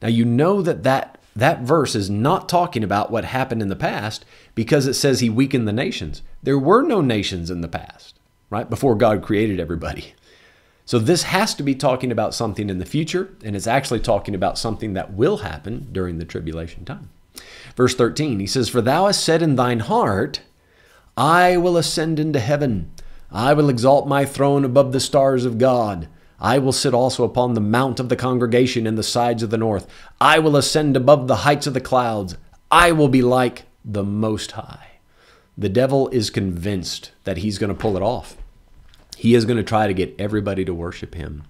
Now 0.00 0.08
you 0.08 0.24
know 0.24 0.62
that, 0.62 0.84
that 0.84 1.18
that 1.36 1.62
verse 1.62 1.94
is 1.94 2.08
not 2.08 2.48
talking 2.48 2.84
about 2.84 3.10
what 3.10 3.24
happened 3.24 3.62
in 3.62 3.68
the 3.68 3.76
past 3.76 4.24
because 4.54 4.86
it 4.86 4.94
says 4.94 5.20
he 5.20 5.30
weakened 5.30 5.66
the 5.66 5.72
nations. 5.72 6.22
There 6.42 6.58
were 6.58 6.82
no 6.82 7.00
nations 7.00 7.50
in 7.50 7.60
the 7.60 7.68
past, 7.68 8.18
right? 8.50 8.68
Before 8.70 8.94
God 8.94 9.22
created 9.22 9.58
everybody. 9.58 10.14
So 10.86 10.98
this 10.98 11.24
has 11.24 11.54
to 11.54 11.62
be 11.62 11.74
talking 11.74 12.12
about 12.12 12.34
something 12.34 12.68
in 12.68 12.78
the 12.78 12.84
future, 12.84 13.34
and 13.42 13.56
it's 13.56 13.66
actually 13.66 14.00
talking 14.00 14.34
about 14.34 14.58
something 14.58 14.92
that 14.92 15.14
will 15.14 15.38
happen 15.38 15.88
during 15.92 16.18
the 16.18 16.26
tribulation 16.26 16.84
time. 16.84 17.08
Verse 17.74 17.94
13, 17.94 18.38
he 18.38 18.46
says, 18.46 18.68
For 18.68 18.82
thou 18.82 19.06
hast 19.06 19.24
said 19.24 19.42
in 19.42 19.56
thine 19.56 19.80
heart, 19.80 20.42
I 21.16 21.56
will 21.56 21.76
ascend 21.76 22.20
into 22.20 22.38
heaven. 22.38 22.90
I 23.30 23.54
will 23.54 23.68
exalt 23.70 24.06
my 24.06 24.24
throne 24.24 24.64
above 24.64 24.92
the 24.92 25.00
stars 25.00 25.44
of 25.44 25.58
God. 25.58 26.06
I 26.44 26.58
will 26.58 26.72
sit 26.72 26.92
also 26.92 27.24
upon 27.24 27.54
the 27.54 27.62
mount 27.62 27.98
of 27.98 28.10
the 28.10 28.16
congregation 28.16 28.86
in 28.86 28.96
the 28.96 29.02
sides 29.02 29.42
of 29.42 29.48
the 29.48 29.56
north. 29.56 29.86
I 30.20 30.40
will 30.40 30.58
ascend 30.58 30.94
above 30.94 31.26
the 31.26 31.36
heights 31.36 31.66
of 31.66 31.72
the 31.72 31.80
clouds. 31.80 32.36
I 32.70 32.92
will 32.92 33.08
be 33.08 33.22
like 33.22 33.64
the 33.82 34.04
Most 34.04 34.52
High. 34.52 34.88
The 35.56 35.70
devil 35.70 36.10
is 36.10 36.28
convinced 36.28 37.12
that 37.24 37.38
he's 37.38 37.56
going 37.56 37.70
to 37.70 37.74
pull 37.74 37.96
it 37.96 38.02
off. 38.02 38.36
He 39.16 39.34
is 39.34 39.46
going 39.46 39.56
to 39.56 39.62
try 39.62 39.86
to 39.86 39.94
get 39.94 40.14
everybody 40.18 40.66
to 40.66 40.74
worship 40.74 41.14
him. 41.14 41.44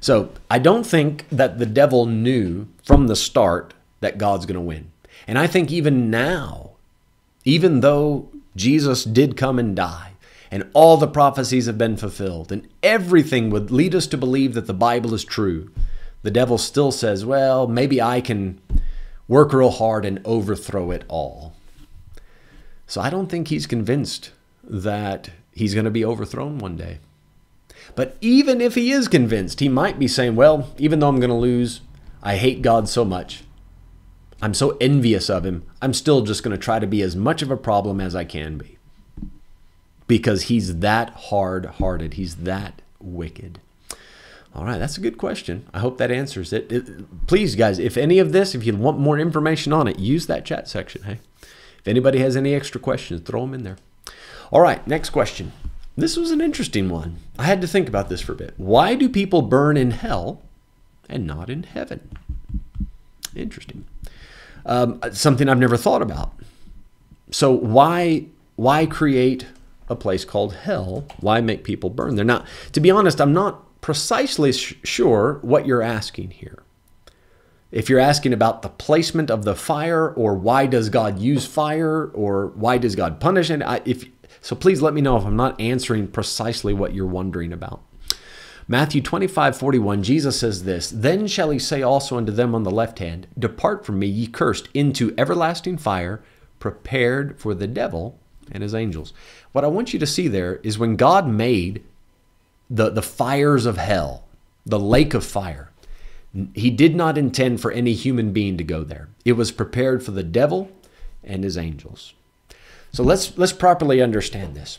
So 0.00 0.30
I 0.50 0.58
don't 0.58 0.86
think 0.86 1.26
that 1.30 1.58
the 1.58 1.66
devil 1.66 2.06
knew 2.06 2.66
from 2.82 3.08
the 3.08 3.16
start 3.16 3.74
that 4.00 4.16
God's 4.16 4.46
going 4.46 4.54
to 4.54 4.60
win. 4.62 4.90
And 5.26 5.38
I 5.38 5.46
think 5.46 5.70
even 5.70 6.08
now, 6.08 6.70
even 7.44 7.80
though 7.80 8.30
Jesus 8.56 9.04
did 9.04 9.36
come 9.36 9.58
and 9.58 9.76
die, 9.76 10.12
and 10.50 10.68
all 10.72 10.96
the 10.96 11.06
prophecies 11.06 11.66
have 11.66 11.78
been 11.78 11.96
fulfilled, 11.96 12.50
and 12.50 12.66
everything 12.82 13.50
would 13.50 13.70
lead 13.70 13.94
us 13.94 14.06
to 14.08 14.16
believe 14.16 14.54
that 14.54 14.66
the 14.66 14.74
Bible 14.74 15.14
is 15.14 15.24
true, 15.24 15.70
the 16.22 16.30
devil 16.30 16.58
still 16.58 16.90
says, 16.90 17.24
well, 17.24 17.66
maybe 17.66 18.00
I 18.00 18.20
can 18.20 18.60
work 19.28 19.52
real 19.52 19.70
hard 19.70 20.04
and 20.04 20.20
overthrow 20.24 20.90
it 20.90 21.04
all. 21.08 21.54
So 22.86 23.00
I 23.00 23.10
don't 23.10 23.28
think 23.28 23.48
he's 23.48 23.66
convinced 23.66 24.32
that 24.64 25.30
he's 25.52 25.74
going 25.74 25.84
to 25.84 25.90
be 25.90 26.04
overthrown 26.04 26.58
one 26.58 26.76
day. 26.76 26.98
But 27.94 28.16
even 28.20 28.60
if 28.60 28.74
he 28.74 28.90
is 28.90 29.08
convinced, 29.08 29.60
he 29.60 29.68
might 29.68 29.98
be 29.98 30.08
saying, 30.08 30.36
well, 30.36 30.70
even 30.78 30.98
though 30.98 31.08
I'm 31.08 31.20
going 31.20 31.30
to 31.30 31.36
lose, 31.36 31.82
I 32.22 32.36
hate 32.36 32.62
God 32.62 32.88
so 32.88 33.04
much. 33.04 33.44
I'm 34.40 34.54
so 34.54 34.76
envious 34.80 35.28
of 35.28 35.44
him. 35.44 35.64
I'm 35.82 35.94
still 35.94 36.22
just 36.22 36.42
going 36.42 36.56
to 36.56 36.62
try 36.62 36.78
to 36.78 36.86
be 36.86 37.02
as 37.02 37.16
much 37.16 37.42
of 37.42 37.50
a 37.50 37.56
problem 37.56 38.00
as 38.00 38.14
I 38.14 38.24
can 38.24 38.56
be 38.56 38.77
because 40.08 40.44
he's 40.44 40.78
that 40.78 41.10
hard 41.10 41.66
hearted. 41.66 42.14
He's 42.14 42.36
that 42.36 42.82
wicked. 42.98 43.60
All 44.54 44.64
right, 44.64 44.78
that's 44.78 44.98
a 44.98 45.00
good 45.00 45.18
question. 45.18 45.66
I 45.72 45.78
hope 45.78 45.98
that 45.98 46.10
answers 46.10 46.52
it. 46.52 46.72
it. 46.72 47.26
Please, 47.28 47.54
guys, 47.54 47.78
if 47.78 47.96
any 47.96 48.18
of 48.18 48.32
this, 48.32 48.54
if 48.54 48.64
you 48.64 48.74
want 48.74 48.98
more 48.98 49.18
information 49.18 49.72
on 49.72 49.86
it, 49.86 50.00
use 50.00 50.26
that 50.26 50.44
chat 50.44 50.66
section. 50.66 51.04
Hey, 51.04 51.20
if 51.78 51.86
anybody 51.86 52.18
has 52.18 52.36
any 52.36 52.54
extra 52.54 52.80
questions, 52.80 53.20
throw 53.20 53.42
them 53.42 53.54
in 53.54 53.62
there. 53.62 53.76
All 54.50 54.60
right, 54.60 54.84
next 54.86 55.10
question. 55.10 55.52
This 55.96 56.16
was 56.16 56.30
an 56.30 56.40
interesting 56.40 56.88
one. 56.88 57.18
I 57.38 57.44
had 57.44 57.60
to 57.60 57.68
think 57.68 57.88
about 57.88 58.08
this 58.08 58.20
for 58.20 58.32
a 58.32 58.36
bit. 58.36 58.54
Why 58.56 58.94
do 58.94 59.08
people 59.08 59.42
burn 59.42 59.76
in 59.76 59.90
hell 59.90 60.42
and 61.08 61.26
not 61.26 61.50
in 61.50 61.64
heaven? 61.64 62.16
Interesting. 63.36 63.84
Um, 64.64 65.00
something 65.12 65.48
I've 65.48 65.58
never 65.58 65.76
thought 65.76 66.02
about. 66.02 66.32
So 67.30 67.52
why 67.52 68.26
why 68.56 68.86
create 68.86 69.46
a 69.88 69.96
place 69.96 70.24
called 70.24 70.54
hell. 70.54 71.06
Why 71.20 71.40
make 71.40 71.64
people 71.64 71.90
burn 71.90 72.16
there? 72.16 72.24
Now, 72.24 72.44
to 72.72 72.80
be 72.80 72.90
honest, 72.90 73.20
I'm 73.20 73.32
not 73.32 73.80
precisely 73.80 74.52
sure 74.52 75.38
what 75.42 75.66
you're 75.66 75.82
asking 75.82 76.30
here. 76.30 76.62
If 77.70 77.90
you're 77.90 77.98
asking 77.98 78.32
about 78.32 78.62
the 78.62 78.70
placement 78.70 79.30
of 79.30 79.44
the 79.44 79.54
fire, 79.54 80.08
or 80.10 80.34
why 80.34 80.66
does 80.66 80.88
God 80.88 81.18
use 81.18 81.46
fire, 81.46 82.06
or 82.14 82.48
why 82.48 82.78
does 82.78 82.96
God 82.96 83.20
punish 83.20 83.50
it, 83.50 83.62
I, 83.62 83.82
if 83.84 84.06
so, 84.40 84.56
please 84.56 84.80
let 84.80 84.94
me 84.94 85.00
know 85.00 85.16
if 85.16 85.24
I'm 85.24 85.36
not 85.36 85.60
answering 85.60 86.08
precisely 86.08 86.72
what 86.72 86.94
you're 86.94 87.06
wondering 87.06 87.52
about. 87.52 87.82
Matthew 88.66 89.00
25, 89.00 89.56
41, 89.56 90.02
Jesus 90.02 90.38
says 90.38 90.64
this 90.64 90.90
Then 90.90 91.26
shall 91.26 91.50
he 91.50 91.58
say 91.58 91.82
also 91.82 92.16
unto 92.16 92.32
them 92.32 92.54
on 92.54 92.62
the 92.62 92.70
left 92.70 92.98
hand, 92.98 93.26
Depart 93.38 93.84
from 93.84 93.98
me, 93.98 94.06
ye 94.06 94.26
cursed, 94.26 94.68
into 94.74 95.14
everlasting 95.16 95.78
fire, 95.78 96.22
prepared 96.58 97.38
for 97.40 97.54
the 97.54 97.66
devil 97.66 98.18
and 98.52 98.62
his 98.62 98.74
angels. 98.74 99.12
What 99.52 99.64
I 99.64 99.68
want 99.68 99.92
you 99.92 99.98
to 99.98 100.06
see 100.06 100.28
there 100.28 100.56
is 100.62 100.78
when 100.78 100.96
God 100.96 101.28
made 101.28 101.82
the, 102.70 102.90
the 102.90 103.02
fires 103.02 103.66
of 103.66 103.76
hell, 103.76 104.24
the 104.64 104.78
lake 104.78 105.14
of 105.14 105.24
fire, 105.24 105.70
he 106.54 106.70
did 106.70 106.94
not 106.94 107.18
intend 107.18 107.60
for 107.60 107.70
any 107.70 107.94
human 107.94 108.32
being 108.32 108.56
to 108.58 108.64
go 108.64 108.84
there. 108.84 109.08
It 109.24 109.32
was 109.32 109.50
prepared 109.50 110.02
for 110.02 110.10
the 110.10 110.22
devil 110.22 110.70
and 111.24 111.42
his 111.42 111.56
angels. 111.56 112.14
So 112.92 113.02
let's 113.02 113.36
let's 113.36 113.52
properly 113.52 114.00
understand 114.00 114.54
this. 114.54 114.78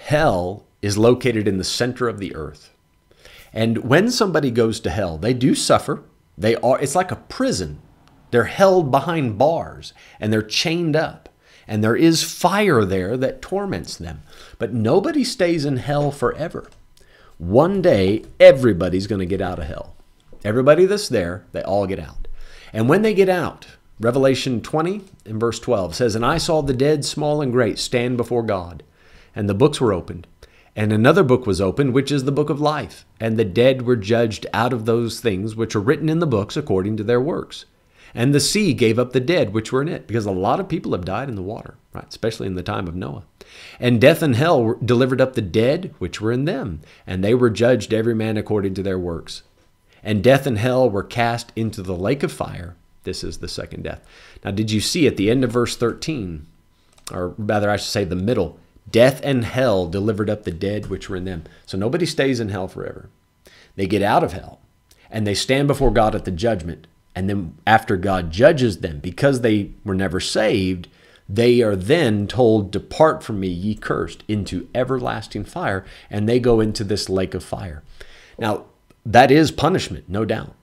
Hell 0.00 0.64
is 0.82 0.98
located 0.98 1.48
in 1.48 1.58
the 1.58 1.64
center 1.64 2.08
of 2.08 2.18
the 2.18 2.34
earth. 2.34 2.72
And 3.52 3.78
when 3.78 4.10
somebody 4.10 4.50
goes 4.50 4.80
to 4.80 4.90
hell, 4.90 5.16
they 5.18 5.32
do 5.32 5.54
suffer. 5.54 6.02
They 6.36 6.56
are 6.56 6.78
it's 6.80 6.94
like 6.94 7.10
a 7.10 7.16
prison. 7.16 7.80
They're 8.30 8.44
held 8.44 8.90
behind 8.90 9.38
bars 9.38 9.92
and 10.20 10.32
they're 10.32 10.42
chained 10.42 10.96
up. 10.96 11.28
And 11.68 11.82
there 11.82 11.96
is 11.96 12.22
fire 12.22 12.84
there 12.84 13.16
that 13.16 13.42
torments 13.42 13.96
them. 13.96 14.22
But 14.58 14.72
nobody 14.72 15.24
stays 15.24 15.64
in 15.64 15.78
hell 15.78 16.10
forever. 16.10 16.68
One 17.38 17.82
day 17.82 18.24
everybody's 18.40 19.06
going 19.06 19.18
to 19.18 19.26
get 19.26 19.40
out 19.40 19.58
of 19.58 19.66
hell. 19.66 19.96
Everybody 20.44 20.86
that's 20.86 21.08
there, 21.08 21.44
they 21.52 21.62
all 21.62 21.86
get 21.86 21.98
out. 21.98 22.28
And 22.72 22.88
when 22.88 23.02
they 23.02 23.14
get 23.14 23.28
out, 23.28 23.66
Revelation 23.98 24.60
20 24.60 25.02
and 25.24 25.40
verse 25.40 25.58
12 25.58 25.94
says, 25.94 26.14
And 26.14 26.24
I 26.24 26.38
saw 26.38 26.62
the 26.62 26.74
dead, 26.74 27.04
small 27.04 27.40
and 27.40 27.52
great, 27.52 27.78
stand 27.78 28.16
before 28.16 28.42
God, 28.42 28.82
and 29.34 29.48
the 29.48 29.54
books 29.54 29.80
were 29.80 29.92
opened. 29.92 30.26
And 30.76 30.92
another 30.92 31.22
book 31.22 31.46
was 31.46 31.60
opened, 31.60 31.94
which 31.94 32.12
is 32.12 32.24
the 32.24 32.32
book 32.32 32.50
of 32.50 32.60
life. 32.60 33.06
And 33.18 33.38
the 33.38 33.46
dead 33.46 33.82
were 33.82 33.96
judged 33.96 34.46
out 34.52 34.74
of 34.74 34.84
those 34.84 35.20
things 35.20 35.56
which 35.56 35.74
are 35.74 35.80
written 35.80 36.10
in 36.10 36.18
the 36.18 36.26
books 36.26 36.56
according 36.56 36.98
to 36.98 37.04
their 37.04 37.20
works. 37.20 37.64
And 38.16 38.34
the 38.34 38.40
sea 38.40 38.72
gave 38.72 38.98
up 38.98 39.12
the 39.12 39.20
dead 39.20 39.52
which 39.52 39.70
were 39.70 39.82
in 39.82 39.88
it, 39.88 40.08
because 40.08 40.26
a 40.26 40.32
lot 40.32 40.58
of 40.58 40.68
people 40.68 40.92
have 40.92 41.04
died 41.04 41.28
in 41.28 41.36
the 41.36 41.42
water, 41.42 41.74
right? 41.92 42.08
Especially 42.08 42.48
in 42.48 42.56
the 42.56 42.62
time 42.64 42.88
of 42.88 42.96
Noah. 42.96 43.24
And 43.78 44.00
death 44.00 44.22
and 44.22 44.34
hell 44.34 44.76
delivered 44.84 45.20
up 45.20 45.34
the 45.34 45.42
dead 45.42 45.94
which 45.98 46.20
were 46.20 46.32
in 46.32 46.46
them, 46.46 46.80
and 47.06 47.22
they 47.22 47.34
were 47.34 47.50
judged 47.50 47.94
every 47.94 48.14
man 48.14 48.36
according 48.36 48.74
to 48.74 48.82
their 48.82 48.98
works. 48.98 49.42
And 50.02 50.24
death 50.24 50.46
and 50.46 50.58
hell 50.58 50.90
were 50.90 51.04
cast 51.04 51.52
into 51.54 51.82
the 51.82 51.94
lake 51.94 52.24
of 52.24 52.32
fire. 52.32 52.74
This 53.04 53.22
is 53.22 53.38
the 53.38 53.48
second 53.48 53.84
death. 53.84 54.02
Now, 54.44 54.50
did 54.50 54.72
you 54.72 54.80
see 54.80 55.06
at 55.06 55.16
the 55.16 55.30
end 55.30 55.44
of 55.44 55.52
verse 55.52 55.76
13, 55.76 56.46
or 57.12 57.34
rather, 57.38 57.70
I 57.70 57.76
should 57.76 57.90
say 57.90 58.04
the 58.04 58.16
middle, 58.16 58.58
Death 58.90 59.20
and 59.24 59.44
hell 59.44 59.88
delivered 59.88 60.30
up 60.30 60.44
the 60.44 60.52
dead 60.52 60.86
which 60.86 61.08
were 61.08 61.16
in 61.16 61.24
them. 61.24 61.44
So 61.66 61.76
nobody 61.76 62.06
stays 62.06 62.40
in 62.40 62.50
hell 62.50 62.68
forever. 62.68 63.08
They 63.74 63.86
get 63.86 64.02
out 64.02 64.24
of 64.24 64.32
hell 64.32 64.60
and 65.10 65.26
they 65.26 65.34
stand 65.34 65.68
before 65.68 65.90
God 65.90 66.14
at 66.14 66.24
the 66.24 66.30
judgment. 66.30 66.86
And 67.16 67.30
then 67.30 67.56
after 67.66 67.96
God 67.96 68.30
judges 68.30 68.80
them, 68.80 69.00
because 69.00 69.40
they 69.40 69.70
were 69.84 69.94
never 69.94 70.20
saved, 70.20 70.88
they 71.28 71.62
are 71.62 71.74
then 71.74 72.26
told, 72.26 72.70
Depart 72.70 73.22
from 73.22 73.40
me, 73.40 73.48
ye 73.48 73.74
cursed, 73.74 74.22
into 74.28 74.68
everlasting 74.74 75.44
fire. 75.44 75.84
And 76.10 76.28
they 76.28 76.38
go 76.38 76.60
into 76.60 76.84
this 76.84 77.08
lake 77.08 77.32
of 77.32 77.42
fire. 77.42 77.82
Now, 78.38 78.66
that 79.04 79.30
is 79.30 79.50
punishment, 79.50 80.08
no 80.08 80.26
doubt. 80.26 80.54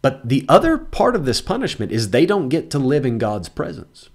But 0.00 0.28
the 0.28 0.46
other 0.48 0.78
part 0.78 1.16
of 1.16 1.24
this 1.24 1.40
punishment 1.40 1.90
is 1.90 2.10
they 2.10 2.24
don't 2.24 2.48
get 2.48 2.70
to 2.70 2.78
live 2.78 3.04
in 3.04 3.18
God's 3.18 3.48
presence. 3.48 4.08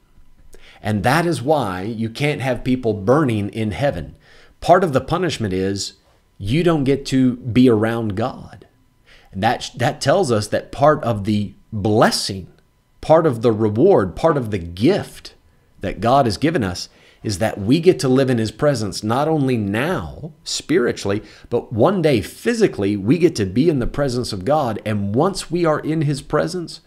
And 0.81 1.03
that 1.03 1.25
is 1.25 1.41
why 1.41 1.81
you 1.81 2.09
can't 2.09 2.41
have 2.41 2.63
people 2.63 2.93
burning 2.93 3.49
in 3.49 3.71
heaven. 3.71 4.15
Part 4.61 4.83
of 4.83 4.93
the 4.93 5.01
punishment 5.01 5.53
is 5.53 5.93
you 6.37 6.63
don't 6.63 6.85
get 6.85 7.05
to 7.07 7.35
be 7.37 7.69
around 7.69 8.15
God. 8.15 8.67
And 9.31 9.43
that, 9.43 9.69
that 9.75 9.99
tells 9.99 10.31
us 10.31 10.47
that 10.47 10.71
part 10.71 11.03
of 11.03 11.25
the 11.25 11.53
blessing, 11.81 12.47
part 13.01 13.25
of 13.25 13.41
the 13.41 13.51
reward, 13.51 14.15
part 14.15 14.37
of 14.37 14.51
the 14.51 14.57
gift 14.57 15.35
that 15.81 16.01
God 16.01 16.25
has 16.25 16.37
given 16.37 16.63
us 16.63 16.89
is 17.23 17.39
that 17.39 17.59
we 17.59 17.79
get 17.79 17.99
to 17.99 18.07
live 18.07 18.29
in 18.29 18.37
His 18.37 18.51
presence 18.51 19.03
not 19.03 19.27
only 19.27 19.57
now, 19.57 20.31
spiritually, 20.43 21.23
but 21.49 21.73
one 21.73 22.01
day 22.01 22.21
physically, 22.21 22.95
we 22.95 23.17
get 23.17 23.35
to 23.35 23.45
be 23.45 23.69
in 23.69 23.79
the 23.79 23.87
presence 23.87 24.31
of 24.31 24.45
God. 24.45 24.79
And 24.85 25.15
once 25.15 25.49
we 25.49 25.65
are 25.65 25.79
in 25.79 26.03
His 26.03 26.21
presence, 26.21 26.81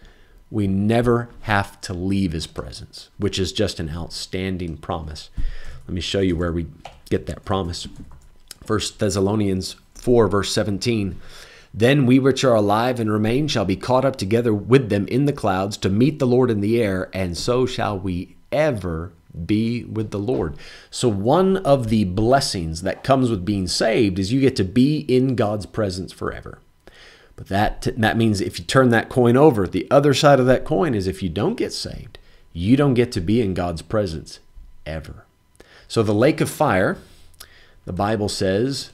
we 0.51 0.67
never 0.67 1.29
have 1.41 1.79
to 1.81 1.93
leave 1.93 2.31
his 2.31 2.47
presence, 2.47 3.09
which 3.17 3.37
is 3.37 3.51
just 3.51 3.79
an 3.79 3.89
outstanding 3.89 4.77
promise. 4.77 5.29
Let 5.87 5.93
me 5.93 6.01
show 6.01 6.21
you 6.21 6.35
where 6.35 6.51
we 6.51 6.67
get 7.09 7.27
that 7.27 7.45
promise. 7.45 7.87
First 8.63 8.99
Thessalonians 8.99 9.75
4, 9.95 10.27
verse 10.27 10.51
17. 10.51 11.19
Then 11.73 12.05
we 12.05 12.19
which 12.19 12.43
are 12.43 12.55
alive 12.55 12.99
and 12.99 13.11
remain 13.11 13.47
shall 13.47 13.65
be 13.65 13.75
caught 13.75 14.05
up 14.05 14.15
together 14.15 14.53
with 14.53 14.89
them 14.89 15.07
in 15.07 15.25
the 15.25 15.33
clouds 15.33 15.77
to 15.77 15.89
meet 15.89 16.19
the 16.19 16.27
Lord 16.27 16.49
in 16.49 16.61
the 16.61 16.81
air, 16.81 17.09
and 17.13 17.37
so 17.37 17.65
shall 17.65 17.97
we 17.97 18.35
ever 18.51 19.11
be 19.45 19.83
with 19.83 20.11
the 20.11 20.19
Lord. 20.19 20.55
So, 20.89 21.07
one 21.07 21.57
of 21.57 21.89
the 21.89 22.05
blessings 22.05 22.81
that 22.81 23.03
comes 23.03 23.29
with 23.29 23.45
being 23.45 23.67
saved 23.67 24.17
is 24.17 24.33
you 24.33 24.41
get 24.41 24.55
to 24.57 24.63
be 24.63 24.99
in 25.01 25.35
God's 25.35 25.65
presence 25.65 26.11
forever. 26.11 26.59
But 27.35 27.47
that, 27.47 27.87
that 27.95 28.17
means 28.17 28.41
if 28.41 28.59
you 28.59 28.65
turn 28.65 28.89
that 28.89 29.07
coin 29.07 29.37
over, 29.37 29.65
the 29.65 29.87
other 29.89 30.13
side 30.13 30.39
of 30.39 30.45
that 30.47 30.65
coin 30.65 30.93
is 30.93 31.07
if 31.07 31.23
you 31.23 31.29
don't 31.29 31.55
get 31.55 31.71
saved, 31.71 32.17
you 32.51 32.75
don't 32.75 32.95
get 32.95 33.11
to 33.13 33.21
be 33.21 33.41
in 33.41 33.53
God's 33.53 33.81
presence 33.81 34.39
ever. 34.85 35.25
So 35.87 36.03
the 36.03 36.13
lake 36.13 36.41
of 36.41 36.49
fire, 36.49 36.97
the 37.85 37.93
Bible 37.93 38.27
says, 38.27 38.91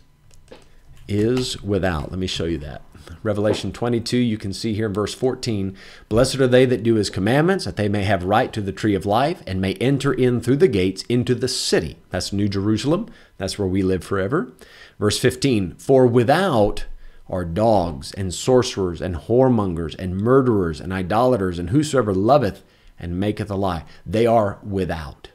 is 1.07 1.61
without. 1.61 2.11
Let 2.11 2.19
me 2.19 2.27
show 2.27 2.45
you 2.45 2.57
that. 2.59 2.81
Revelation 3.23 3.71
22, 3.71 4.17
you 4.17 4.37
can 4.37 4.53
see 4.53 4.73
here 4.73 4.87
in 4.87 4.93
verse 4.93 5.13
14 5.13 5.75
Blessed 6.09 6.35
are 6.35 6.47
they 6.47 6.65
that 6.65 6.83
do 6.83 6.95
his 6.95 7.09
commandments, 7.09 7.65
that 7.65 7.75
they 7.75 7.89
may 7.89 8.03
have 8.03 8.23
right 8.23 8.51
to 8.53 8.61
the 8.61 8.71
tree 8.71 8.95
of 8.95 9.05
life 9.05 9.43
and 9.45 9.61
may 9.61 9.73
enter 9.75 10.13
in 10.13 10.41
through 10.41 10.57
the 10.57 10.67
gates 10.67 11.03
into 11.03 11.35
the 11.35 11.47
city. 11.47 11.97
That's 12.09 12.33
New 12.33 12.49
Jerusalem. 12.49 13.07
That's 13.37 13.59
where 13.59 13.67
we 13.67 13.83
live 13.83 14.03
forever. 14.03 14.53
Verse 14.99 15.19
15 15.19 15.75
For 15.75 16.07
without 16.07 16.85
are 17.27 17.45
dogs 17.45 18.13
and 18.13 18.33
sorcerers 18.33 19.01
and 19.01 19.15
whoremongers 19.15 19.97
and 19.97 20.17
murderers 20.17 20.79
and 20.79 20.93
idolaters 20.93 21.57
and 21.57 21.71
whosoever 21.71 22.13
loveth 22.13 22.63
and 22.99 23.19
maketh 23.19 23.49
a 23.49 23.55
lie. 23.55 23.83
They 24.05 24.25
are 24.25 24.59
without. 24.63 25.29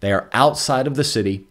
They 0.00 0.12
are 0.12 0.30
outside 0.32 0.86
of 0.86 0.96
the 0.96 1.04
city 1.04 1.46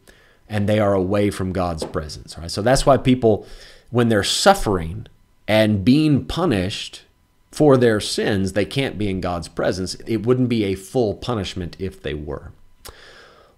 and 0.50 0.68
they 0.68 0.80
are 0.80 0.94
away 0.94 1.30
from 1.30 1.54
God's 1.54 1.84
presence. 1.86 2.38
Right? 2.38 2.52
So 2.52 2.62
that's 2.62 2.86
why 2.86 2.98
people, 2.98 3.46
when 3.92 4.10
they're 4.10 4.24
suffering 4.24 5.08
and 5.48 5.86
being 5.86 6.26
punished 6.26 7.04
for 7.52 7.78
their 7.78 8.00
sins, 8.00 8.54
they 8.54 8.66
can't 8.66 8.98
be 8.98 9.10
in 9.10 9.22
God's 9.22 9.48
presence. 9.48 9.96
It 10.06 10.26
wouldn't 10.26 10.50
be 10.50 10.66
a 10.66 10.76
full 10.76 11.14
punishment 11.16 11.76
if 11.80 12.02
they 12.02 12.14
were. 12.14 12.52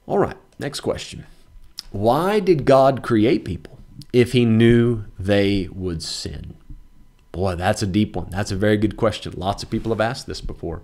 All 0.06 0.20
right, 0.20 0.38
next 0.60 0.82
question. 0.82 1.26
Why 1.92 2.40
did 2.40 2.66
God 2.66 3.02
create 3.04 3.46
people? 3.46 3.72
if 4.14 4.34
he 4.34 4.46
knew 4.46 5.06
they 5.18 5.70
would 5.72 6.04
sin? 6.04 6.56
Boy, 7.32 7.56
that's 7.56 7.82
a 7.82 7.88
deep 7.88 8.16
one. 8.16 8.30
That's 8.30 8.52
a 8.52 8.58
very 8.58 8.78
good 8.78 8.98
question. 8.98 9.34
Lots 9.38 9.64
of 9.64 9.70
people 9.70 9.92
have 9.92 10.02
asked 10.02 10.28
this 10.28 10.42
before. 10.42 10.82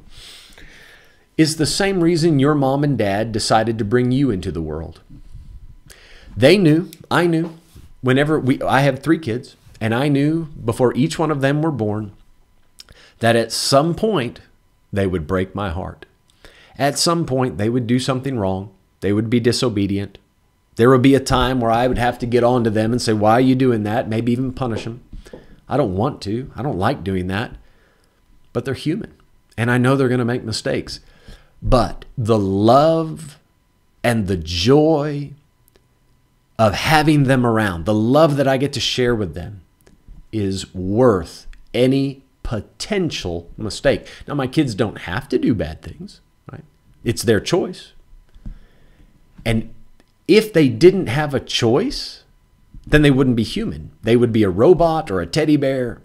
Is 1.38 1.58
the 1.58 1.66
same 1.66 2.02
reason 2.02 2.40
your 2.40 2.56
mom 2.56 2.84
and 2.84 2.98
dad 2.98 3.32
decided 3.32 3.78
to 3.78 3.86
bring 3.86 4.12
you 4.12 4.32
into 4.32 4.52
the 4.52 4.62
world. 4.62 5.02
They 6.38 6.60
knew, 6.60 6.92
I 7.10 7.26
knew, 7.26 7.58
whenever 8.02 8.40
we, 8.40 8.62
I 8.62 8.82
have 8.82 9.00
three 9.00 9.18
kids, 9.18 9.56
and 9.82 9.94
I 9.96 10.08
knew 10.08 10.46
before 10.64 10.96
each 10.96 11.18
one 11.18 11.32
of 11.32 11.42
them 11.42 11.64
were 11.64 11.72
born 11.72 12.12
that 13.20 13.36
at 13.36 13.52
some 13.52 13.96
point 13.96 14.40
they 14.94 15.08
would 15.08 15.26
break 15.26 15.56
my 15.56 15.72
heart. 15.72 16.06
At 16.78 17.00
some 17.00 17.26
point 17.26 17.58
they 17.58 17.70
would 17.70 17.88
do 17.88 17.98
something 17.98 18.38
wrong, 18.38 18.72
they 19.02 19.12
would 19.12 19.32
be 19.32 19.40
disobedient, 19.40 20.20
there 20.76 20.92
would 20.92 21.02
be 21.02 21.16
a 21.16 21.20
time 21.20 21.60
where 21.60 21.72
I 21.72 21.88
would 21.88 21.98
have 21.98 22.20
to 22.20 22.28
get 22.28 22.44
on 22.44 22.64
to 22.64 22.70
them 22.70 22.92
and 22.92 23.02
say, 23.02 23.14
Why 23.14 23.34
are 23.34 23.42
you 23.42 23.56
doing 23.56 23.82
that? 23.84 24.08
Maybe 24.08 24.32
even 24.32 24.54
punish 24.54 24.84
them. 24.84 25.04
I 25.68 25.76
don't 25.76 25.98
want 25.98 26.22
to. 26.22 26.52
I 26.56 26.62
don't 26.62 26.78
like 26.78 27.04
doing 27.04 27.26
that. 27.28 27.56
But 28.54 28.64
they're 28.64 28.76
human. 28.76 29.14
And 29.58 29.72
I 29.72 29.80
know 29.80 29.96
they're 29.96 30.08
going 30.08 30.20
to 30.20 30.26
make 30.26 30.44
mistakes. 30.44 31.00
But 31.64 32.06
the 32.16 32.38
love 32.38 33.40
and 34.04 34.28
the 34.28 34.38
joy 34.38 35.32
of 36.60 36.74
having 36.74 37.24
them 37.24 37.46
around, 37.46 37.86
the 37.86 37.94
love 37.94 38.36
that 38.38 38.48
I 38.48 38.58
get 38.58 38.74
to 38.74 38.80
share 38.80 39.16
with 39.16 39.34
them, 39.34 39.62
is 40.32 40.74
worth 40.74 41.48
any 41.74 42.24
potential 42.44 43.50
mistake. 43.58 44.08
Now, 44.28 44.34
my 44.34 44.48
kids 44.48 44.74
don't 44.74 45.00
have 45.00 45.30
to 45.30 45.38
do 45.38 45.54
bad 45.54 45.82
things, 45.82 46.22
right? 46.52 46.64
It's 47.04 47.24
their 47.24 47.40
choice. 47.40 47.94
And 49.46 49.74
if 50.28 50.52
they 50.52 50.68
didn't 50.68 51.08
have 51.08 51.34
a 51.34 51.40
choice, 51.40 52.24
then 52.86 53.02
they 53.02 53.12
wouldn't 53.12 53.36
be 53.36 53.44
human. 53.44 53.92
They 54.02 54.16
would 54.16 54.34
be 54.34 54.44
a 54.44 54.50
robot 54.50 55.12
or 55.12 55.22
a 55.22 55.28
teddy 55.28 55.58
bear. 55.58 56.02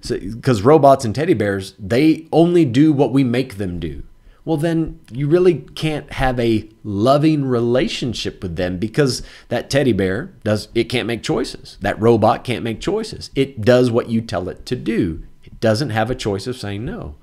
Because 0.00 0.58
so, 0.58 0.64
robots 0.64 1.04
and 1.04 1.14
teddy 1.14 1.34
bears, 1.34 1.74
they 1.78 2.26
only 2.32 2.64
do 2.64 2.92
what 2.92 3.12
we 3.12 3.24
make 3.24 3.56
them 3.56 3.80
do. 3.80 4.02
Well, 4.44 4.58
then 4.58 5.00
you 5.10 5.26
really 5.26 5.60
can't 5.74 6.12
have 6.12 6.38
a 6.38 6.68
loving 6.82 7.46
relationship 7.46 8.42
with 8.42 8.56
them 8.56 8.78
because 8.78 9.22
that 9.48 9.70
teddy 9.70 9.92
bear 9.92 10.34
does 10.44 10.68
it 10.74 10.84
can't 10.84 11.06
make 11.06 11.22
choices. 11.22 11.78
That 11.80 12.00
robot 12.00 12.44
can't 12.44 12.64
make 12.64 12.80
choices. 12.80 13.30
It 13.34 13.62
does 13.62 13.90
what 13.90 14.10
you 14.10 14.20
tell 14.20 14.48
it 14.50 14.66
to 14.66 14.76
do. 14.76 15.22
It 15.44 15.60
doesn't 15.60 15.90
have 15.90 16.10
a 16.10 16.14
choice 16.14 16.46
of 16.46 16.56
saying 16.56 16.84
no. 16.84 17.14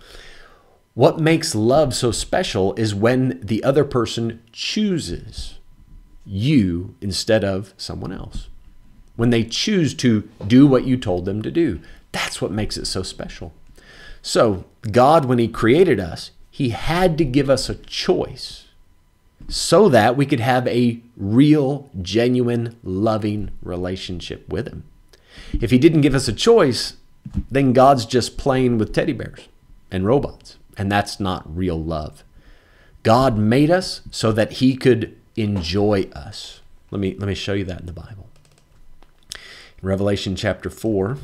What 0.94 1.20
makes 1.20 1.56
love 1.56 1.94
so 1.94 2.12
special 2.12 2.74
is 2.74 2.94
when 2.94 3.40
the 3.42 3.64
other 3.64 3.86
person 3.86 4.42
chooses 4.52 5.60
you 6.26 6.96
instead 7.02 7.44
of 7.44 7.74
someone 7.78 8.12
else. 8.12 8.48
When 9.16 9.30
they 9.30 9.44
choose 9.44 9.94
to 9.96 10.28
do 10.46 10.66
what 10.66 10.86
you 10.86 10.98
told 10.98 11.26
them 11.26 11.42
to 11.44 11.52
do, 11.52 11.80
that's 12.12 12.42
what 12.42 12.52
makes 12.52 12.78
it 12.78 12.86
so 12.86 13.04
special. 13.04 13.54
So, 14.22 14.66
God, 14.92 15.26
when 15.26 15.40
He 15.40 15.48
created 15.48 16.00
us, 16.00 16.32
He 16.62 16.70
had 16.70 17.18
to 17.18 17.26
give 17.26 17.50
us 17.50 17.70
a 17.70 17.76
choice 17.76 18.66
so 19.50 19.90
that 19.90 20.16
we 20.16 20.28
could 20.28 20.42
have 20.42 20.68
a 20.68 21.02
real, 21.18 21.90
genuine, 22.00 22.78
loving 22.84 23.50
relationship 23.64 24.48
with 24.48 24.68
Him. 24.68 24.84
If 25.54 25.72
He 25.72 25.80
didn't 25.80 26.02
give 26.02 26.14
us 26.14 26.28
a 26.28 26.34
choice, 26.34 26.98
then 27.50 27.74
God's 27.74 28.06
just 28.06 28.38
playing 28.38 28.78
with 28.78 28.94
teddy 28.94 29.12
bears 29.12 29.48
and 29.90 30.06
robots, 30.06 30.60
and 30.78 30.92
that's 30.92 31.20
not 31.20 31.58
real 31.58 31.84
love. 31.84 32.24
God 33.02 33.40
made 33.40 33.72
us 33.72 34.02
so 34.12 34.32
that 34.32 34.52
He 34.52 34.76
could 34.76 35.18
enjoy 35.36 36.12
us. 36.14 36.62
Let 36.92 37.00
me, 37.00 37.16
let 37.18 37.28
me 37.28 37.34
show 37.34 37.54
you 37.54 37.66
that 37.66 37.80
in 37.80 37.88
the 37.88 37.92
Bible. 37.92 38.30
Revelation 39.82 40.36
chapter 40.36 40.70
4 40.70 41.18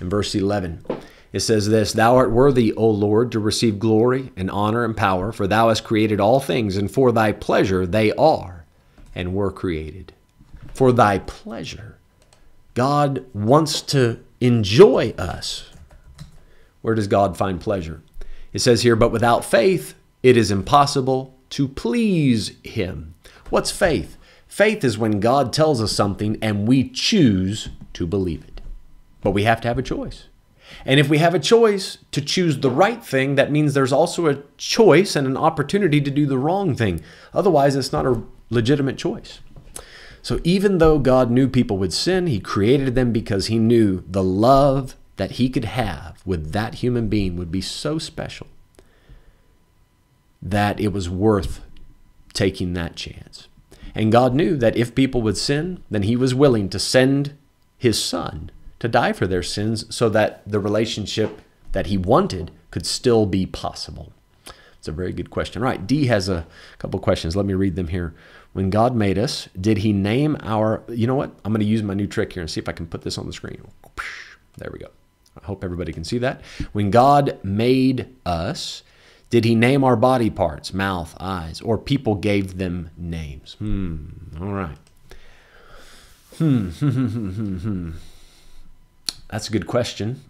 and 0.00 0.10
verse 0.10 0.34
11. 0.34 0.84
It 1.32 1.40
says 1.40 1.68
this 1.68 1.92
Thou 1.92 2.16
art 2.16 2.30
worthy, 2.30 2.72
O 2.74 2.88
Lord, 2.88 3.32
to 3.32 3.40
receive 3.40 3.78
glory 3.78 4.32
and 4.36 4.50
honor 4.50 4.84
and 4.84 4.96
power, 4.96 5.32
for 5.32 5.46
thou 5.46 5.68
hast 5.68 5.84
created 5.84 6.20
all 6.20 6.40
things, 6.40 6.76
and 6.76 6.90
for 6.90 7.10
thy 7.10 7.32
pleasure 7.32 7.86
they 7.86 8.12
are 8.12 8.64
and 9.14 9.34
were 9.34 9.50
created. 9.50 10.12
For 10.74 10.92
thy 10.92 11.18
pleasure. 11.20 11.98
God 12.74 13.24
wants 13.34 13.82
to 13.82 14.20
enjoy 14.40 15.14
us. 15.18 15.70
Where 16.80 16.94
does 16.94 17.06
God 17.06 17.36
find 17.36 17.60
pleasure? 17.60 18.02
It 18.52 18.60
says 18.60 18.82
here, 18.82 18.96
But 18.96 19.12
without 19.12 19.44
faith, 19.44 19.94
it 20.22 20.36
is 20.36 20.50
impossible 20.50 21.34
to 21.50 21.68
please 21.68 22.52
him. 22.62 23.14
What's 23.50 23.70
faith? 23.70 24.16
Faith 24.48 24.84
is 24.84 24.98
when 24.98 25.20
God 25.20 25.52
tells 25.52 25.80
us 25.82 25.92
something 25.92 26.38
and 26.42 26.66
we 26.66 26.88
choose 26.88 27.68
to 27.94 28.06
believe 28.06 28.44
it. 28.44 28.60
But 29.22 29.30
we 29.32 29.44
have 29.44 29.60
to 29.62 29.68
have 29.68 29.78
a 29.78 29.82
choice. 29.82 30.24
And 30.84 30.98
if 30.98 31.08
we 31.08 31.18
have 31.18 31.34
a 31.34 31.38
choice 31.38 31.98
to 32.12 32.20
choose 32.20 32.58
the 32.58 32.70
right 32.70 33.02
thing, 33.02 33.34
that 33.36 33.52
means 33.52 33.74
there's 33.74 33.92
also 33.92 34.26
a 34.26 34.42
choice 34.56 35.16
and 35.16 35.26
an 35.26 35.36
opportunity 35.36 36.00
to 36.00 36.10
do 36.10 36.26
the 36.26 36.38
wrong 36.38 36.74
thing. 36.74 37.00
Otherwise, 37.32 37.76
it's 37.76 37.92
not 37.92 38.06
a 38.06 38.22
legitimate 38.50 38.98
choice. 38.98 39.40
So 40.22 40.40
even 40.44 40.78
though 40.78 40.98
God 40.98 41.30
knew 41.30 41.48
people 41.48 41.78
would 41.78 41.92
sin, 41.92 42.26
He 42.26 42.38
created 42.38 42.94
them 42.94 43.12
because 43.12 43.46
He 43.46 43.58
knew 43.58 44.04
the 44.08 44.22
love 44.22 44.96
that 45.16 45.32
He 45.32 45.48
could 45.48 45.64
have 45.64 46.22
with 46.24 46.52
that 46.52 46.76
human 46.76 47.08
being 47.08 47.36
would 47.36 47.50
be 47.50 47.60
so 47.60 47.98
special 47.98 48.46
that 50.40 50.80
it 50.80 50.92
was 50.92 51.08
worth 51.08 51.60
taking 52.32 52.72
that 52.74 52.96
chance. 52.96 53.48
And 53.94 54.12
God 54.12 54.34
knew 54.34 54.56
that 54.56 54.76
if 54.76 54.94
people 54.94 55.22
would 55.22 55.36
sin, 55.36 55.82
then 55.90 56.04
He 56.04 56.16
was 56.16 56.34
willing 56.34 56.68
to 56.70 56.78
send 56.78 57.36
His 57.76 58.02
Son 58.02 58.50
to 58.82 58.88
die 58.88 59.12
for 59.12 59.28
their 59.28 59.44
sins 59.44 59.84
so 59.94 60.08
that 60.08 60.42
the 60.44 60.58
relationship 60.58 61.40
that 61.70 61.86
he 61.86 61.96
wanted 61.96 62.50
could 62.72 62.84
still 62.84 63.26
be 63.26 63.46
possible? 63.46 64.12
It's 64.76 64.88
a 64.88 64.92
very 64.92 65.12
good 65.12 65.30
question. 65.30 65.62
Right, 65.62 65.86
D 65.86 66.06
has 66.06 66.28
a 66.28 66.44
couple 66.78 66.98
questions. 66.98 67.36
Let 67.36 67.46
me 67.46 67.54
read 67.54 67.76
them 67.76 67.86
here. 67.86 68.12
When 68.54 68.70
God 68.70 68.96
made 68.96 69.18
us, 69.18 69.48
did 69.58 69.78
he 69.78 69.92
name 69.92 70.36
our, 70.40 70.82
you 70.88 71.06
know 71.06 71.14
what? 71.14 71.30
I'm 71.44 71.52
going 71.52 71.60
to 71.60 71.64
use 71.66 71.84
my 71.84 71.94
new 71.94 72.08
trick 72.08 72.32
here 72.32 72.40
and 72.40 72.50
see 72.50 72.58
if 72.58 72.68
I 72.68 72.72
can 72.72 72.88
put 72.88 73.02
this 73.02 73.18
on 73.18 73.28
the 73.28 73.32
screen. 73.32 73.62
There 74.56 74.70
we 74.72 74.80
go. 74.80 74.88
I 75.40 75.46
hope 75.46 75.62
everybody 75.62 75.92
can 75.92 76.02
see 76.02 76.18
that. 76.18 76.40
When 76.72 76.90
God 76.90 77.38
made 77.44 78.08
us, 78.26 78.82
did 79.30 79.44
he 79.44 79.54
name 79.54 79.84
our 79.84 79.94
body 79.94 80.28
parts, 80.28 80.74
mouth, 80.74 81.16
eyes, 81.20 81.60
or 81.60 81.78
people 81.78 82.16
gave 82.16 82.58
them 82.58 82.90
names? 82.96 83.54
Hmm, 83.60 84.06
all 84.40 84.52
right. 84.52 84.76
Hmm, 86.38 86.70
hmm, 86.70 86.88
hmm, 86.90 87.30
hmm, 87.30 87.56
hmm. 87.58 87.90
That's 89.32 89.48
a 89.48 89.52
good 89.52 89.66
question. 89.66 90.20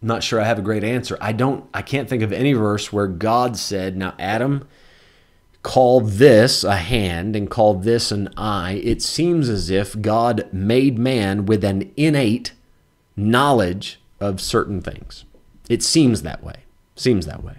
I'm 0.00 0.08
not 0.08 0.22
sure 0.22 0.40
I 0.40 0.44
have 0.44 0.60
a 0.60 0.62
great 0.62 0.84
answer. 0.84 1.18
I 1.20 1.32
don't 1.32 1.68
I 1.74 1.82
can't 1.82 2.08
think 2.08 2.22
of 2.22 2.32
any 2.32 2.52
verse 2.52 2.92
where 2.92 3.08
God 3.08 3.56
said, 3.56 3.96
"Now 3.96 4.14
Adam 4.20 4.66
called 5.64 6.10
this 6.12 6.62
a 6.62 6.76
hand 6.76 7.34
and 7.34 7.50
called 7.50 7.82
this 7.82 8.12
an 8.12 8.28
eye." 8.36 8.80
It 8.84 9.02
seems 9.02 9.48
as 9.48 9.68
if 9.68 10.00
God 10.00 10.46
made 10.52 10.96
man 10.96 11.44
with 11.44 11.64
an 11.64 11.90
innate 11.96 12.52
knowledge 13.16 14.00
of 14.20 14.40
certain 14.40 14.80
things. 14.80 15.24
It 15.68 15.82
seems 15.82 16.22
that 16.22 16.44
way. 16.44 16.62
Seems 16.94 17.26
that 17.26 17.42
way. 17.42 17.56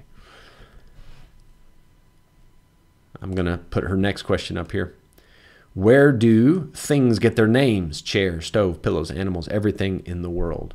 I'm 3.21 3.35
going 3.35 3.45
to 3.45 3.57
put 3.57 3.85
her 3.85 3.97
next 3.97 4.23
question 4.23 4.57
up 4.57 4.71
here. 4.71 4.95
Where 5.73 6.11
do 6.11 6.71
things 6.73 7.19
get 7.19 7.35
their 7.35 7.47
names? 7.47 8.01
Chair, 8.01 8.41
stove, 8.41 8.81
pillows, 8.81 9.11
animals, 9.11 9.47
everything 9.49 10.01
in 10.05 10.21
the 10.21 10.29
world. 10.29 10.73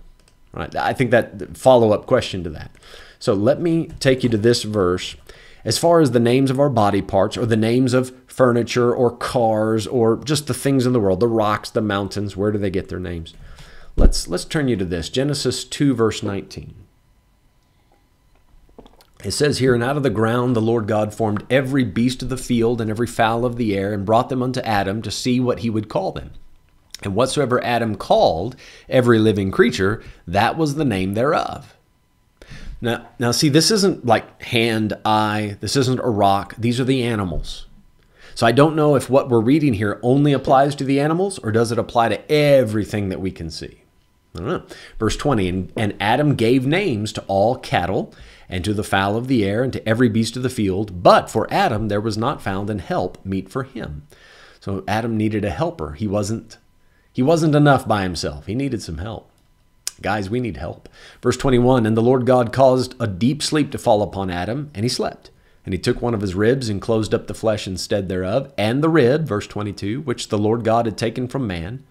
Right? 0.52 0.74
I 0.76 0.92
think 0.92 1.10
that 1.10 1.56
follow 1.56 1.92
up 1.92 2.06
question 2.06 2.42
to 2.44 2.50
that. 2.50 2.70
So 3.18 3.34
let 3.34 3.60
me 3.60 3.88
take 4.00 4.22
you 4.22 4.28
to 4.30 4.38
this 4.38 4.62
verse. 4.62 5.16
As 5.64 5.78
far 5.78 6.00
as 6.00 6.12
the 6.12 6.20
names 6.20 6.50
of 6.50 6.60
our 6.60 6.70
body 6.70 7.02
parts, 7.02 7.36
or 7.36 7.44
the 7.44 7.56
names 7.56 7.92
of 7.92 8.14
furniture, 8.26 8.94
or 8.94 9.16
cars, 9.16 9.86
or 9.86 10.16
just 10.16 10.46
the 10.46 10.54
things 10.54 10.86
in 10.86 10.92
the 10.92 11.00
world, 11.00 11.20
the 11.20 11.26
rocks, 11.26 11.68
the 11.68 11.80
mountains, 11.80 12.36
where 12.36 12.52
do 12.52 12.58
they 12.58 12.70
get 12.70 12.88
their 12.88 13.00
names? 13.00 13.34
Let's 13.96 14.28
let's 14.28 14.44
turn 14.44 14.68
you 14.68 14.76
to 14.76 14.84
this 14.84 15.08
Genesis 15.08 15.64
2 15.64 15.94
verse 15.94 16.22
19. 16.22 16.74
It 19.24 19.32
says 19.32 19.58
here, 19.58 19.74
And 19.74 19.82
out 19.82 19.96
of 19.96 20.04
the 20.04 20.10
ground 20.10 20.54
the 20.54 20.62
Lord 20.62 20.86
God 20.86 21.12
formed 21.12 21.44
every 21.50 21.82
beast 21.82 22.22
of 22.22 22.28
the 22.28 22.36
field 22.36 22.80
and 22.80 22.88
every 22.88 23.08
fowl 23.08 23.44
of 23.44 23.56
the 23.56 23.76
air, 23.76 23.92
and 23.92 24.06
brought 24.06 24.28
them 24.28 24.42
unto 24.42 24.60
Adam 24.60 25.02
to 25.02 25.10
see 25.10 25.40
what 25.40 25.58
he 25.60 25.70
would 25.70 25.88
call 25.88 26.12
them. 26.12 26.30
And 27.02 27.14
whatsoever 27.14 27.62
Adam 27.62 27.94
called 27.96 28.56
every 28.88 29.18
living 29.18 29.50
creature, 29.50 30.02
that 30.26 30.56
was 30.56 30.74
the 30.74 30.84
name 30.84 31.14
thereof. 31.14 31.76
Now, 32.80 33.08
now 33.18 33.30
see, 33.30 33.48
this 33.48 33.70
isn't 33.70 34.06
like 34.06 34.42
hand, 34.42 34.94
eye, 35.04 35.56
this 35.60 35.76
isn't 35.76 36.00
a 36.00 36.08
rock, 36.08 36.54
these 36.56 36.78
are 36.80 36.84
the 36.84 37.02
animals. 37.02 37.66
So 38.34 38.46
I 38.46 38.52
don't 38.52 38.76
know 38.76 38.94
if 38.94 39.10
what 39.10 39.28
we're 39.28 39.40
reading 39.40 39.74
here 39.74 39.98
only 40.02 40.32
applies 40.32 40.76
to 40.76 40.84
the 40.84 41.00
animals 41.00 41.38
or 41.40 41.50
does 41.50 41.72
it 41.72 41.78
apply 41.78 42.10
to 42.10 42.30
everything 42.32 43.08
that 43.08 43.20
we 43.20 43.32
can 43.32 43.50
see. 43.50 43.82
I 44.36 44.38
don't 44.38 44.48
know. 44.48 44.62
Verse 44.98 45.16
20, 45.16 45.48
and, 45.48 45.72
and 45.76 45.96
Adam 45.98 46.36
gave 46.36 46.64
names 46.64 47.12
to 47.14 47.24
all 47.26 47.56
cattle 47.56 48.14
and 48.48 48.64
to 48.64 48.72
the 48.72 48.84
fowl 48.84 49.16
of 49.16 49.26
the 49.26 49.44
air 49.44 49.64
and 49.64 49.72
to 49.72 49.88
every 49.88 50.08
beast 50.08 50.36
of 50.36 50.44
the 50.44 50.50
field, 50.50 51.02
but 51.02 51.28
for 51.28 51.52
Adam 51.52 51.88
there 51.88 52.00
was 52.00 52.16
not 52.16 52.40
found 52.40 52.70
an 52.70 52.78
help 52.78 53.24
meet 53.24 53.48
for 53.48 53.64
him. 53.64 54.06
So 54.60 54.84
Adam 54.86 55.16
needed 55.16 55.44
a 55.44 55.50
helper. 55.50 55.92
He 55.92 56.06
wasn't 56.06 56.58
he 57.18 57.22
wasn't 57.22 57.56
enough 57.56 57.88
by 57.88 58.04
himself, 58.04 58.46
he 58.46 58.54
needed 58.54 58.80
some 58.80 58.98
help. 58.98 59.28
Guys, 60.00 60.30
we 60.30 60.38
need 60.38 60.56
help. 60.56 60.88
Verse 61.20 61.36
21 61.36 61.84
And 61.84 61.96
the 61.96 62.00
Lord 62.00 62.26
God 62.26 62.52
caused 62.52 62.94
a 63.00 63.08
deep 63.08 63.42
sleep 63.42 63.72
to 63.72 63.78
fall 63.78 64.02
upon 64.02 64.30
Adam, 64.30 64.70
and 64.72 64.84
he 64.84 64.88
slept. 64.88 65.32
And 65.64 65.74
he 65.74 65.80
took 65.80 66.00
one 66.00 66.14
of 66.14 66.20
his 66.20 66.36
ribs 66.36 66.68
and 66.68 66.80
closed 66.80 67.12
up 67.12 67.26
the 67.26 67.34
flesh 67.34 67.66
instead 67.66 68.08
thereof, 68.08 68.52
and 68.56 68.84
the 68.84 68.88
rib, 68.88 69.26
verse 69.26 69.48
22, 69.48 70.02
which 70.02 70.28
the 70.28 70.38
Lord 70.38 70.62
God 70.62 70.86
had 70.86 70.96
taken 70.96 71.26
from 71.26 71.44
man, 71.44 71.84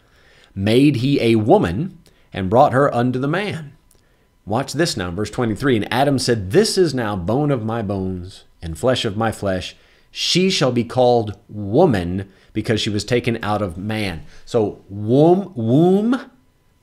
made 0.56 0.96
he 0.96 1.20
a 1.20 1.36
woman 1.36 2.00
and 2.32 2.50
brought 2.50 2.72
her 2.72 2.96
unto 2.96 3.20
the 3.20 3.28
man. 3.28 3.76
Watch 4.46 4.72
this 4.72 4.96
now, 4.96 5.12
verse 5.12 5.30
23. 5.30 5.76
And 5.76 5.94
Adam 5.94 6.20
said, 6.20 6.52
This 6.52 6.78
is 6.78 6.94
now 6.94 7.18
bone 7.18 7.52
of 7.52 7.66
my 7.66 7.82
bones 7.82 8.46
and 8.62 8.80
flesh 8.80 9.04
of 9.04 9.18
my 9.18 9.34
flesh. 9.34 9.76
She 10.10 10.50
shall 10.50 10.72
be 10.72 10.86
called 10.86 11.38
woman 11.50 12.32
because 12.58 12.82
she 12.82 12.90
was 12.90 13.06
taken 13.06 13.38
out 13.44 13.62
of 13.62 13.78
man. 13.78 14.24
So 14.44 14.84
womb, 14.90 15.54
womb, 15.54 16.32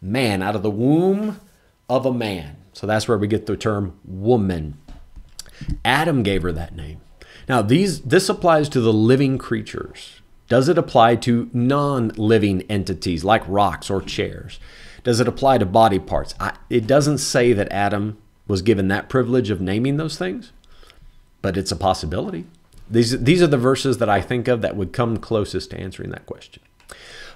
man, 0.00 0.40
out 0.40 0.54
of 0.54 0.62
the 0.62 0.70
womb 0.70 1.40
of 1.88 2.06
a 2.06 2.14
man. 2.14 2.58
So 2.72 2.86
that's 2.86 3.08
where 3.08 3.18
we 3.18 3.26
get 3.26 3.46
the 3.46 3.56
term 3.56 3.98
woman. 4.04 4.78
Adam 5.84 6.22
gave 6.22 6.42
her 6.42 6.52
that 6.52 6.76
name. 6.76 7.00
Now 7.48 7.60
these 7.60 8.02
this 8.02 8.28
applies 8.28 8.68
to 8.68 8.80
the 8.80 8.92
living 8.92 9.36
creatures. 9.36 10.20
Does 10.48 10.68
it 10.68 10.78
apply 10.78 11.16
to 11.16 11.50
non-living 11.52 12.62
entities 12.70 13.24
like 13.24 13.42
rocks 13.48 13.90
or 13.90 14.00
chairs? 14.00 14.60
Does 15.02 15.18
it 15.18 15.26
apply 15.26 15.58
to 15.58 15.66
body 15.66 15.98
parts? 15.98 16.36
I, 16.38 16.56
it 16.70 16.86
doesn't 16.86 17.18
say 17.18 17.52
that 17.52 17.72
Adam 17.72 18.16
was 18.46 18.62
given 18.62 18.86
that 18.88 19.08
privilege 19.08 19.50
of 19.50 19.60
naming 19.60 19.96
those 19.96 20.16
things, 20.16 20.52
but 21.42 21.56
it's 21.56 21.72
a 21.72 21.76
possibility. 21.76 22.44
These, 22.90 23.22
these 23.22 23.42
are 23.42 23.46
the 23.46 23.56
verses 23.56 23.98
that 23.98 24.08
I 24.08 24.20
think 24.20 24.48
of 24.48 24.60
that 24.62 24.76
would 24.76 24.92
come 24.92 25.16
closest 25.16 25.70
to 25.70 25.78
answering 25.78 26.10
that 26.10 26.26
question. 26.26 26.62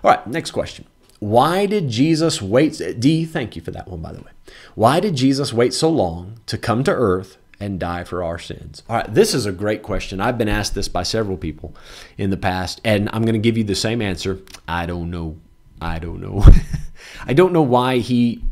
All 0.05 0.11
right, 0.11 0.27
next 0.27 0.51
question. 0.51 0.87
Why 1.21 1.67
did 1.67 1.89
Jesus 1.89 2.41
wait? 2.41 2.81
D, 2.99 3.25
thank 3.25 3.57
you 3.57 3.63
for 3.63 3.73
that 3.73 3.89
one, 3.89 4.01
by 4.01 4.13
the 4.13 4.21
way. 4.21 4.31
Why 4.75 5.01
did 5.01 5.17
Jesus 5.17 5.53
wait 5.53 5.75
so 5.75 5.91
long 5.91 6.41
to 6.47 6.57
come 6.57 6.85
to 6.85 6.93
earth 6.93 7.39
and 7.59 7.81
die 7.81 8.05
for 8.05 8.23
our 8.23 8.39
sins? 8.39 8.83
All 8.89 8.97
right, 8.97 9.13
this 9.13 9.35
is 9.35 9.47
a 9.47 9.53
great 9.53 9.83
question. 9.83 10.21
I've 10.21 10.39
been 10.39 10.49
asked 10.49 10.75
this 10.75 10.89
by 10.89 11.03
several 11.03 11.37
people 11.37 11.75
in 12.17 12.31
the 12.31 12.37
past, 12.37 12.81
and 12.85 13.09
I'm 13.13 13.23
going 13.23 13.35
to 13.35 13.41
give 13.41 13.59
you 13.59 13.65
the 13.65 13.75
same 13.75 14.01
answer. 14.01 14.39
I 14.69 14.87
don't 14.87 15.11
know. 15.11 15.39
I 15.81 15.99
don't 15.99 16.21
know. 16.21 16.47
I 17.27 17.33
don't 17.33 17.53
know 17.53 17.63
why 17.63 17.99
he 17.99 18.45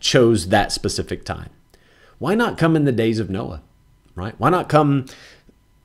chose 0.00 0.48
that 0.48 0.72
specific 0.72 1.24
time. 1.24 1.50
Why 2.18 2.34
not 2.34 2.58
come 2.58 2.74
in 2.74 2.84
the 2.84 2.92
days 2.92 3.20
of 3.20 3.30
Noah? 3.30 3.62
Right? 4.16 4.34
Why 4.38 4.50
not 4.50 4.68
come 4.68 5.06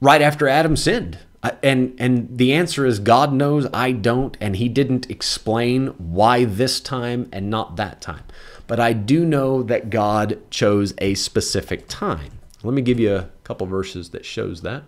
right 0.04 0.22
after 0.22 0.50
Adam 0.50 0.76
sinned. 0.76 1.18
And 1.62 1.96
and 1.98 2.38
the 2.38 2.54
answer 2.54 2.86
is 2.86 3.00
God 3.00 3.34
knows 3.34 3.68
I 3.74 3.92
don't 3.92 4.38
and 4.40 4.56
he 4.56 4.70
didn't 4.70 5.10
explain 5.10 5.88
why 5.98 6.46
this 6.46 6.80
time 6.80 7.30
and 7.34 7.50
not 7.50 7.76
that 7.78 8.02
time. 8.02 8.24
But 8.68 8.80
I 8.80 8.94
do 8.94 9.26
know 9.26 9.64
that 9.64 9.90
God 9.90 10.40
chose 10.52 10.94
a 11.00 11.16
specific 11.16 11.88
time. 11.88 12.32
Let 12.64 12.74
me 12.74 12.82
give 12.82 13.00
you 13.00 13.16
a 13.16 13.30
couple 13.44 13.68
verses 13.68 14.12
that 14.12 14.26
shows 14.26 14.62
that. 14.62 14.84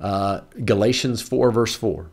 Uh, 0.00 0.40
Galatians 0.64 1.22
4, 1.22 1.52
verse 1.52 1.76
4. 1.76 2.10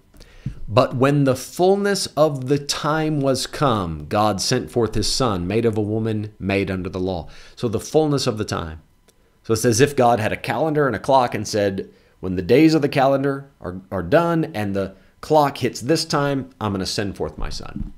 But 0.68 0.96
when 0.96 1.24
the 1.24 1.36
fullness 1.36 2.08
of 2.18 2.48
the 2.48 2.60
time 2.60 3.20
was 3.20 3.48
come, 3.48 4.06
God 4.08 4.42
sent 4.42 4.70
forth 4.70 4.94
his 4.94 5.12
Son, 5.12 5.48
made 5.48 5.66
of 5.66 5.78
a 5.78 5.82
woman, 5.82 6.34
made 6.38 6.70
under 6.70 6.90
the 6.90 7.00
law. 7.00 7.30
So 7.56 7.68
the 7.68 7.80
fullness 7.80 8.28
of 8.28 8.38
the 8.38 8.46
time. 8.46 8.82
So 9.48 9.54
it's 9.54 9.64
as 9.64 9.80
if 9.80 9.96
God 9.96 10.20
had 10.20 10.34
a 10.34 10.38
calendar 10.38 10.88
and 10.88 10.96
a 10.96 11.00
clock 11.00 11.34
and 11.34 11.48
said, 11.48 11.90
when 12.20 12.36
the 12.36 12.42
days 12.42 12.74
of 12.74 12.82
the 12.82 12.90
calendar 12.90 13.50
are, 13.62 13.80
are 13.90 14.04
done 14.04 14.52
and 14.54 14.76
the 14.76 14.94
clock 15.22 15.60
hits 15.60 15.80
this 15.80 16.04
time, 16.04 16.50
I'm 16.60 16.74
going 16.74 16.82
to 16.82 16.86
send 16.86 17.16
forth 17.16 17.38
my 17.38 17.48
Son. 17.48 17.94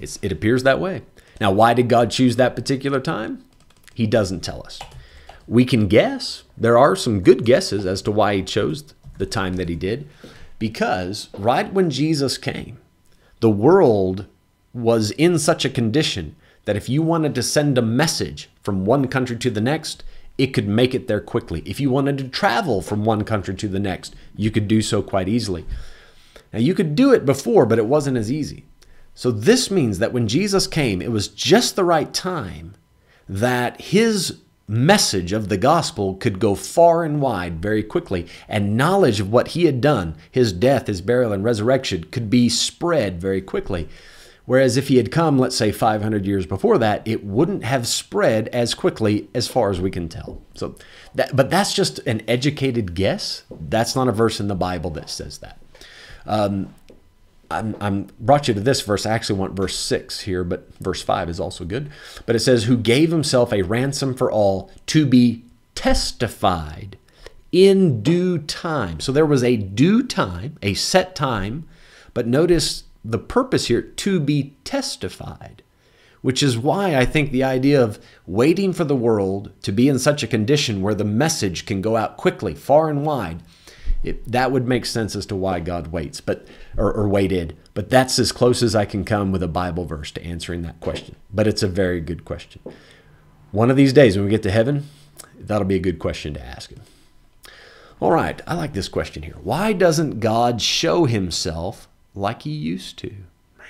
It's, 0.00 0.18
it 0.20 0.32
appears 0.32 0.64
that 0.64 0.80
way. 0.80 1.02
Now, 1.40 1.52
why 1.52 1.74
did 1.74 1.88
God 1.88 2.10
choose 2.10 2.34
that 2.34 2.56
particular 2.56 2.98
time? 2.98 3.44
He 3.94 4.08
doesn't 4.08 4.40
tell 4.40 4.64
us. 4.64 4.80
We 5.46 5.64
can 5.64 5.86
guess. 5.86 6.42
There 6.58 6.76
are 6.76 6.96
some 6.96 7.20
good 7.20 7.44
guesses 7.44 7.86
as 7.86 8.02
to 8.02 8.10
why 8.10 8.34
he 8.34 8.42
chose 8.42 8.94
the 9.18 9.26
time 9.26 9.54
that 9.54 9.68
he 9.68 9.76
did. 9.76 10.08
Because 10.58 11.28
right 11.38 11.72
when 11.72 11.88
Jesus 11.88 12.36
came, 12.36 12.78
the 13.38 13.48
world 13.48 14.26
was 14.74 15.12
in 15.12 15.38
such 15.38 15.64
a 15.64 15.70
condition 15.70 16.34
that 16.64 16.76
if 16.76 16.88
you 16.88 17.00
wanted 17.00 17.36
to 17.36 17.44
send 17.44 17.78
a 17.78 17.82
message 17.82 18.50
from 18.60 18.84
one 18.84 19.06
country 19.06 19.36
to 19.36 19.48
the 19.48 19.60
next, 19.60 20.02
it 20.38 20.48
could 20.48 20.68
make 20.68 20.94
it 20.94 21.08
there 21.08 21.20
quickly. 21.20 21.62
If 21.66 21.80
you 21.80 21.90
wanted 21.90 22.18
to 22.18 22.28
travel 22.28 22.82
from 22.82 23.04
one 23.04 23.24
country 23.24 23.54
to 23.54 23.68
the 23.68 23.80
next, 23.80 24.14
you 24.36 24.50
could 24.50 24.66
do 24.66 24.82
so 24.82 25.02
quite 25.02 25.28
easily. 25.28 25.64
Now, 26.52 26.58
you 26.58 26.74
could 26.74 26.94
do 26.94 27.12
it 27.12 27.24
before, 27.24 27.66
but 27.66 27.78
it 27.78 27.86
wasn't 27.86 28.16
as 28.16 28.30
easy. 28.30 28.64
So, 29.14 29.30
this 29.30 29.70
means 29.70 29.98
that 29.98 30.12
when 30.12 30.28
Jesus 30.28 30.66
came, 30.66 31.02
it 31.02 31.10
was 31.10 31.28
just 31.28 31.76
the 31.76 31.84
right 31.84 32.12
time 32.12 32.74
that 33.28 33.80
his 33.80 34.38
message 34.68 35.32
of 35.32 35.48
the 35.48 35.56
gospel 35.56 36.14
could 36.14 36.38
go 36.38 36.54
far 36.54 37.04
and 37.04 37.20
wide 37.20 37.60
very 37.60 37.82
quickly, 37.82 38.26
and 38.48 38.76
knowledge 38.76 39.20
of 39.20 39.30
what 39.30 39.48
he 39.48 39.64
had 39.64 39.80
done, 39.80 40.16
his 40.30 40.52
death, 40.52 40.86
his 40.86 41.02
burial, 41.02 41.32
and 41.32 41.44
resurrection, 41.44 42.04
could 42.04 42.30
be 42.30 42.48
spread 42.48 43.20
very 43.20 43.42
quickly. 43.42 43.88
Whereas 44.44 44.76
if 44.76 44.88
he 44.88 44.96
had 44.96 45.12
come, 45.12 45.38
let's 45.38 45.56
say 45.56 45.70
500 45.70 46.26
years 46.26 46.46
before 46.46 46.76
that, 46.78 47.06
it 47.06 47.24
wouldn't 47.24 47.62
have 47.64 47.86
spread 47.86 48.48
as 48.48 48.74
quickly 48.74 49.28
as 49.34 49.46
far 49.46 49.70
as 49.70 49.80
we 49.80 49.90
can 49.90 50.08
tell. 50.08 50.42
So, 50.54 50.74
that, 51.14 51.36
but 51.36 51.48
that's 51.48 51.72
just 51.72 52.00
an 52.00 52.22
educated 52.26 52.94
guess. 52.94 53.44
That's 53.50 53.94
not 53.94 54.08
a 54.08 54.12
verse 54.12 54.40
in 54.40 54.48
the 54.48 54.56
Bible 54.56 54.90
that 54.90 55.08
says 55.08 55.38
that. 55.38 55.58
Um, 56.26 56.74
I'm, 57.52 57.76
I'm 57.80 58.08
brought 58.18 58.48
you 58.48 58.54
to 58.54 58.60
this 58.60 58.80
verse. 58.80 59.06
I 59.06 59.12
actually 59.12 59.38
want 59.38 59.54
verse 59.54 59.76
six 59.78 60.20
here, 60.20 60.42
but 60.42 60.74
verse 60.78 61.02
five 61.02 61.28
is 61.28 61.38
also 61.38 61.64
good. 61.64 61.90
But 62.26 62.34
it 62.34 62.40
says, 62.40 62.64
"Who 62.64 62.76
gave 62.76 63.10
himself 63.10 63.52
a 63.52 63.62
ransom 63.62 64.14
for 64.14 64.32
all 64.32 64.70
to 64.86 65.06
be 65.06 65.44
testified 65.74 66.96
in 67.50 68.02
due 68.02 68.38
time." 68.38 69.00
So 69.00 69.12
there 69.12 69.26
was 69.26 69.44
a 69.44 69.56
due 69.56 70.02
time, 70.02 70.56
a 70.62 70.74
set 70.74 71.14
time, 71.14 71.68
but 72.14 72.26
notice 72.26 72.84
the 73.04 73.18
purpose 73.18 73.66
here 73.66 73.82
to 73.82 74.20
be 74.20 74.56
testified, 74.64 75.62
which 76.20 76.42
is 76.42 76.56
why 76.56 76.96
I 76.96 77.04
think 77.04 77.30
the 77.30 77.44
idea 77.44 77.82
of 77.82 77.98
waiting 78.26 78.72
for 78.72 78.84
the 78.84 78.96
world 78.96 79.52
to 79.62 79.72
be 79.72 79.88
in 79.88 79.98
such 79.98 80.22
a 80.22 80.28
condition 80.28 80.82
where 80.82 80.94
the 80.94 81.04
message 81.04 81.66
can 81.66 81.80
go 81.80 81.96
out 81.96 82.16
quickly, 82.16 82.54
far 82.54 82.88
and 82.88 83.04
wide 83.04 83.42
it, 84.02 84.30
that 84.30 84.50
would 84.50 84.66
make 84.66 84.84
sense 84.84 85.14
as 85.14 85.26
to 85.26 85.36
why 85.36 85.60
God 85.60 85.88
waits, 85.88 86.20
but 86.20 86.46
or, 86.76 86.92
or 86.92 87.08
waited. 87.08 87.56
But 87.74 87.90
that's 87.90 88.18
as 88.18 88.32
close 88.32 88.62
as 88.62 88.74
I 88.74 88.84
can 88.84 89.04
come 89.04 89.32
with 89.32 89.42
a 89.42 89.48
Bible 89.48 89.84
verse 89.84 90.10
to 90.12 90.24
answering 90.24 90.62
that 90.62 90.80
question. 90.80 91.16
But 91.32 91.46
it's 91.46 91.62
a 91.62 91.68
very 91.68 92.00
good 92.00 92.24
question. 92.24 92.60
One 93.52 93.70
of 93.70 93.76
these 93.76 93.92
days 93.92 94.16
when 94.16 94.24
we 94.24 94.30
get 94.30 94.42
to 94.42 94.50
heaven, 94.50 94.88
that'll 95.38 95.66
be 95.66 95.76
a 95.76 95.80
good 95.80 95.98
question 95.98 96.34
to 96.34 96.44
ask 96.44 96.70
him. 96.70 96.80
All 98.00 98.10
right, 98.10 98.40
I 98.46 98.54
like 98.54 98.72
this 98.72 98.88
question 98.88 99.22
here. 99.22 99.36
Why 99.42 99.72
doesn't 99.72 100.18
God 100.18 100.60
show 100.60 101.04
himself 101.04 101.88
like 102.14 102.42
he 102.42 102.50
used 102.50 102.98
to? 102.98 103.10
Man, 103.58 103.66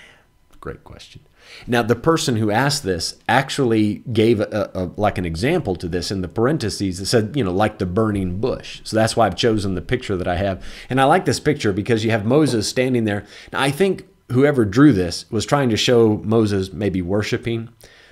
great 0.60 0.84
question. 0.84 1.22
Now, 1.66 1.82
the 1.82 1.96
person 1.96 2.36
who 2.36 2.50
asked 2.50 2.82
this 2.82 3.16
actually 3.28 4.02
gave 4.12 4.40
a, 4.40 4.70
a, 4.74 4.90
like 4.96 5.18
an 5.18 5.24
example 5.24 5.76
to 5.76 5.88
this 5.88 6.10
in 6.10 6.22
the 6.22 6.28
parentheses. 6.28 7.00
It 7.00 7.06
said, 7.06 7.36
you 7.36 7.44
know, 7.44 7.52
like 7.52 7.78
the 7.78 7.86
burning 7.86 8.40
bush. 8.40 8.80
So 8.84 8.96
that's 8.96 9.16
why 9.16 9.26
I've 9.26 9.36
chosen 9.36 9.74
the 9.74 9.82
picture 9.82 10.16
that 10.16 10.28
I 10.28 10.36
have. 10.36 10.64
And 10.88 11.00
I 11.00 11.04
like 11.04 11.24
this 11.24 11.40
picture 11.40 11.72
because 11.72 12.04
you 12.04 12.10
have 12.10 12.24
Moses 12.24 12.68
standing 12.68 13.04
there. 13.04 13.26
Now, 13.52 13.60
I 13.60 13.70
think 13.70 14.06
whoever 14.30 14.64
drew 14.64 14.92
this 14.92 15.30
was 15.30 15.46
trying 15.46 15.68
to 15.70 15.76
show 15.76 16.18
Moses 16.18 16.72
maybe 16.72 17.02
worshiping, 17.02 17.68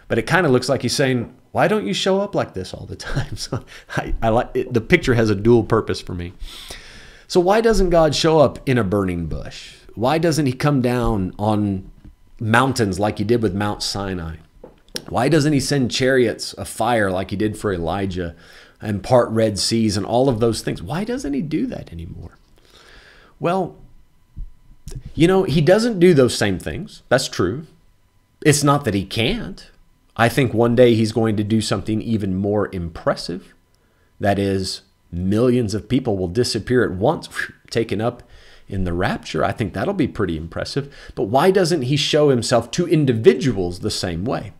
but 0.09 0.19
it 0.19 0.27
kind 0.27 0.47
of 0.47 0.53
looks 0.53 0.69
like 0.69 0.83
he's 0.83 0.95
saying, 0.95 1.35
why 1.53 1.67
don't 1.67 1.87
you 1.87 1.95
show 1.95 2.21
up 2.21 2.35
like 2.35 2.55
this 2.55 2.73
all 2.73 2.87
the 2.87 2.97
time? 2.97 3.37
So 3.37 3.65
I, 3.97 4.15
I 4.23 4.29
like 4.29 4.51
it, 4.55 4.73
the 4.73 4.81
picture 4.81 5.15
has 5.15 5.31
a 5.31 5.35
dual 5.35 5.65
purpose 5.65 6.01
for 6.01 6.15
me. 6.15 6.33
So 7.27 7.41
why 7.41 7.61
doesn't 7.61 7.91
God 7.91 8.15
show 8.15 8.41
up 8.41 8.59
in 8.69 8.77
a 8.77 8.85
burning 8.85 9.27
bush? 9.27 9.77
Why 9.95 10.19
doesn't 10.19 10.47
he 10.47 10.53
come 10.53 10.81
down 10.81 11.35
on 11.39 11.91
mountains 12.39 12.99
like 12.99 13.19
he 13.19 13.25
did 13.25 13.43
with 13.43 13.55
Mount 13.55 13.83
Sinai? 13.83 14.37
Why 15.09 15.29
doesn't 15.29 15.53
he 15.53 15.61
send 15.61 15.91
chariots 15.91 16.53
of 16.55 16.69
fire 16.69 17.11
like 17.11 17.31
he 17.31 17.37
did 17.37 17.59
for 17.59 17.73
Elijah 17.73 18.35
and 18.81 19.03
part 19.03 19.29
Red 19.31 19.59
Seas 19.59 19.97
and 19.97 20.07
all 20.07 20.29
of 20.29 20.41
those 20.41 20.63
things? 20.63 20.83
Why 20.83 21.05
doesn't 21.05 21.35
he 21.35 21.43
do 21.43 21.67
that 21.67 21.93
anymore? 21.93 22.39
Well, 23.39 23.77
you 25.15 25.27
know, 25.27 25.45
he 25.45 25.61
doesn't 25.61 26.01
do 26.01 26.15
those 26.15 26.37
same 26.37 26.59
things. 26.59 27.03
That's 27.09 27.29
true. 27.29 27.67
It's 28.45 28.65
not 28.65 28.85
that 28.85 28.95
he 28.95 29.05
can't. 29.05 29.71
I 30.17 30.29
think 30.29 30.53
one 30.53 30.75
day 30.75 30.95
he's 30.95 31.13
going 31.13 31.37
to 31.37 31.45
do 31.45 31.61
something 31.61 32.03
even 32.03 32.37
more 32.37 32.69
impressive. 32.73 33.55
That 34.19 34.39
is, 34.39 34.83
millions 35.11 35.75
of 35.75 35.89
people 35.89 36.17
will 36.17 36.29
disappear 36.29 36.85
at 36.85 36.99
once, 36.99 37.29
taken 37.71 38.01
up 38.01 38.23
in 38.71 38.85
the 38.85 38.93
rapture. 38.93 39.45
I 39.45 39.53
think 39.53 39.73
that'll 39.73 39.95
be 39.95 40.09
pretty 40.09 40.37
impressive. 40.37 40.95
But 41.15 41.25
why 41.25 41.51
doesn't 41.51 41.83
he 41.83 41.97
show 41.97 42.29
himself 42.31 42.71
to 42.73 42.89
individuals 42.89 43.81
the 43.81 43.91
same 43.91 44.25
way? 44.25 44.53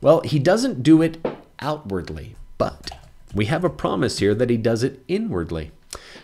Well, 0.00 0.20
he 0.20 0.38
doesn't 0.38 0.82
do 0.82 1.02
it 1.02 1.24
outwardly, 1.60 2.36
but 2.58 2.90
we 3.34 3.46
have 3.46 3.64
a 3.64 3.70
promise 3.70 4.18
here 4.18 4.34
that 4.34 4.50
he 4.50 4.56
does 4.56 4.82
it 4.82 5.02
inwardly. 5.08 5.72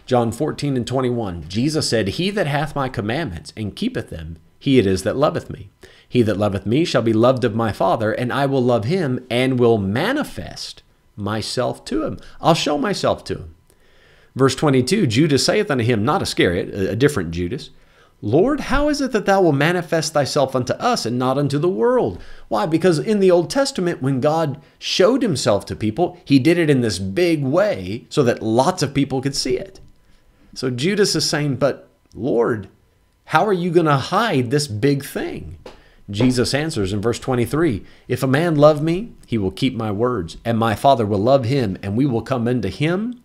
John 0.06 0.32
14 0.32 0.76
and 0.76 0.86
21, 0.86 1.48
Jesus 1.48 1.88
said, 1.88 2.08
He 2.08 2.30
that 2.30 2.46
hath 2.46 2.74
my 2.74 2.88
commandments 2.88 3.52
and 3.56 3.76
keepeth 3.76 4.10
them, 4.10 4.38
he 4.58 4.78
it 4.78 4.86
is 4.86 5.02
that 5.04 5.16
loveth 5.16 5.48
me. 5.48 5.70
He 6.08 6.22
that 6.22 6.36
loveth 6.36 6.66
me 6.66 6.84
shall 6.84 7.02
be 7.02 7.12
loved 7.12 7.44
of 7.44 7.54
my 7.54 7.72
Father, 7.72 8.12
and 8.12 8.32
I 8.32 8.46
will 8.46 8.62
love 8.62 8.84
him 8.84 9.24
and 9.30 9.58
will 9.58 9.78
manifest 9.78 10.82
myself 11.16 11.84
to 11.86 12.04
him. 12.04 12.18
I'll 12.40 12.54
show 12.54 12.76
myself 12.76 13.24
to 13.24 13.34
him. 13.36 13.54
Verse 14.40 14.54
22 14.54 15.06
Judas 15.06 15.44
saith 15.44 15.70
unto 15.70 15.84
him, 15.84 16.02
not 16.02 16.22
Iscariot, 16.22 16.72
a 16.72 16.96
different 16.96 17.30
Judas, 17.30 17.68
Lord, 18.22 18.60
how 18.60 18.88
is 18.88 19.02
it 19.02 19.12
that 19.12 19.26
thou 19.26 19.42
wilt 19.42 19.56
manifest 19.56 20.14
thyself 20.14 20.56
unto 20.56 20.72
us 20.76 21.04
and 21.04 21.18
not 21.18 21.36
unto 21.36 21.58
the 21.58 21.68
world? 21.68 22.22
Why? 22.48 22.64
Because 22.64 22.98
in 22.98 23.20
the 23.20 23.30
Old 23.30 23.50
Testament, 23.50 24.00
when 24.00 24.18
God 24.18 24.58
showed 24.78 25.20
himself 25.20 25.66
to 25.66 25.76
people, 25.76 26.18
he 26.24 26.38
did 26.38 26.56
it 26.56 26.70
in 26.70 26.80
this 26.80 26.98
big 26.98 27.44
way 27.44 28.06
so 28.08 28.22
that 28.22 28.42
lots 28.42 28.82
of 28.82 28.94
people 28.94 29.20
could 29.20 29.36
see 29.36 29.58
it. 29.58 29.78
So 30.54 30.70
Judas 30.70 31.14
is 31.14 31.28
saying, 31.28 31.56
But 31.56 31.90
Lord, 32.14 32.70
how 33.26 33.46
are 33.46 33.52
you 33.52 33.70
going 33.70 33.84
to 33.84 33.98
hide 33.98 34.50
this 34.50 34.66
big 34.66 35.04
thing? 35.04 35.58
Jesus 36.08 36.54
answers 36.54 36.94
in 36.94 37.02
verse 37.02 37.18
23 37.18 37.84
If 38.08 38.22
a 38.22 38.26
man 38.26 38.56
love 38.56 38.82
me, 38.82 39.12
he 39.26 39.36
will 39.36 39.50
keep 39.50 39.74
my 39.74 39.90
words, 39.92 40.38
and 40.46 40.56
my 40.56 40.74
Father 40.74 41.04
will 41.04 41.18
love 41.18 41.44
him, 41.44 41.76
and 41.82 41.94
we 41.94 42.06
will 42.06 42.22
come 42.22 42.48
unto 42.48 42.70
him 42.70 43.19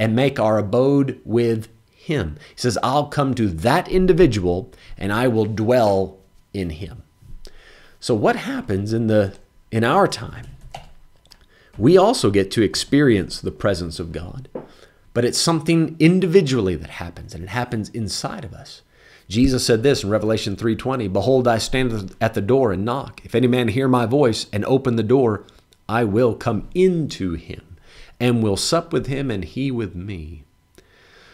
and 0.00 0.16
make 0.16 0.40
our 0.40 0.56
abode 0.56 1.20
with 1.26 1.68
him. 1.92 2.36
He 2.48 2.56
says, 2.56 2.78
I'll 2.82 3.06
come 3.06 3.34
to 3.34 3.48
that 3.48 3.86
individual 3.86 4.72
and 4.96 5.12
I 5.12 5.28
will 5.28 5.44
dwell 5.44 6.18
in 6.54 6.70
him. 6.70 7.02
So 8.00 8.14
what 8.14 8.34
happens 8.34 8.94
in 8.94 9.08
the 9.08 9.36
in 9.70 9.84
our 9.84 10.08
time? 10.08 10.46
We 11.76 11.98
also 11.98 12.30
get 12.30 12.50
to 12.52 12.62
experience 12.62 13.40
the 13.40 13.50
presence 13.52 14.00
of 14.00 14.10
God, 14.10 14.48
but 15.12 15.26
it's 15.26 15.38
something 15.38 15.96
individually 15.98 16.76
that 16.76 16.90
happens 16.90 17.34
and 17.34 17.44
it 17.44 17.50
happens 17.50 17.90
inside 17.90 18.44
of 18.44 18.54
us. 18.54 18.80
Jesus 19.28 19.64
said 19.64 19.82
this 19.82 20.02
in 20.02 20.08
Revelation 20.08 20.56
3:20, 20.56 21.08
"Behold, 21.08 21.46
I 21.46 21.58
stand 21.58 22.16
at 22.22 22.32
the 22.32 22.40
door 22.40 22.72
and 22.72 22.86
knock. 22.86 23.20
If 23.22 23.34
any 23.34 23.46
man 23.46 23.68
hear 23.68 23.86
my 23.86 24.06
voice 24.06 24.46
and 24.50 24.64
open 24.64 24.96
the 24.96 25.02
door, 25.02 25.44
I 25.90 26.04
will 26.04 26.34
come 26.34 26.68
into 26.74 27.34
him 27.34 27.69
and 28.20 28.42
will 28.42 28.56
sup 28.56 28.92
with 28.92 29.06
him 29.06 29.30
and 29.30 29.44
he 29.44 29.70
with 29.70 29.94
me. 29.94 30.44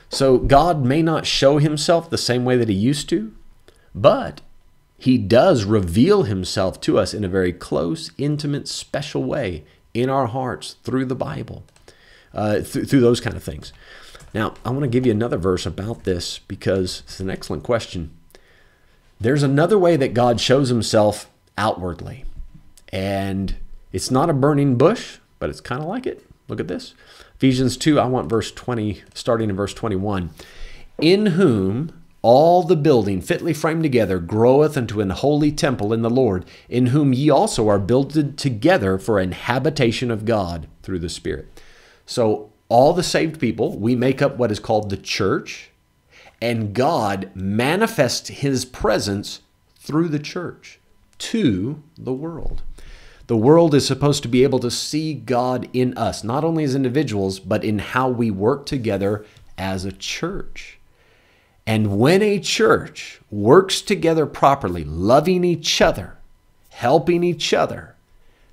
So 0.09 0.39
God 0.39 0.85
may 0.85 1.03
not 1.03 1.27
show 1.27 1.59
himself 1.59 2.09
the 2.09 2.17
same 2.17 2.45
way 2.45 2.57
that 2.57 2.69
he 2.69 2.75
used 2.75 3.09
to, 3.09 3.35
but 3.95 4.41
he 4.97 5.19
does 5.19 5.65
reveal 5.65 6.23
himself 6.23 6.81
to 6.83 6.99
us 6.99 7.13
in 7.13 7.25
a 7.25 7.29
very 7.29 7.53
close, 7.53 8.13
intimate, 8.17 8.69
special 8.69 9.25
way 9.25 9.65
in 9.93 10.09
our 10.09 10.27
hearts 10.27 10.77
through 10.85 11.07
the 11.07 11.15
Bible, 11.15 11.65
uh, 12.33 12.61
th- 12.61 12.89
through 12.89 13.01
those 13.01 13.21
kind 13.21 13.37
of 13.37 13.43
things. 13.43 13.73
Now, 14.33 14.55
I 14.65 14.71
want 14.71 14.83
to 14.83 14.89
give 14.89 15.07
you 15.07 15.13
another 15.13 15.37
verse 15.39 15.67
about 15.67 16.05
this 16.05 16.39
because 16.39 17.03
it's 17.07 17.21
an 17.21 17.31
excellent 17.31 17.63
question. 17.63 18.11
There's 19.21 19.43
another 19.43 19.79
way 19.79 19.97
that 19.97 20.15
God 20.15 20.41
shows 20.41 20.69
himself 20.69 21.31
outwardly, 21.57 22.25
and 22.91 23.57
it's 23.93 24.11
not 24.11 24.29
a 24.29 24.35
burning 24.35 24.77
bush, 24.77 25.19
but 25.39 25.49
it's 25.49 25.61
kind 25.61 25.81
of 25.81 25.89
like 25.89 26.07
it. 26.07 26.23
Look 26.49 26.61
at 26.61 26.69
this. 26.69 26.95
Ephesians 27.37 27.77
2, 27.77 27.99
I 27.99 28.07
want 28.07 28.31
verse 28.31 28.53
20, 28.53 29.03
starting 29.15 29.51
in 29.51 29.57
verse 29.57 29.75
21. 29.75 30.31
In 31.01 31.27
whom 31.27 31.93
all 32.23 32.63
the 32.63 32.77
building 32.77 33.21
fitly 33.21 33.53
framed 33.53 33.83
together 33.83 34.19
groweth 34.19 34.77
into 34.77 35.01
an 35.01 35.11
holy 35.11 35.53
temple 35.53 35.93
in 35.93 36.03
the 36.03 36.11
Lord, 36.11 36.45
in 36.69 36.87
whom 36.87 37.13
ye 37.13 37.31
also 37.31 37.69
are 37.69 37.79
builded 37.79 38.37
together 38.37 38.99
for 38.99 39.19
an 39.19 39.33
habitation 39.33 40.11
of 40.11 40.25
God 40.25 40.67
through 40.83 40.99
the 41.01 41.09
Spirit. 41.09 41.61
So, 42.05 42.51
all 42.69 42.93
the 42.93 43.05
saved 43.05 43.39
people, 43.39 43.79
we 43.79 43.95
make 43.95 44.21
up 44.21 44.39
what 44.39 44.51
is 44.51 44.59
called 44.59 44.91
the 44.91 44.97
church, 44.97 45.71
and 46.43 46.75
God 46.75 47.31
manifests 47.35 48.29
his 48.29 48.65
presence 48.65 49.41
through 49.77 50.09
the 50.09 50.19
church 50.19 50.81
to 51.19 51.83
the 51.97 52.13
world. 52.13 52.63
The 53.27 53.37
world 53.37 53.75
is 53.75 53.87
supposed 53.87 54.23
to 54.23 54.29
be 54.29 54.45
able 54.45 54.61
to 54.61 54.71
see 54.71 55.13
God 55.15 55.69
in 55.73 55.97
us, 55.99 56.23
not 56.23 56.45
only 56.45 56.63
as 56.63 56.77
individuals, 56.77 57.41
but 57.41 57.65
in 57.65 57.81
how 57.81 58.09
we 58.09 58.31
work 58.31 58.67
together 58.67 59.27
as 59.59 59.85
a 59.85 59.93
church. 59.93 60.79
And 61.67 61.99
when 61.99 62.23
a 62.23 62.39
church 62.39 63.21
works 63.31 63.81
together 63.83 64.27
properly, 64.27 64.85
loving 64.85 65.43
each 65.43 65.83
other, 65.83 66.19
helping 66.71 67.25
each 67.25 67.53
other, 67.53 67.97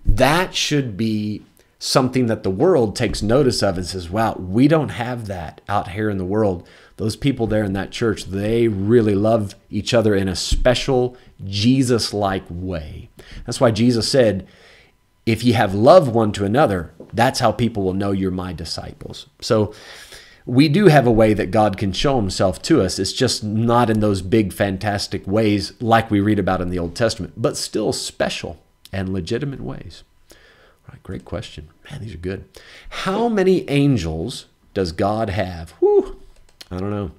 that 0.04 0.56
should 0.56 0.98
be 0.98 1.44
something 1.78 2.26
that 2.26 2.44
the 2.44 2.50
world 2.50 2.96
takes 2.96 3.22
notice 3.22 3.62
of 3.62 3.78
and 3.78 3.86
says, 3.86 4.10
wow, 4.10 4.34
we 4.36 4.68
don't 4.68 4.90
have 4.90 5.28
that 5.28 5.62
out 5.68 5.90
here 5.90 6.10
in 6.10 6.18
the 6.18 6.26
world. 6.26 6.68
Those 6.98 7.16
people 7.16 7.46
there 7.46 7.64
in 7.64 7.74
that 7.74 7.92
church, 7.92 8.26
they 8.26 8.68
really 8.68 9.16
love 9.16 9.54
each 9.70 9.94
other 9.94 10.16
in 10.16 10.28
a 10.28 10.36
special 10.36 11.18
Jesus 11.44 12.14
like 12.14 12.46
way. 12.50 13.10
That's 13.46 13.60
why 13.60 13.72
Jesus 13.72 14.08
said, 14.08 14.48
if 15.26 15.44
you 15.44 15.54
have 15.54 15.74
love 15.74 16.10
one 16.10 16.32
to 16.34 16.46
another, 16.46 16.94
that's 17.14 17.40
how 17.40 17.52
people 17.52 17.84
will 17.84 17.94
know 17.94 18.12
you're 18.12 18.32
my 18.32 18.54
disciples. 18.54 19.28
So 19.42 19.74
we 20.46 20.68
do 20.68 20.88
have 20.88 21.08
a 21.08 21.12
way 21.12 21.34
that 21.34 21.52
God 21.52 21.78
can 21.78 21.94
show 21.94 22.18
himself 22.18 22.62
to 22.64 22.82
us. 22.82 23.00
It's 23.00 23.14
just 23.14 23.44
not 23.44 23.90
in 23.90 24.02
those 24.02 24.22
big, 24.22 24.52
fantastic 24.52 25.26
ways 25.26 25.74
like 25.80 26.12
we 26.12 26.20
read 26.20 26.40
about 26.40 26.62
in 26.62 26.70
the 26.70 26.80
Old 26.80 26.96
Testament, 26.96 27.34
but 27.38 27.56
still 27.56 27.94
special 27.94 28.60
and 28.92 29.14
legitimate 29.14 29.62
ways. 29.62 30.04
All 30.32 30.94
right, 30.94 31.04
great 31.04 31.24
question. 31.24 31.70
Man, 31.90 32.02
these 32.02 32.14
are 32.14 32.18
good. 32.18 32.46
How 32.90 33.30
many 33.30 33.70
angels 33.70 34.48
does 34.74 34.92
God 34.92 35.30
have? 35.30 35.72
Whew, 35.80 36.20
I 36.70 36.78
don't 36.78 36.92
know. 36.92 37.12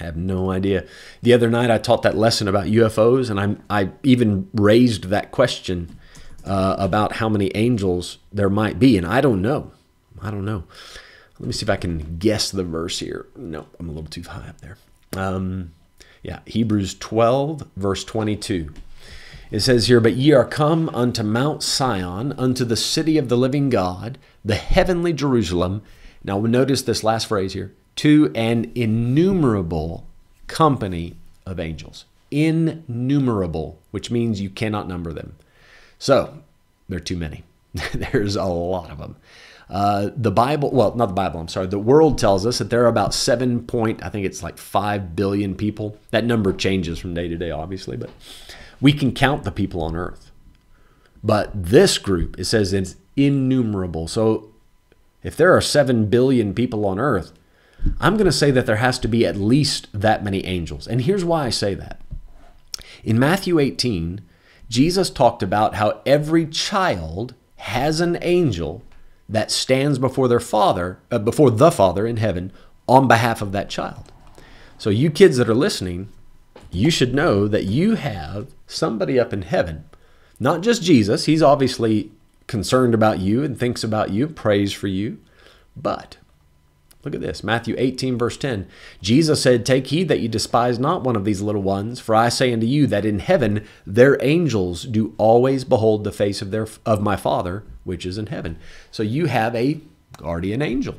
I 0.00 0.04
have 0.04 0.16
no 0.16 0.50
idea. 0.50 0.84
The 1.22 1.32
other 1.32 1.50
night 1.50 1.70
I 1.70 1.78
taught 1.78 2.02
that 2.02 2.16
lesson 2.16 2.48
about 2.48 2.66
UFOs, 2.66 3.30
and 3.30 3.60
I, 3.70 3.82
I 3.82 3.90
even 4.02 4.48
raised 4.54 5.04
that 5.04 5.30
question 5.32 5.97
uh, 6.48 6.76
about 6.78 7.12
how 7.12 7.28
many 7.28 7.52
angels 7.54 8.18
there 8.32 8.50
might 8.50 8.78
be, 8.78 8.96
and 8.96 9.06
I 9.06 9.20
don't 9.20 9.42
know. 9.42 9.72
I 10.20 10.30
don't 10.30 10.44
know. 10.44 10.64
Let 11.38 11.46
me 11.46 11.52
see 11.52 11.64
if 11.64 11.70
I 11.70 11.76
can 11.76 12.16
guess 12.18 12.50
the 12.50 12.64
verse 12.64 12.98
here. 12.98 13.26
No, 13.36 13.66
I'm 13.78 13.88
a 13.88 13.92
little 13.92 14.10
too 14.10 14.22
high 14.22 14.48
up 14.48 14.60
there. 14.60 14.78
Um, 15.16 15.72
yeah, 16.22 16.40
Hebrews 16.46 16.94
12, 16.94 17.68
verse 17.76 18.04
22. 18.04 18.72
It 19.50 19.60
says 19.60 19.86
here, 19.86 20.00
But 20.00 20.16
ye 20.16 20.32
are 20.32 20.44
come 20.44 20.88
unto 20.90 21.22
Mount 21.22 21.62
Sion, 21.62 22.32
unto 22.32 22.64
the 22.64 22.76
city 22.76 23.18
of 23.18 23.28
the 23.28 23.36
living 23.36 23.70
God, 23.70 24.18
the 24.44 24.56
heavenly 24.56 25.12
Jerusalem. 25.12 25.82
Now, 26.24 26.40
notice 26.40 26.82
this 26.82 27.04
last 27.04 27.26
phrase 27.26 27.52
here 27.52 27.72
to 27.96 28.30
an 28.34 28.70
innumerable 28.74 30.06
company 30.48 31.16
of 31.46 31.60
angels. 31.60 32.04
Innumerable, 32.30 33.78
which 33.90 34.10
means 34.10 34.40
you 34.40 34.50
cannot 34.50 34.88
number 34.88 35.12
them. 35.12 35.36
So, 35.98 36.42
there 36.88 36.98
are 36.98 37.00
too 37.00 37.16
many. 37.16 37.44
There's 37.94 38.36
a 38.36 38.44
lot 38.44 38.90
of 38.90 38.98
them. 38.98 39.16
Uh, 39.70 40.10
the 40.16 40.30
Bible, 40.30 40.70
well, 40.70 40.94
not 40.94 41.06
the 41.06 41.14
Bible, 41.14 41.40
I'm 41.40 41.48
sorry, 41.48 41.66
the 41.66 41.78
world 41.78 42.18
tells 42.18 42.46
us 42.46 42.58
that 42.58 42.70
there 42.70 42.84
are 42.84 42.88
about 42.88 43.12
seven 43.12 43.66
point, 43.66 44.02
I 44.02 44.08
think 44.08 44.24
it's 44.24 44.42
like 44.42 44.56
five 44.56 45.14
billion 45.14 45.54
people. 45.54 45.98
That 46.10 46.24
number 46.24 46.54
changes 46.54 46.98
from 46.98 47.12
day 47.12 47.28
to 47.28 47.36
day, 47.36 47.50
obviously, 47.50 47.96
but 47.96 48.10
we 48.80 48.92
can 48.92 49.12
count 49.12 49.44
the 49.44 49.52
people 49.52 49.82
on 49.82 49.94
earth. 49.94 50.30
But 51.22 51.50
this 51.54 51.98
group, 51.98 52.38
it 52.38 52.44
says 52.44 52.72
it's 52.72 52.96
innumerable. 53.16 54.08
So 54.08 54.52
if 55.22 55.36
there 55.36 55.54
are 55.54 55.60
seven 55.60 56.06
billion 56.06 56.54
people 56.54 56.86
on 56.86 56.98
earth, 56.98 57.32
I'm 58.00 58.14
going 58.14 58.26
to 58.26 58.32
say 58.32 58.50
that 58.50 58.66
there 58.66 58.76
has 58.76 58.98
to 59.00 59.08
be 59.08 59.26
at 59.26 59.36
least 59.36 59.88
that 59.92 60.24
many 60.24 60.44
angels. 60.46 60.86
And 60.86 61.02
here's 61.02 61.24
why 61.24 61.46
I 61.46 61.50
say 61.50 61.74
that. 61.74 62.00
In 63.04 63.18
Matthew 63.18 63.58
18, 63.58 64.20
Jesus 64.68 65.10
talked 65.10 65.42
about 65.42 65.76
how 65.76 66.00
every 66.04 66.46
child 66.46 67.34
has 67.56 68.00
an 68.00 68.18
angel 68.22 68.82
that 69.28 69.50
stands 69.50 69.98
before 69.98 70.28
their 70.28 70.40
father, 70.40 70.98
uh, 71.10 71.18
before 71.18 71.50
the 71.50 71.70
Father 71.70 72.06
in 72.06 72.16
heaven 72.16 72.52
on 72.86 73.08
behalf 73.08 73.42
of 73.42 73.52
that 73.52 73.68
child. 73.68 74.10
So, 74.78 74.90
you 74.90 75.10
kids 75.10 75.36
that 75.36 75.48
are 75.48 75.54
listening, 75.54 76.08
you 76.70 76.90
should 76.90 77.14
know 77.14 77.48
that 77.48 77.64
you 77.64 77.96
have 77.96 78.48
somebody 78.66 79.18
up 79.18 79.32
in 79.32 79.42
heaven, 79.42 79.84
not 80.38 80.60
just 80.60 80.82
Jesus. 80.82 81.24
He's 81.24 81.42
obviously 81.42 82.12
concerned 82.46 82.94
about 82.94 83.18
you 83.18 83.42
and 83.42 83.58
thinks 83.58 83.82
about 83.82 84.10
you, 84.10 84.28
prays 84.28 84.72
for 84.72 84.86
you, 84.86 85.18
but 85.76 86.16
Look 87.08 87.14
at 87.14 87.20
this 87.22 87.42
Matthew 87.42 87.74
18, 87.78 88.18
verse 88.18 88.36
10. 88.36 88.68
Jesus 89.00 89.42
said, 89.42 89.64
Take 89.64 89.86
heed 89.86 90.08
that 90.08 90.20
you 90.20 90.28
despise 90.28 90.78
not 90.78 91.04
one 91.04 91.16
of 91.16 91.24
these 91.24 91.40
little 91.40 91.62
ones, 91.62 92.00
for 92.00 92.14
I 92.14 92.28
say 92.28 92.52
unto 92.52 92.66
you 92.66 92.86
that 92.86 93.06
in 93.06 93.20
heaven 93.20 93.66
their 93.86 94.22
angels 94.22 94.82
do 94.82 95.14
always 95.16 95.64
behold 95.64 96.04
the 96.04 96.12
face 96.12 96.42
of, 96.42 96.50
their, 96.50 96.66
of 96.84 97.00
my 97.00 97.16
Father 97.16 97.64
which 97.84 98.04
is 98.04 98.18
in 98.18 98.26
heaven. 98.26 98.58
So 98.90 99.02
you 99.02 99.24
have 99.24 99.56
a 99.56 99.80
guardian 100.18 100.60
angel 100.60 100.96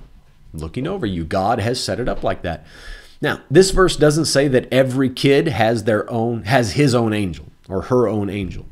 looking 0.52 0.88
over 0.88 1.06
you. 1.06 1.26
God 1.26 1.60
has 1.60 1.80
set 1.80 2.00
it 2.00 2.10
up 2.10 2.24
like 2.24 2.42
that. 2.42 2.66
Now, 3.22 3.42
this 3.52 3.70
verse 3.70 3.96
doesn't 3.96 4.26
say 4.26 4.48
that 4.48 4.68
every 4.74 5.12
kid 5.12 5.48
has 5.48 5.84
their 5.84 6.10
own 6.10 6.46
has 6.46 6.72
his 6.72 6.96
own 6.96 7.14
angel 7.14 7.46
or 7.68 7.84
her 7.84 8.08
own 8.08 8.32
angel. 8.32 8.66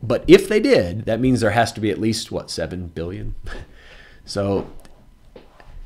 But 0.00 0.22
if 0.28 0.48
they 0.48 0.60
did, 0.60 1.06
that 1.06 1.18
means 1.18 1.40
there 1.40 1.50
has 1.50 1.72
to 1.72 1.80
be 1.80 1.90
at 1.90 1.98
least 1.98 2.30
what 2.30 2.48
7 2.48 2.92
billion. 2.94 3.34
So 4.26 4.70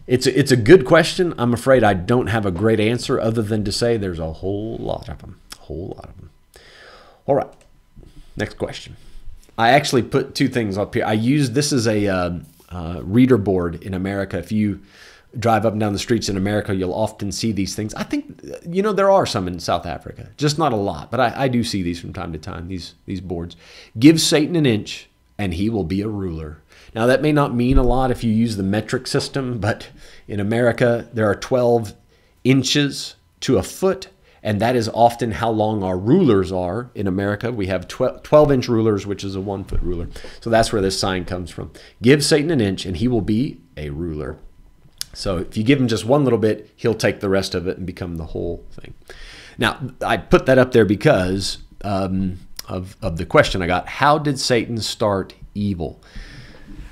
it's 0.07 0.27
a, 0.27 0.39
it's 0.39 0.53
a 0.53 0.57
good 0.57 0.85
question. 0.85 1.35
I'm 1.39 1.55
afraid 1.55 1.83
I 1.83 1.95
don't 1.95 2.27
have 2.27 2.45
a 2.45 2.51
great 2.51 2.81
answer 2.81 3.21
other 3.21 3.43
than 3.43 3.65
to 3.65 3.73
say 3.73 3.97
there's 3.97 4.19
a 4.19 4.33
whole 4.33 4.77
lot 4.77 5.09
of 5.09 5.19
them. 5.19 5.41
Whole 5.61 5.95
lot 5.97 6.09
of 6.11 6.17
them. 6.17 6.31
All 7.27 7.35
right. 7.35 7.49
Next 8.37 8.59
question. 8.59 8.97
I 9.57 9.71
actually 9.71 10.03
put 10.03 10.35
two 10.35 10.49
things 10.49 10.77
up 10.77 10.95
here. 10.95 11.05
I 11.05 11.13
use 11.13 11.53
this 11.53 11.73
as 11.73 11.87
a 11.87 12.09
uh, 12.09 12.39
uh, 12.71 13.01
reader 13.03 13.39
board 13.39 13.83
in 13.83 13.95
America. 13.95 14.37
If 14.37 14.51
you 14.51 14.81
drive 15.39 15.65
up 15.65 15.73
and 15.73 15.81
down 15.81 15.93
the 15.93 15.99
streets 15.99 16.29
in 16.29 16.37
America, 16.37 16.75
you'll 16.75 16.95
often 16.95 17.33
see 17.33 17.53
these 17.53 17.75
things. 17.75 17.95
I 17.95 18.03
think 18.03 18.41
you 18.67 18.83
know 18.83 18.93
there 18.93 19.11
are 19.11 19.27
some 19.27 19.47
in 19.47 19.61
South 19.61 19.87
Africa, 19.87 20.31
just 20.37 20.59
not 20.59 20.73
a 20.73 20.77
lot, 20.77 21.11
but 21.11 21.21
I, 21.21 21.45
I 21.45 21.49
do 21.49 21.63
see 21.65 21.83
these 21.83 22.01
from 22.01 22.13
time 22.13 22.33
to 22.33 22.39
time. 22.39 22.69
These 22.69 22.95
these 23.07 23.21
boards. 23.21 23.57
Give 23.99 24.21
Satan 24.21 24.57
an 24.57 24.67
inch, 24.67 25.09
and 25.39 25.55
he 25.55 25.71
will 25.71 25.85
be 25.85 26.01
a 26.01 26.09
ruler. 26.09 26.59
Now, 26.95 27.07
that 27.07 27.23
may 27.23 27.33
not 27.33 27.55
mean 27.55 27.77
a 27.77 27.83
lot 27.83 28.11
if 28.11 28.23
you 28.23 28.33
use 28.33 28.57
the 28.57 28.63
metric 28.63 29.07
system, 29.07 29.59
but 29.59 29.89
in 30.29 30.41
America, 30.41 31.09
there 31.13 31.29
are 31.29 31.35
12 31.35 31.95
inches 32.45 33.17
to 33.41 33.59
a 33.59 33.63
foot, 33.63 34.09
and 34.43 34.61
that 34.61 34.77
is 34.77 34.89
often 34.91 35.33
how 35.33 35.51
long 35.51 35.83
our 35.83 35.99
rulers 35.99 36.53
are 36.53 36.91
in 36.95 37.07
America. 37.07 37.51
We 37.51 37.67
have 37.67 37.89
12 37.89 38.53
inch 38.53 38.69
rulers, 38.69 39.07
which 39.07 39.25
is 39.25 39.35
a 39.35 39.41
one 39.41 39.65
foot 39.65 39.81
ruler. 39.81 40.09
So 40.41 40.51
that's 40.51 40.73
where 40.73 40.83
this 40.83 40.99
sign 40.99 41.25
comes 41.25 41.51
from. 41.51 41.73
Give 42.01 42.25
Satan 42.25 42.51
an 42.51 42.61
inch, 42.61 42.87
and 42.87 42.97
he 42.97 43.09
will 43.09 43.23
be 43.23 43.61
a 43.77 43.91
ruler. 43.91 44.39
So 45.15 45.39
if 45.39 45.57
you 45.57 45.65
give 45.65 45.81
him 45.81 45.89
just 45.89 46.05
one 46.05 46.25
little 46.25 46.39
bit, 46.39 46.71
he'll 46.77 46.95
take 46.95 47.21
the 47.21 47.29
rest 47.29 47.55
of 47.55 47.67
it 47.67 47.79
and 47.79 47.87
become 47.87 48.17
the 48.17 48.27
whole 48.27 48.65
thing. 48.73 48.95
Now, 49.59 49.81
I 50.03 50.17
put 50.17 50.47
that 50.47 50.59
up 50.59 50.73
there 50.73 50.85
because 50.85 51.59
um, 51.83 52.39
of, 52.69 52.97
of 53.03 53.17
the 53.17 53.27
question 53.27 53.63
I 53.63 53.67
got 53.67 53.89
How 53.89 54.19
did 54.19 54.39
Satan 54.39 54.79
start 54.79 55.35
evil? 55.55 56.01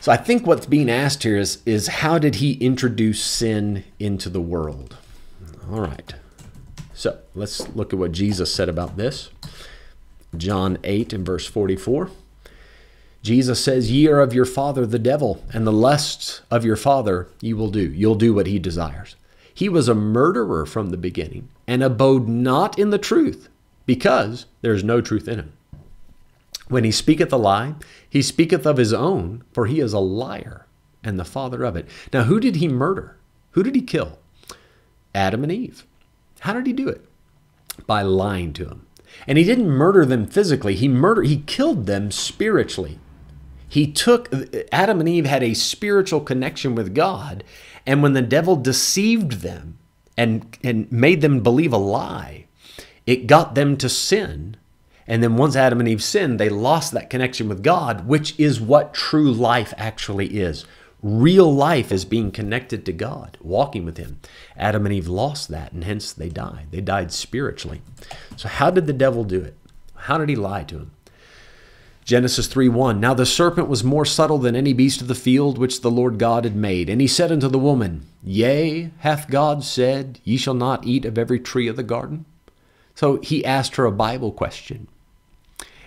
So 0.02 0.10
I 0.10 0.16
think 0.16 0.48
what's 0.48 0.66
being 0.66 0.90
asked 0.90 1.22
here 1.22 1.38
is, 1.38 1.62
is 1.64 1.86
how 1.86 2.18
did 2.18 2.34
he 2.34 2.54
introduce 2.54 3.22
sin 3.22 3.84
into 4.00 4.28
the 4.28 4.40
world? 4.40 4.96
All 5.70 5.80
right. 5.80 6.12
So 6.92 7.20
let's 7.36 7.68
look 7.76 7.92
at 7.92 8.00
what 8.00 8.10
Jesus 8.10 8.52
said 8.52 8.68
about 8.68 8.96
this. 8.96 9.30
John 10.36 10.78
8 10.82 11.12
and 11.12 11.24
verse 11.24 11.46
44. 11.46 12.10
Jesus 13.22 13.62
says, 13.62 13.92
Ye 13.92 14.08
are 14.08 14.18
of 14.18 14.34
your 14.34 14.44
father 14.44 14.86
the 14.86 14.98
devil, 14.98 15.44
and 15.52 15.64
the 15.64 15.70
lusts 15.70 16.40
of 16.50 16.64
your 16.64 16.74
father 16.74 17.28
you 17.40 17.56
will 17.56 17.70
do. 17.70 17.88
You'll 17.92 18.16
do 18.16 18.34
what 18.34 18.48
he 18.48 18.58
desires. 18.58 19.14
He 19.54 19.68
was 19.68 19.88
a 19.88 19.94
murderer 19.94 20.66
from 20.66 20.90
the 20.90 20.96
beginning, 20.96 21.48
and 21.68 21.80
abode 21.80 22.26
not 22.26 22.76
in 22.76 22.90
the 22.90 22.98
truth, 22.98 23.48
because 23.86 24.46
there 24.62 24.74
is 24.74 24.82
no 24.82 25.00
truth 25.00 25.28
in 25.28 25.38
him. 25.38 25.52
When 26.68 26.84
he 26.84 26.90
speaketh 26.90 27.32
a 27.32 27.36
lie, 27.36 27.74
he 28.12 28.20
speaketh 28.20 28.66
of 28.66 28.76
his 28.76 28.92
own, 28.92 29.42
for 29.54 29.64
he 29.64 29.80
is 29.80 29.94
a 29.94 29.98
liar 29.98 30.66
and 31.02 31.18
the 31.18 31.24
father 31.24 31.64
of 31.64 31.76
it. 31.76 31.88
Now, 32.12 32.24
who 32.24 32.40
did 32.40 32.56
he 32.56 32.68
murder? 32.68 33.16
Who 33.52 33.62
did 33.62 33.74
he 33.74 33.80
kill? 33.80 34.18
Adam 35.14 35.42
and 35.42 35.50
Eve. 35.50 35.86
How 36.40 36.52
did 36.52 36.66
he 36.66 36.74
do 36.74 36.90
it? 36.90 37.02
By 37.86 38.02
lying 38.02 38.52
to 38.52 38.66
them. 38.66 38.86
And 39.26 39.38
he 39.38 39.44
didn't 39.44 39.70
murder 39.70 40.04
them 40.04 40.26
physically. 40.26 40.74
He 40.74 40.88
murdered 40.88 41.26
he 41.26 41.38
killed 41.38 41.86
them 41.86 42.10
spiritually. 42.10 42.98
He 43.66 43.90
took, 43.90 44.30
Adam 44.70 45.00
and 45.00 45.08
Eve 45.08 45.24
had 45.24 45.42
a 45.42 45.54
spiritual 45.54 46.20
connection 46.20 46.74
with 46.74 46.94
God. 46.94 47.42
And 47.86 48.02
when 48.02 48.12
the 48.12 48.20
devil 48.20 48.56
deceived 48.56 49.40
them 49.40 49.78
and, 50.18 50.58
and 50.62 50.92
made 50.92 51.22
them 51.22 51.40
believe 51.40 51.72
a 51.72 51.78
lie, 51.78 52.44
it 53.06 53.26
got 53.26 53.54
them 53.54 53.78
to 53.78 53.88
sin. 53.88 54.58
And 55.06 55.22
then 55.22 55.36
once 55.36 55.56
Adam 55.56 55.80
and 55.80 55.88
Eve 55.88 56.02
sinned, 56.02 56.38
they 56.38 56.48
lost 56.48 56.92
that 56.92 57.10
connection 57.10 57.48
with 57.48 57.62
God, 57.62 58.06
which 58.06 58.38
is 58.38 58.60
what 58.60 58.94
true 58.94 59.32
life 59.32 59.74
actually 59.76 60.38
is. 60.38 60.64
Real 61.02 61.52
life 61.52 61.90
is 61.90 62.04
being 62.04 62.30
connected 62.30 62.86
to 62.86 62.92
God, 62.92 63.36
walking 63.40 63.84
with 63.84 63.96
Him. 63.96 64.20
Adam 64.56 64.86
and 64.86 64.94
Eve 64.94 65.08
lost 65.08 65.48
that, 65.48 65.72
and 65.72 65.82
hence 65.82 66.12
they 66.12 66.28
died. 66.28 66.68
They 66.70 66.80
died 66.80 67.10
spiritually. 67.10 67.82
So, 68.36 68.48
how 68.48 68.70
did 68.70 68.86
the 68.86 68.92
devil 68.92 69.24
do 69.24 69.40
it? 69.40 69.56
How 70.02 70.18
did 70.18 70.28
he 70.28 70.36
lie 70.36 70.64
to 70.64 70.78
him? 70.78 70.90
Genesis 72.04 72.48
3 72.48 72.68
1 72.68 72.98
Now 73.00 73.14
the 73.14 73.24
serpent 73.24 73.68
was 73.68 73.84
more 73.84 74.04
subtle 74.04 74.38
than 74.38 74.56
any 74.56 74.72
beast 74.72 75.00
of 75.00 75.06
the 75.06 75.14
field 75.14 75.58
which 75.58 75.80
the 75.80 75.90
Lord 75.90 76.18
God 76.18 76.44
had 76.44 76.56
made. 76.56 76.90
And 76.90 77.00
he 77.00 77.06
said 77.06 77.30
unto 77.30 77.48
the 77.48 77.58
woman, 77.58 78.06
Yea, 78.24 78.90
hath 78.98 79.30
God 79.30 79.62
said, 79.62 80.18
Ye 80.24 80.36
shall 80.36 80.54
not 80.54 80.84
eat 80.84 81.04
of 81.04 81.16
every 81.16 81.38
tree 81.38 81.68
of 81.68 81.76
the 81.76 81.84
garden? 81.84 82.24
So 82.96 83.20
he 83.20 83.44
asked 83.44 83.76
her 83.76 83.84
a 83.84 83.92
Bible 83.92 84.32
question. 84.32 84.88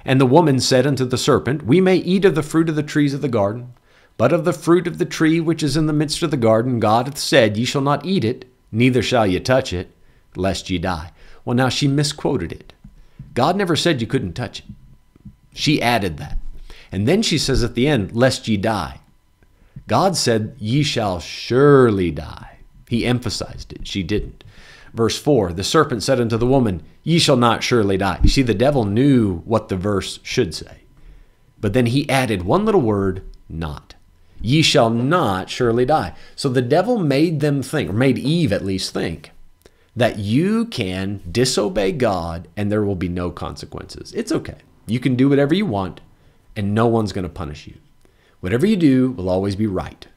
And 0.06 0.22
the 0.22 0.26
woman 0.26 0.60
said 0.60 0.86
unto 0.86 1.04
the 1.04 1.18
serpent, 1.18 1.66
We 1.66 1.82
may 1.82 1.96
eat 1.98 2.26
of 2.26 2.36
the 2.36 2.44
fruit 2.44 2.70
of 2.70 2.76
the 2.76 2.84
trees 2.84 3.14
of 3.14 3.22
the 3.22 3.28
garden. 3.28 3.74
But 4.18 4.32
of 4.32 4.46
the 4.46 4.54
fruit 4.54 4.88
of 4.88 4.98
the 4.98 5.06
tree 5.06 5.42
which 5.42 5.62
is 5.62 5.76
in 5.76 5.88
the 5.88 5.94
midst 5.94 6.24
of 6.24 6.32
the 6.32 6.38
garden, 6.38 6.80
God 6.80 7.08
hath 7.08 7.18
said, 7.18 7.58
Ye 7.58 7.66
shall 7.66 7.82
not 7.82 8.06
eat 8.06 8.24
it, 8.24 8.46
neither 8.72 9.02
shall 9.02 9.28
ye 9.28 9.40
touch 9.40 9.74
it, 9.74 9.92
lest 10.36 10.70
ye 10.70 10.78
die. 10.78 11.12
Well, 11.44 11.56
now 11.56 11.70
she 11.70 11.88
misquoted 11.88 12.52
it. 12.52 12.74
God 13.34 13.58
never 13.58 13.76
said 13.76 14.00
you 14.00 14.08
couldn't 14.08 14.34
touch 14.34 14.60
it. 14.60 14.66
She 15.54 15.82
added 15.82 16.18
that. 16.18 16.38
And 16.92 17.08
then 17.08 17.22
she 17.22 17.38
says 17.38 17.64
at 17.64 17.76
the 17.76 17.88
end, 17.88 18.16
Lest 18.16 18.48
ye 18.48 18.56
die. 18.58 19.02
God 19.88 20.16
said, 20.16 20.56
Ye 20.60 20.84
shall 20.84 21.20
surely 21.20 22.12
die. 22.12 22.60
He 22.88 23.06
emphasized 23.06 23.74
it. 23.74 23.88
She 23.88 24.04
didn't. 24.04 24.44
Verse 24.96 25.20
4 25.20 25.54
The 25.54 25.64
serpent 25.64 26.02
said 26.02 26.20
unto 26.20 26.38
the 26.38 26.48
woman, 26.48 26.82
Ye 27.04 27.20
shall 27.20 27.38
not 27.38 27.62
surely 27.62 27.98
die. 27.98 28.20
You 28.24 28.30
see, 28.30 28.42
the 28.42 28.56
devil 28.56 28.86
knew 28.86 29.40
what 29.40 29.70
the 29.70 29.76
verse 29.76 30.20
should 30.24 30.56
say. 30.56 30.82
But 31.62 31.74
then 31.74 31.88
he 31.88 32.10
added 32.10 32.44
one 32.44 32.66
little 32.66 32.82
word, 32.82 33.22
not. 33.50 33.94
Ye 34.42 34.62
shall 34.62 34.90
not 34.90 35.50
surely 35.50 35.86
die. 35.86 36.16
So 36.36 36.50
the 36.50 36.62
devil 36.62 36.98
made 36.98 37.42
them 37.42 37.62
think, 37.62 37.90
or 37.90 37.94
made 37.94 38.18
Eve 38.18 38.54
at 38.54 38.66
least 38.66 38.94
think, 38.94 39.32
that 39.96 40.18
you 40.18 40.66
can 40.66 41.22
disobey 41.30 41.92
God 41.92 42.48
and 42.56 42.72
there 42.72 42.84
will 42.84 42.96
be 42.96 43.10
no 43.10 43.32
consequences. 43.32 44.14
It's 44.14 44.32
okay. 44.32 44.58
You 44.88 45.00
can 45.00 45.16
do 45.16 45.30
whatever 45.30 45.54
you 45.54 45.66
want 45.66 46.02
and 46.56 46.74
no 46.74 46.88
one's 46.88 47.14
going 47.14 47.24
to 47.24 47.30
punish 47.30 47.68
you. 47.68 47.76
Whatever 48.40 48.66
you 48.66 48.78
do 48.78 49.12
will 49.12 49.30
always 49.30 49.56
be 49.56 49.68
right. 49.68 50.08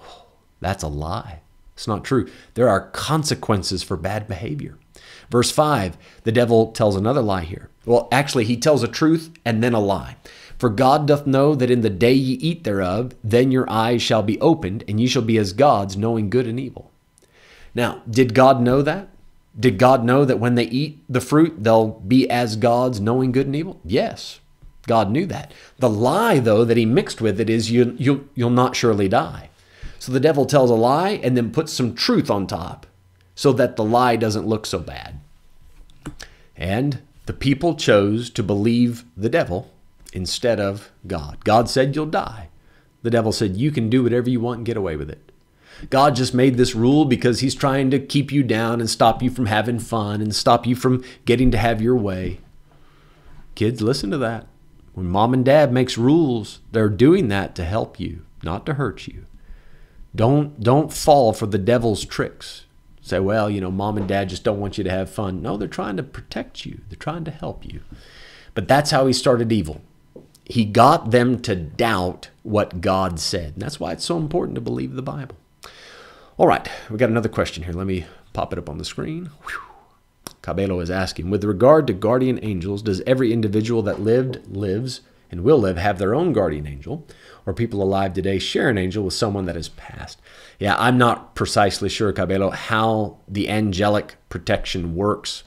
Oh, 0.00 0.26
that's 0.60 0.82
a 0.82 0.88
lie. 0.88 1.41
It's 1.74 1.88
not 1.88 2.04
true. 2.04 2.28
There 2.54 2.68
are 2.68 2.90
consequences 2.90 3.82
for 3.82 3.96
bad 3.96 4.28
behavior. 4.28 4.78
Verse 5.30 5.50
5, 5.50 5.96
the 6.24 6.32
devil 6.32 6.72
tells 6.72 6.94
another 6.94 7.22
lie 7.22 7.44
here. 7.44 7.70
Well, 7.86 8.08
actually, 8.12 8.44
he 8.44 8.56
tells 8.56 8.82
a 8.82 8.88
truth 8.88 9.30
and 9.44 9.62
then 9.62 9.72
a 9.72 9.80
lie. 9.80 10.16
For 10.58 10.68
God 10.68 11.06
doth 11.06 11.26
know 11.26 11.54
that 11.54 11.70
in 11.70 11.80
the 11.80 11.90
day 11.90 12.12
ye 12.12 12.34
eat 12.34 12.64
thereof, 12.64 13.14
then 13.24 13.50
your 13.50 13.68
eyes 13.68 14.02
shall 14.02 14.22
be 14.22 14.40
opened, 14.40 14.84
and 14.86 15.00
ye 15.00 15.06
shall 15.06 15.22
be 15.22 15.38
as 15.38 15.52
gods, 15.52 15.96
knowing 15.96 16.30
good 16.30 16.46
and 16.46 16.60
evil. 16.60 16.92
Now, 17.74 18.02
did 18.08 18.34
God 18.34 18.60
know 18.60 18.82
that? 18.82 19.08
Did 19.58 19.78
God 19.78 20.04
know 20.04 20.24
that 20.24 20.38
when 20.38 20.54
they 20.54 20.64
eat 20.64 21.02
the 21.08 21.20
fruit, 21.20 21.64
they'll 21.64 21.88
be 21.88 22.28
as 22.30 22.56
gods, 22.56 23.00
knowing 23.00 23.32
good 23.32 23.46
and 23.46 23.56
evil? 23.56 23.80
Yes, 23.84 24.40
God 24.86 25.10
knew 25.10 25.26
that. 25.26 25.52
The 25.78 25.90
lie, 25.90 26.38
though, 26.38 26.64
that 26.64 26.76
he 26.76 26.86
mixed 26.86 27.20
with 27.20 27.40
it 27.40 27.50
is 27.50 27.70
you, 27.70 27.96
you, 27.98 28.28
you'll 28.34 28.50
not 28.50 28.76
surely 28.76 29.08
die. 29.08 29.50
So 30.02 30.10
the 30.10 30.18
devil 30.18 30.46
tells 30.46 30.68
a 30.68 30.74
lie 30.74 31.10
and 31.22 31.36
then 31.36 31.52
puts 31.52 31.72
some 31.72 31.94
truth 31.94 32.28
on 32.28 32.48
top 32.48 32.88
so 33.36 33.52
that 33.52 33.76
the 33.76 33.84
lie 33.84 34.16
doesn't 34.16 34.48
look 34.48 34.66
so 34.66 34.80
bad. 34.80 35.20
And 36.56 37.02
the 37.26 37.32
people 37.32 37.76
chose 37.76 38.28
to 38.30 38.42
believe 38.42 39.04
the 39.16 39.28
devil 39.28 39.70
instead 40.12 40.58
of 40.58 40.90
God. 41.06 41.44
God 41.44 41.70
said 41.70 41.94
you'll 41.94 42.06
die. 42.06 42.48
The 43.04 43.10
devil 43.10 43.30
said 43.30 43.56
you 43.56 43.70
can 43.70 43.88
do 43.88 44.02
whatever 44.02 44.28
you 44.28 44.40
want 44.40 44.56
and 44.56 44.66
get 44.66 44.76
away 44.76 44.96
with 44.96 45.08
it. 45.08 45.30
God 45.88 46.16
just 46.16 46.34
made 46.34 46.56
this 46.56 46.74
rule 46.74 47.04
because 47.04 47.38
he's 47.38 47.54
trying 47.54 47.92
to 47.92 48.00
keep 48.00 48.32
you 48.32 48.42
down 48.42 48.80
and 48.80 48.90
stop 48.90 49.22
you 49.22 49.30
from 49.30 49.46
having 49.46 49.78
fun 49.78 50.20
and 50.20 50.34
stop 50.34 50.66
you 50.66 50.74
from 50.74 51.04
getting 51.26 51.52
to 51.52 51.58
have 51.58 51.80
your 51.80 51.94
way. 51.94 52.40
Kids, 53.54 53.80
listen 53.80 54.10
to 54.10 54.18
that. 54.18 54.48
When 54.94 55.06
mom 55.06 55.32
and 55.32 55.44
dad 55.44 55.72
makes 55.72 55.96
rules, 55.96 56.58
they're 56.72 56.88
doing 56.88 57.28
that 57.28 57.54
to 57.54 57.64
help 57.64 58.00
you, 58.00 58.26
not 58.42 58.66
to 58.66 58.74
hurt 58.74 59.06
you. 59.06 59.26
Don't 60.14 60.60
don't 60.60 60.92
fall 60.92 61.32
for 61.32 61.46
the 61.46 61.58
devil's 61.58 62.04
tricks. 62.04 62.66
Say, 63.00 63.18
well, 63.18 63.50
you 63.50 63.60
know, 63.60 63.70
mom 63.70 63.96
and 63.96 64.06
dad 64.06 64.28
just 64.28 64.44
don't 64.44 64.60
want 64.60 64.78
you 64.78 64.84
to 64.84 64.90
have 64.90 65.10
fun. 65.10 65.42
No, 65.42 65.56
they're 65.56 65.66
trying 65.66 65.96
to 65.96 66.04
protect 66.04 66.64
you. 66.64 66.80
They're 66.88 66.96
trying 66.96 67.24
to 67.24 67.32
help 67.32 67.64
you. 67.64 67.80
But 68.54 68.68
that's 68.68 68.92
how 68.92 69.06
he 69.06 69.12
started 69.12 69.50
evil 69.50 69.80
he 70.44 70.64
got 70.64 71.10
them 71.10 71.40
to 71.40 71.54
doubt 71.54 72.30
what 72.42 72.80
God 72.80 73.20
said. 73.20 73.54
And 73.54 73.62
that's 73.62 73.80
why 73.80 73.92
it's 73.92 74.04
so 74.04 74.16
important 74.16 74.54
to 74.56 74.60
believe 74.60 74.94
the 74.94 75.02
Bible. 75.02 75.36
All 76.36 76.46
right, 76.46 76.68
we 76.90 76.96
got 76.96 77.10
another 77.10 77.28
question 77.28 77.62
here. 77.64 77.72
Let 77.72 77.86
me 77.86 78.06
pop 78.32 78.52
it 78.52 78.58
up 78.58 78.68
on 78.68 78.78
the 78.78 78.84
screen. 78.84 79.30
Whew. 79.46 79.60
Cabello 80.40 80.80
is 80.80 80.90
asking, 80.90 81.30
with 81.30 81.44
regard 81.44 81.86
to 81.86 81.92
guardian 81.92 82.40
angels, 82.42 82.82
does 82.82 83.00
every 83.02 83.32
individual 83.32 83.80
that 83.82 84.00
lived, 84.00 84.40
lives, 84.48 85.02
and 85.30 85.44
will 85.44 85.58
live 85.58 85.76
have 85.76 85.98
their 85.98 86.14
own 86.14 86.32
guardian 86.32 86.66
angel? 86.66 87.06
Or 87.44 87.52
people 87.52 87.82
alive 87.82 88.14
today 88.14 88.38
share 88.38 88.68
an 88.68 88.78
angel 88.78 89.04
with 89.04 89.14
someone 89.14 89.46
that 89.46 89.56
has 89.56 89.68
passed? 89.68 90.20
Yeah, 90.58 90.76
I'm 90.78 90.96
not 90.96 91.34
precisely 91.34 91.88
sure, 91.88 92.12
Cabello, 92.12 92.50
how 92.50 93.18
the 93.26 93.48
angelic 93.48 94.14
protection 94.28 94.94
works. 94.94 95.42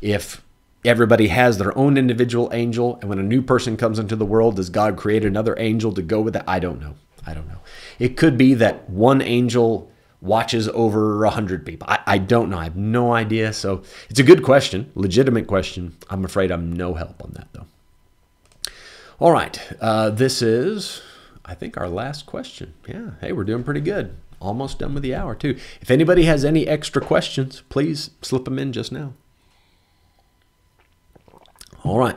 If 0.00 0.42
everybody 0.84 1.28
has 1.28 1.58
their 1.58 1.76
own 1.76 1.96
individual 1.96 2.50
angel 2.52 2.98
and 3.00 3.08
when 3.08 3.18
a 3.18 3.22
new 3.22 3.42
person 3.42 3.76
comes 3.76 3.98
into 3.98 4.16
the 4.16 4.24
world 4.24 4.56
does 4.56 4.70
god 4.70 4.96
create 4.96 5.24
another 5.24 5.54
angel 5.58 5.92
to 5.92 6.02
go 6.02 6.20
with 6.20 6.34
it? 6.34 6.42
I 6.46 6.58
don't 6.58 6.80
know. 6.80 6.94
I 7.26 7.34
don't 7.34 7.48
know. 7.48 7.60
It 7.98 8.16
could 8.16 8.38
be 8.38 8.54
that 8.54 8.88
one 8.88 9.20
angel 9.20 9.90
watches 10.22 10.68
over 10.70 11.24
a 11.24 11.30
hundred 11.30 11.64
people. 11.64 11.86
I, 11.88 12.00
I 12.06 12.18
don't 12.18 12.50
know. 12.50 12.58
I 12.58 12.64
have 12.64 12.76
no 12.76 13.12
idea. 13.12 13.52
So 13.52 13.82
it's 14.08 14.20
a 14.20 14.24
good 14.24 14.42
question 14.42 14.90
legitimate 14.94 15.46
question. 15.46 15.96
I'm 16.08 16.24
afraid 16.24 16.50
i'm 16.50 16.72
no 16.72 16.94
help 16.94 17.22
on 17.22 17.32
that 17.34 17.48
though. 17.52 17.66
All 19.18 19.32
right. 19.32 19.60
Uh, 19.80 20.10
this 20.10 20.40
is 20.40 21.02
i 21.44 21.54
think 21.54 21.76
our 21.76 21.88
last 21.88 22.26
question 22.26 22.74
yeah 22.88 23.10
hey 23.20 23.32
we're 23.32 23.44
doing 23.44 23.64
pretty 23.64 23.80
good 23.80 24.16
almost 24.40 24.78
done 24.78 24.94
with 24.94 25.02
the 25.02 25.14
hour 25.14 25.34
too 25.34 25.58
if 25.80 25.90
anybody 25.90 26.24
has 26.24 26.44
any 26.44 26.66
extra 26.66 27.02
questions 27.02 27.62
please 27.68 28.10
slip 28.22 28.44
them 28.44 28.58
in 28.58 28.72
just 28.72 28.90
now 28.90 29.12
all 31.84 31.98
right. 31.98 32.16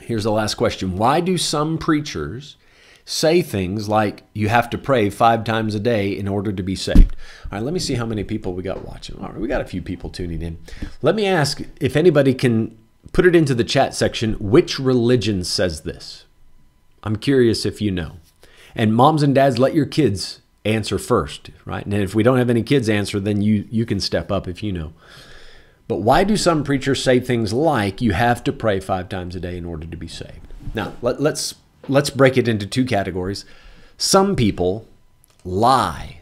Here's 0.00 0.24
the 0.24 0.32
last 0.32 0.54
question 0.54 0.96
Why 0.96 1.20
do 1.20 1.36
some 1.36 1.78
preachers 1.78 2.56
say 3.04 3.42
things 3.42 3.88
like 3.88 4.22
you 4.32 4.48
have 4.48 4.68
to 4.70 4.78
pray 4.78 5.10
five 5.10 5.44
times 5.44 5.74
a 5.74 5.80
day 5.80 6.10
in 6.10 6.26
order 6.26 6.52
to 6.52 6.62
be 6.62 6.74
saved? 6.74 7.16
All 7.44 7.58
right, 7.58 7.62
let 7.62 7.74
me 7.74 7.80
see 7.80 7.94
how 7.94 8.06
many 8.06 8.24
people 8.24 8.54
we 8.54 8.62
got 8.62 8.86
watching. 8.86 9.16
All 9.18 9.28
right, 9.28 9.40
we 9.40 9.48
got 9.48 9.60
a 9.60 9.66
few 9.66 9.82
people 9.82 10.10
tuning 10.10 10.42
in. 10.42 10.58
Let 11.02 11.14
me 11.14 11.26
ask 11.26 11.62
if 11.80 11.96
anybody 11.96 12.34
can 12.34 12.76
put 13.12 13.26
it 13.26 13.36
into 13.36 13.54
the 13.54 13.64
chat 13.64 13.94
section 13.94 14.34
which 14.34 14.78
religion 14.78 15.44
says 15.44 15.82
this. 15.82 16.25
I'm 17.02 17.16
curious 17.16 17.64
if 17.64 17.80
you 17.80 17.90
know. 17.90 18.16
And 18.74 18.94
moms 18.94 19.22
and 19.22 19.34
dads, 19.34 19.58
let 19.58 19.74
your 19.74 19.86
kids 19.86 20.40
answer 20.64 20.98
first, 20.98 21.50
right? 21.64 21.84
And 21.84 21.94
if 21.94 22.14
we 22.14 22.22
don't 22.22 22.38
have 22.38 22.50
any 22.50 22.62
kids 22.62 22.88
answer, 22.88 23.20
then 23.20 23.40
you 23.40 23.66
you 23.70 23.86
can 23.86 24.00
step 24.00 24.30
up 24.30 24.48
if 24.48 24.62
you 24.62 24.72
know. 24.72 24.92
But 25.88 26.02
why 26.02 26.24
do 26.24 26.36
some 26.36 26.64
preachers 26.64 27.02
say 27.02 27.20
things 27.20 27.52
like 27.52 28.00
you 28.00 28.12
have 28.12 28.42
to 28.44 28.52
pray 28.52 28.80
five 28.80 29.08
times 29.08 29.36
a 29.36 29.40
day 29.40 29.56
in 29.56 29.64
order 29.64 29.86
to 29.86 29.96
be 29.96 30.08
saved? 30.08 30.40
Now, 30.74 30.94
let, 31.00 31.20
let's 31.20 31.54
let's 31.88 32.10
break 32.10 32.36
it 32.36 32.48
into 32.48 32.66
two 32.66 32.84
categories. 32.84 33.44
Some 33.96 34.36
people 34.36 34.86
lie, 35.44 36.20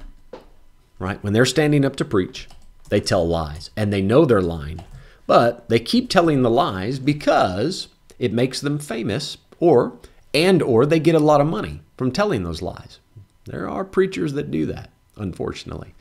right? 0.98 1.22
When 1.24 1.32
they're 1.32 1.46
standing 1.46 1.84
up 1.84 1.96
to 1.96 2.04
preach, 2.04 2.48
they 2.90 3.00
tell 3.00 3.26
lies 3.26 3.70
and 3.76 3.92
they 3.92 4.02
know 4.02 4.24
they're 4.24 4.42
lying, 4.42 4.84
but 5.26 5.68
they 5.68 5.80
keep 5.80 6.10
telling 6.10 6.42
the 6.42 6.50
lies 6.50 6.98
because 6.98 7.88
it 8.18 8.32
makes 8.32 8.60
them 8.60 8.78
famous 8.78 9.38
or 9.58 9.94
and 10.34 10.60
or 10.60 10.84
they 10.84 11.00
get 11.00 11.14
a 11.14 11.20
lot 11.20 11.40
of 11.40 11.46
money 11.46 11.80
from 11.96 12.10
telling 12.10 12.42
those 12.42 12.60
lies. 12.60 12.98
There 13.44 13.68
are 13.68 13.84
preachers 13.84 14.32
that 14.34 14.50
do 14.50 14.66
that, 14.66 14.90
unfortunately. 15.16 15.94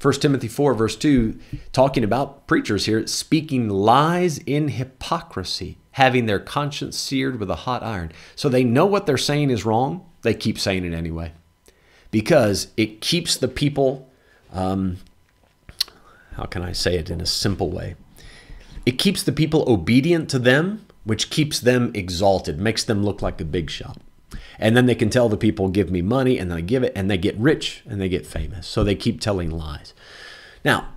1 0.00 0.14
Timothy 0.14 0.48
4, 0.48 0.74
verse 0.74 0.96
2, 0.96 1.38
talking 1.72 2.04
about 2.04 2.46
preachers 2.46 2.86
here, 2.86 3.06
speaking 3.06 3.68
lies 3.68 4.38
in 4.38 4.68
hypocrisy, 4.68 5.78
having 5.92 6.26
their 6.26 6.38
conscience 6.38 6.98
seared 6.98 7.38
with 7.38 7.50
a 7.50 7.56
hot 7.56 7.82
iron. 7.82 8.12
So 8.34 8.48
they 8.48 8.64
know 8.64 8.86
what 8.86 9.06
they're 9.06 9.16
saying 9.16 9.50
is 9.50 9.64
wrong, 9.64 10.04
they 10.22 10.34
keep 10.34 10.58
saying 10.58 10.84
it 10.84 10.94
anyway. 10.94 11.32
Because 12.10 12.68
it 12.76 13.00
keeps 13.00 13.36
the 13.36 13.48
people, 13.48 14.08
um, 14.52 14.98
how 16.34 16.44
can 16.44 16.62
I 16.62 16.72
say 16.72 16.96
it 16.96 17.10
in 17.10 17.20
a 17.20 17.26
simple 17.26 17.70
way? 17.70 17.94
It 18.84 18.98
keeps 18.98 19.22
the 19.22 19.32
people 19.32 19.64
obedient 19.66 20.30
to 20.30 20.38
them, 20.38 20.85
which 21.06 21.30
keeps 21.30 21.60
them 21.60 21.92
exalted, 21.94 22.58
makes 22.58 22.82
them 22.82 23.04
look 23.04 23.22
like 23.22 23.40
a 23.40 23.44
big 23.44 23.70
shot. 23.70 23.98
And 24.58 24.76
then 24.76 24.86
they 24.86 24.96
can 24.96 25.08
tell 25.08 25.28
the 25.28 25.36
people, 25.36 25.68
give 25.68 25.88
me 25.90 26.02
money, 26.02 26.36
and 26.36 26.50
they 26.50 26.60
give 26.62 26.82
it, 26.82 26.92
and 26.96 27.08
they 27.08 27.16
get 27.16 27.36
rich 27.38 27.82
and 27.86 28.00
they 28.00 28.08
get 28.08 28.26
famous. 28.26 28.66
So 28.66 28.82
they 28.82 28.96
keep 28.96 29.20
telling 29.20 29.50
lies. 29.50 29.94
Now, 30.64 30.88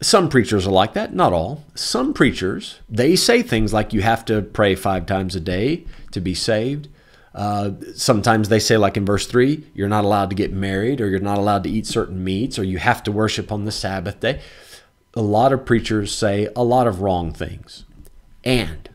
some 0.00 0.28
preachers 0.28 0.68
are 0.68 0.72
like 0.72 0.94
that, 0.94 1.12
not 1.12 1.32
all. 1.32 1.64
Some 1.74 2.14
preachers, 2.14 2.78
they 2.88 3.16
say 3.16 3.42
things 3.42 3.72
like 3.72 3.92
you 3.92 4.02
have 4.02 4.24
to 4.26 4.40
pray 4.40 4.76
five 4.76 5.04
times 5.04 5.34
a 5.34 5.40
day 5.40 5.84
to 6.12 6.20
be 6.20 6.34
saved. 6.34 6.88
Uh, 7.34 7.72
sometimes 7.94 8.48
they 8.48 8.60
say, 8.60 8.76
like 8.76 8.96
in 8.96 9.04
verse 9.04 9.26
3, 9.26 9.64
you're 9.74 9.88
not 9.88 10.04
allowed 10.04 10.30
to 10.30 10.36
get 10.36 10.52
married, 10.52 11.00
or 11.00 11.08
you're 11.08 11.18
not 11.18 11.38
allowed 11.38 11.64
to 11.64 11.70
eat 11.70 11.86
certain 11.86 12.22
meats, 12.22 12.56
or 12.56 12.62
you 12.62 12.78
have 12.78 13.02
to 13.02 13.10
worship 13.10 13.50
on 13.50 13.64
the 13.64 13.72
Sabbath 13.72 14.20
day. 14.20 14.40
A 15.14 15.22
lot 15.22 15.52
of 15.52 15.64
preachers 15.64 16.14
say 16.14 16.48
a 16.54 16.62
lot 16.62 16.86
of 16.86 17.00
wrong 17.00 17.32
things. 17.32 17.84
And 18.44 18.88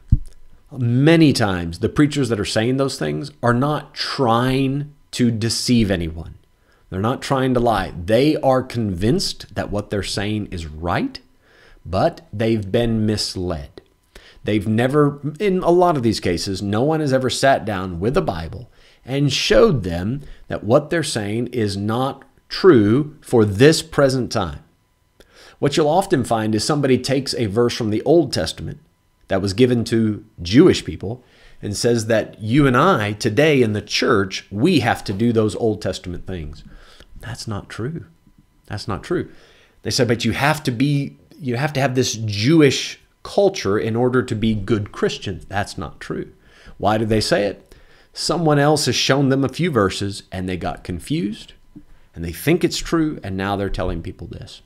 many 0.77 1.33
times, 1.33 1.79
the 1.79 1.89
preachers 1.89 2.29
that 2.29 2.39
are 2.39 2.45
saying 2.45 2.77
those 2.77 2.97
things 2.97 3.31
are 3.43 3.53
not 3.53 3.93
trying 3.93 4.93
to 5.11 5.31
deceive 5.31 5.91
anyone. 5.91 6.35
They're 6.89 6.99
not 6.99 7.21
trying 7.21 7.53
to 7.53 7.59
lie. 7.59 7.93
They 7.97 8.35
are 8.37 8.63
convinced 8.63 9.55
that 9.55 9.71
what 9.71 9.89
they're 9.89 10.03
saying 10.03 10.47
is 10.51 10.65
right, 10.65 11.19
but 11.85 12.27
they've 12.33 12.69
been 12.69 13.05
misled. 13.05 13.81
They've 14.43 14.67
never, 14.67 15.21
in 15.39 15.59
a 15.59 15.69
lot 15.69 15.95
of 15.95 16.03
these 16.03 16.19
cases, 16.19 16.61
no 16.61 16.81
one 16.81 16.99
has 16.99 17.13
ever 17.13 17.29
sat 17.29 17.63
down 17.63 17.99
with 17.99 18.17
a 18.17 18.21
Bible 18.21 18.69
and 19.05 19.31
showed 19.31 19.83
them 19.83 20.21
that 20.47 20.63
what 20.63 20.89
they're 20.89 21.03
saying 21.03 21.47
is 21.47 21.77
not 21.77 22.23
true 22.49 23.15
for 23.21 23.45
this 23.45 23.81
present 23.81 24.31
time. 24.31 24.63
What 25.59 25.77
you'll 25.77 25.87
often 25.87 26.23
find 26.23 26.55
is 26.55 26.63
somebody 26.63 26.97
takes 26.97 27.33
a 27.35 27.45
verse 27.45 27.75
from 27.75 27.91
the 27.91 28.01
Old 28.03 28.33
Testament 28.33 28.79
that 29.31 29.41
was 29.41 29.53
given 29.53 29.85
to 29.85 30.25
Jewish 30.41 30.83
people 30.83 31.23
and 31.61 31.77
says 31.77 32.07
that 32.07 32.41
you 32.41 32.67
and 32.67 32.75
I 32.75 33.13
today 33.13 33.61
in 33.61 33.71
the 33.71 33.81
church, 33.81 34.45
we 34.51 34.81
have 34.81 35.05
to 35.05 35.13
do 35.13 35.31
those 35.31 35.55
Old 35.55 35.81
Testament 35.81 36.27
things. 36.27 36.65
That's 37.21 37.47
not 37.47 37.69
true. 37.69 38.07
That's 38.65 38.89
not 38.89 39.05
true. 39.05 39.31
They 39.83 39.89
said, 39.89 40.09
but 40.09 40.25
you 40.25 40.33
have 40.33 40.61
to 40.63 40.71
be, 40.71 41.15
you 41.39 41.55
have 41.55 41.71
to 41.71 41.79
have 41.79 41.95
this 41.95 42.15
Jewish 42.15 42.99
culture 43.23 43.79
in 43.79 43.95
order 43.95 44.21
to 44.21 44.35
be 44.35 44.53
good 44.53 44.91
Christians. 44.91 45.45
That's 45.45 45.77
not 45.77 46.01
true. 46.01 46.33
Why 46.77 46.97
did 46.97 47.07
they 47.07 47.21
say 47.21 47.45
it? 47.45 47.73
Someone 48.11 48.59
else 48.59 48.85
has 48.87 48.95
shown 48.97 49.29
them 49.29 49.45
a 49.45 49.47
few 49.49 49.71
verses 49.71 50.23
and 50.29 50.49
they 50.49 50.57
got 50.57 50.83
confused 50.83 51.53
and 52.13 52.25
they 52.25 52.33
think 52.33 52.65
it's 52.65 52.79
true 52.79 53.17
and 53.23 53.37
now 53.37 53.55
they're 53.55 53.69
telling 53.69 54.01
people 54.01 54.27
this. 54.27 54.61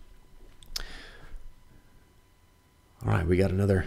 All 3.05 3.11
right, 3.11 3.28
we 3.28 3.38
got 3.38 3.51
another 3.51 3.86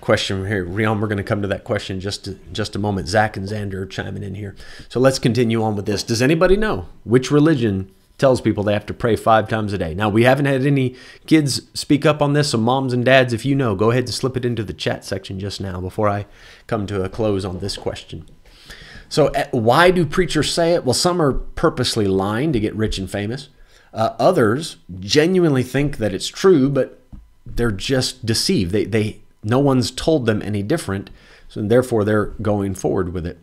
question 0.00 0.46
here. 0.46 0.64
Rion, 0.64 1.00
we're 1.00 1.08
going 1.08 1.18
to 1.18 1.24
come 1.24 1.42
to 1.42 1.48
that 1.48 1.64
question 1.64 2.00
just 2.00 2.28
just 2.52 2.76
a 2.76 2.78
moment. 2.78 3.08
Zach 3.08 3.36
and 3.36 3.48
Xander 3.48 3.74
are 3.74 3.86
chiming 3.86 4.22
in 4.22 4.34
here. 4.34 4.56
So 4.88 5.00
let's 5.00 5.18
continue 5.18 5.62
on 5.62 5.76
with 5.76 5.86
this. 5.86 6.02
Does 6.02 6.22
anybody 6.22 6.56
know 6.56 6.88
which 7.04 7.30
religion 7.30 7.90
tells 8.18 8.40
people 8.40 8.64
they 8.64 8.72
have 8.72 8.86
to 8.86 8.94
pray 8.94 9.14
five 9.16 9.48
times 9.48 9.72
a 9.72 9.78
day. 9.78 9.94
Now, 9.94 10.08
we 10.08 10.24
haven't 10.24 10.46
had 10.46 10.66
any 10.66 10.96
kids 11.26 11.62
speak 11.72 12.04
up 12.04 12.20
on 12.20 12.32
this, 12.32 12.50
so 12.50 12.58
moms 12.58 12.92
and 12.92 13.04
dads, 13.04 13.32
if 13.32 13.44
you 13.44 13.54
know, 13.54 13.76
go 13.76 13.92
ahead 13.92 14.04
and 14.04 14.14
slip 14.14 14.36
it 14.36 14.44
into 14.44 14.64
the 14.64 14.72
chat 14.72 15.04
section 15.04 15.38
just 15.38 15.60
now 15.60 15.80
before 15.80 16.08
I 16.08 16.26
come 16.66 16.86
to 16.88 17.04
a 17.04 17.08
close 17.08 17.44
on 17.44 17.60
this 17.60 17.76
question. 17.76 18.28
So, 19.08 19.28
eh, 19.28 19.46
why 19.52 19.90
do 19.90 20.04
preachers 20.04 20.52
say 20.52 20.74
it? 20.74 20.84
Well, 20.84 20.94
some 20.94 21.22
are 21.22 21.32
purposely 21.32 22.06
lying 22.08 22.52
to 22.52 22.60
get 22.60 22.74
rich 22.74 22.98
and 22.98 23.10
famous. 23.10 23.48
Uh, 23.94 24.14
others 24.18 24.76
genuinely 24.98 25.62
think 25.62 25.96
that 25.98 26.12
it's 26.12 26.26
true, 26.26 26.68
but 26.68 27.00
they're 27.46 27.70
just 27.70 28.26
deceived. 28.26 28.72
They, 28.72 28.84
they, 28.84 29.20
no 29.42 29.58
one's 29.58 29.90
told 29.90 30.26
them 30.26 30.42
any 30.42 30.62
different, 30.62 31.10
so 31.48 31.62
therefore 31.62 32.04
they're 32.04 32.26
going 32.42 32.74
forward 32.74 33.12
with 33.12 33.26
it. 33.26 33.38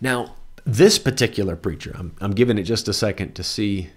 Now, 0.00 0.34
this 0.64 0.98
particular 0.98 1.56
preacher, 1.56 1.94
I'm, 1.98 2.14
I'm 2.20 2.32
giving 2.32 2.58
it 2.58 2.64
just 2.64 2.88
a 2.88 2.92
second 2.92 3.34
to 3.34 3.42
see 3.42 3.90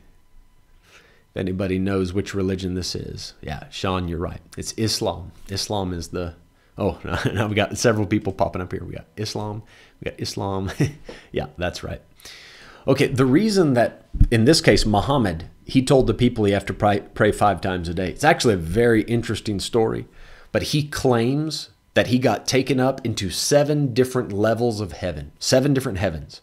if 0.84 1.38
anybody 1.38 1.80
knows 1.80 2.14
which 2.14 2.34
religion 2.34 2.76
this 2.76 2.96
is. 2.96 3.34
Yeah, 3.42 3.70
Sean, 3.70 4.08
you're 4.08 4.20
right. 4.20 4.42
It's 4.58 4.74
Islam. 4.74 5.32
Islam 5.50 5.94
is 5.94 6.10
the. 6.10 6.36
Oh, 6.78 7.00
now 7.34 7.48
we 7.48 7.56
got 7.56 7.78
several 7.78 8.06
people 8.06 8.34
popping 8.34 8.62
up 8.62 8.72
here. 8.72 8.84
We 8.84 8.94
got 8.94 9.06
Islam. 9.16 9.64
We 10.00 10.12
got 10.12 10.20
Islam. 10.20 10.72
yeah, 11.32 11.48
that's 11.58 11.84
right. 11.84 12.02
Okay, 12.88 13.08
the 13.08 13.26
reason 13.26 13.74
that 13.76 14.06
in 14.32 14.46
this 14.46 14.60
case, 14.60 14.86
Muhammad, 14.86 15.46
he 15.66 15.84
told 15.84 16.08
the 16.08 16.14
people 16.14 16.46
he 16.46 16.54
have 16.54 16.66
to 16.66 16.74
pray, 16.74 17.02
pray 17.14 17.32
five 17.32 17.62
times 17.62 17.88
a 17.88 17.94
day. 17.94 18.10
It's 18.10 18.24
actually 18.24 18.56
a 18.56 18.58
very 18.58 19.04
interesting 19.04 19.60
story, 19.60 20.08
but 20.52 20.64
he 20.64 20.84
claims 20.84 21.70
that 21.93 22.08
he 22.08 22.20
got 22.20 22.47
taken 22.47 22.80
up 22.80 23.06
into 23.06 23.30
seven 23.30 23.93
different 23.93 24.32
levels 24.32 24.80
of 24.80 24.93
heaven, 24.93 25.32
seven 25.39 25.74
different 25.74 25.97
heavens. 25.97 26.41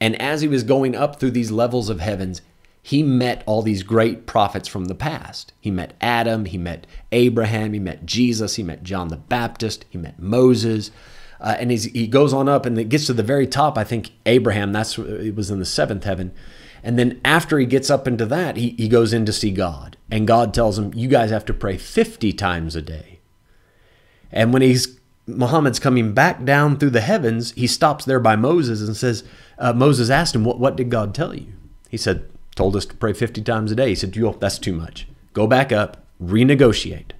And 0.00 0.20
as 0.20 0.40
he 0.40 0.48
was 0.48 0.62
going 0.62 0.94
up 0.94 1.18
through 1.18 1.32
these 1.32 1.50
levels 1.50 1.88
of 1.88 2.00
heavens, 2.00 2.42
he 2.82 3.02
met 3.02 3.42
all 3.46 3.62
these 3.62 3.82
great 3.82 4.26
prophets 4.26 4.68
from 4.68 4.84
the 4.84 4.94
past. 4.94 5.52
He 5.60 5.70
met 5.70 5.94
Adam, 6.00 6.44
he 6.44 6.56
met 6.56 6.86
Abraham, 7.12 7.72
he 7.72 7.80
met 7.80 8.06
Jesus, 8.06 8.56
he 8.56 8.62
met 8.62 8.84
John 8.84 9.08
the 9.08 9.16
Baptist, 9.16 9.84
he 9.90 9.98
met 9.98 10.20
Moses. 10.20 10.90
Uh, 11.40 11.56
and 11.58 11.70
he 11.70 12.06
goes 12.06 12.32
on 12.32 12.48
up 12.48 12.64
and 12.64 12.78
it 12.78 12.88
gets 12.88 13.06
to 13.06 13.12
the 13.12 13.22
very 13.22 13.46
top. 13.46 13.76
I 13.76 13.84
think 13.84 14.12
Abraham, 14.24 14.72
that's 14.72 14.96
it 14.98 15.34
was 15.34 15.50
in 15.50 15.58
the 15.58 15.66
seventh 15.66 16.04
heaven. 16.04 16.32
And 16.82 16.98
then 16.98 17.20
after 17.24 17.58
he 17.58 17.66
gets 17.66 17.90
up 17.90 18.06
into 18.06 18.24
that, 18.26 18.56
he, 18.56 18.70
he 18.78 18.88
goes 18.88 19.12
in 19.12 19.26
to 19.26 19.32
see 19.32 19.50
God. 19.50 19.96
And 20.10 20.26
God 20.26 20.54
tells 20.54 20.78
him, 20.78 20.94
You 20.94 21.08
guys 21.08 21.30
have 21.30 21.44
to 21.46 21.54
pray 21.54 21.76
50 21.76 22.32
times 22.34 22.76
a 22.76 22.82
day. 22.82 23.15
And 24.36 24.52
when 24.52 24.60
he's 24.60 25.00
Muhammad's 25.26 25.78
coming 25.78 26.12
back 26.12 26.44
down 26.44 26.78
through 26.78 26.90
the 26.90 27.00
heavens, 27.00 27.52
he 27.52 27.66
stops 27.66 28.04
there 28.04 28.20
by 28.20 28.36
Moses 28.36 28.82
and 28.82 28.94
says, 28.94 29.24
uh, 29.58 29.72
Moses 29.72 30.10
asked 30.10 30.34
him, 30.34 30.44
what, 30.44 30.60
what 30.60 30.76
did 30.76 30.90
God 30.90 31.14
tell 31.14 31.34
you? 31.34 31.54
He 31.88 31.96
said, 31.96 32.28
told 32.54 32.76
us 32.76 32.84
to 32.86 32.94
pray 32.94 33.14
50 33.14 33.40
times 33.42 33.72
a 33.72 33.74
day. 33.74 33.88
He 33.88 33.94
said, 33.94 34.12
that's 34.38 34.58
too 34.58 34.74
much. 34.74 35.08
Go 35.32 35.46
back 35.46 35.72
up, 35.72 36.04
renegotiate, 36.22 37.12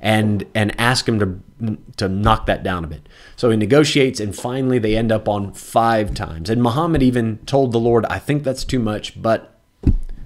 and, 0.00 0.46
and 0.54 0.78
ask 0.80 1.06
him 1.06 1.18
to, 1.20 1.78
to 1.98 2.08
knock 2.08 2.46
that 2.46 2.62
down 2.62 2.84
a 2.84 2.88
bit. 2.88 3.06
So 3.36 3.50
he 3.50 3.56
negotiates, 3.56 4.18
and 4.18 4.34
finally 4.34 4.78
they 4.78 4.96
end 4.96 5.12
up 5.12 5.28
on 5.28 5.52
five 5.52 6.14
times. 6.14 6.48
And 6.48 6.62
Muhammad 6.62 7.02
even 7.02 7.38
told 7.46 7.72
the 7.72 7.78
Lord, 7.78 8.06
I 8.06 8.18
think 8.18 8.44
that's 8.44 8.64
too 8.64 8.78
much, 8.78 9.20
but 9.20 9.60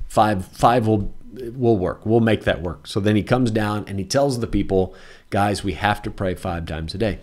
five, 0.07 0.47
five 0.47 0.87
will, 0.87 1.12
will 1.33 1.76
work. 1.76 2.05
We'll 2.05 2.20
make 2.20 2.45
that 2.45 2.62
work. 2.62 2.87
So 2.87 3.01
then 3.01 3.16
he 3.16 3.22
comes 3.22 3.51
down 3.51 3.85
and 3.87 3.99
he 3.99 4.05
tells 4.05 4.41
the 4.41 4.47
people, 4.47 4.95
guys, 5.31 5.62
we 5.62 5.74
have 5.74 6.03
to 6.03 6.11
pray 6.11 6.35
five 6.35 6.66
times 6.66 6.95
a 6.95 6.99
day. 6.99 7.18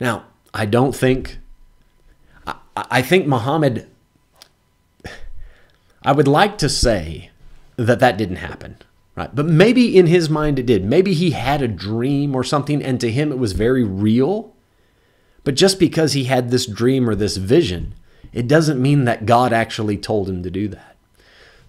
Now, 0.00 0.24
I 0.54 0.66
don't 0.66 0.94
think 0.94 1.38
I 2.90 3.02
think 3.02 3.26
Muhammad, 3.26 3.88
I 6.02 6.12
would 6.12 6.28
like 6.28 6.58
to 6.58 6.68
say 6.68 7.30
that 7.76 7.98
that 8.00 8.16
didn't 8.16 8.36
happen, 8.36 8.76
right? 9.16 9.34
But 9.34 9.46
maybe 9.46 9.96
in 9.96 10.06
his 10.06 10.30
mind 10.30 10.58
it 10.58 10.66
did. 10.66 10.84
Maybe 10.84 11.14
he 11.14 11.32
had 11.32 11.62
a 11.62 11.68
dream 11.68 12.34
or 12.34 12.44
something, 12.44 12.82
and 12.82 13.00
to 13.00 13.10
him 13.10 13.32
it 13.32 13.38
was 13.38 13.52
very 13.52 13.84
real. 13.84 14.54
But 15.44 15.54
just 15.54 15.78
because 15.78 16.12
he 16.12 16.24
had 16.24 16.50
this 16.50 16.66
dream 16.66 17.08
or 17.08 17.14
this 17.14 17.36
vision, 17.36 17.94
it 18.32 18.46
doesn't 18.46 18.80
mean 18.80 19.04
that 19.04 19.26
God 19.26 19.52
actually 19.52 19.96
told 19.96 20.28
him 20.28 20.42
to 20.42 20.50
do 20.50 20.68
that. 20.68 20.87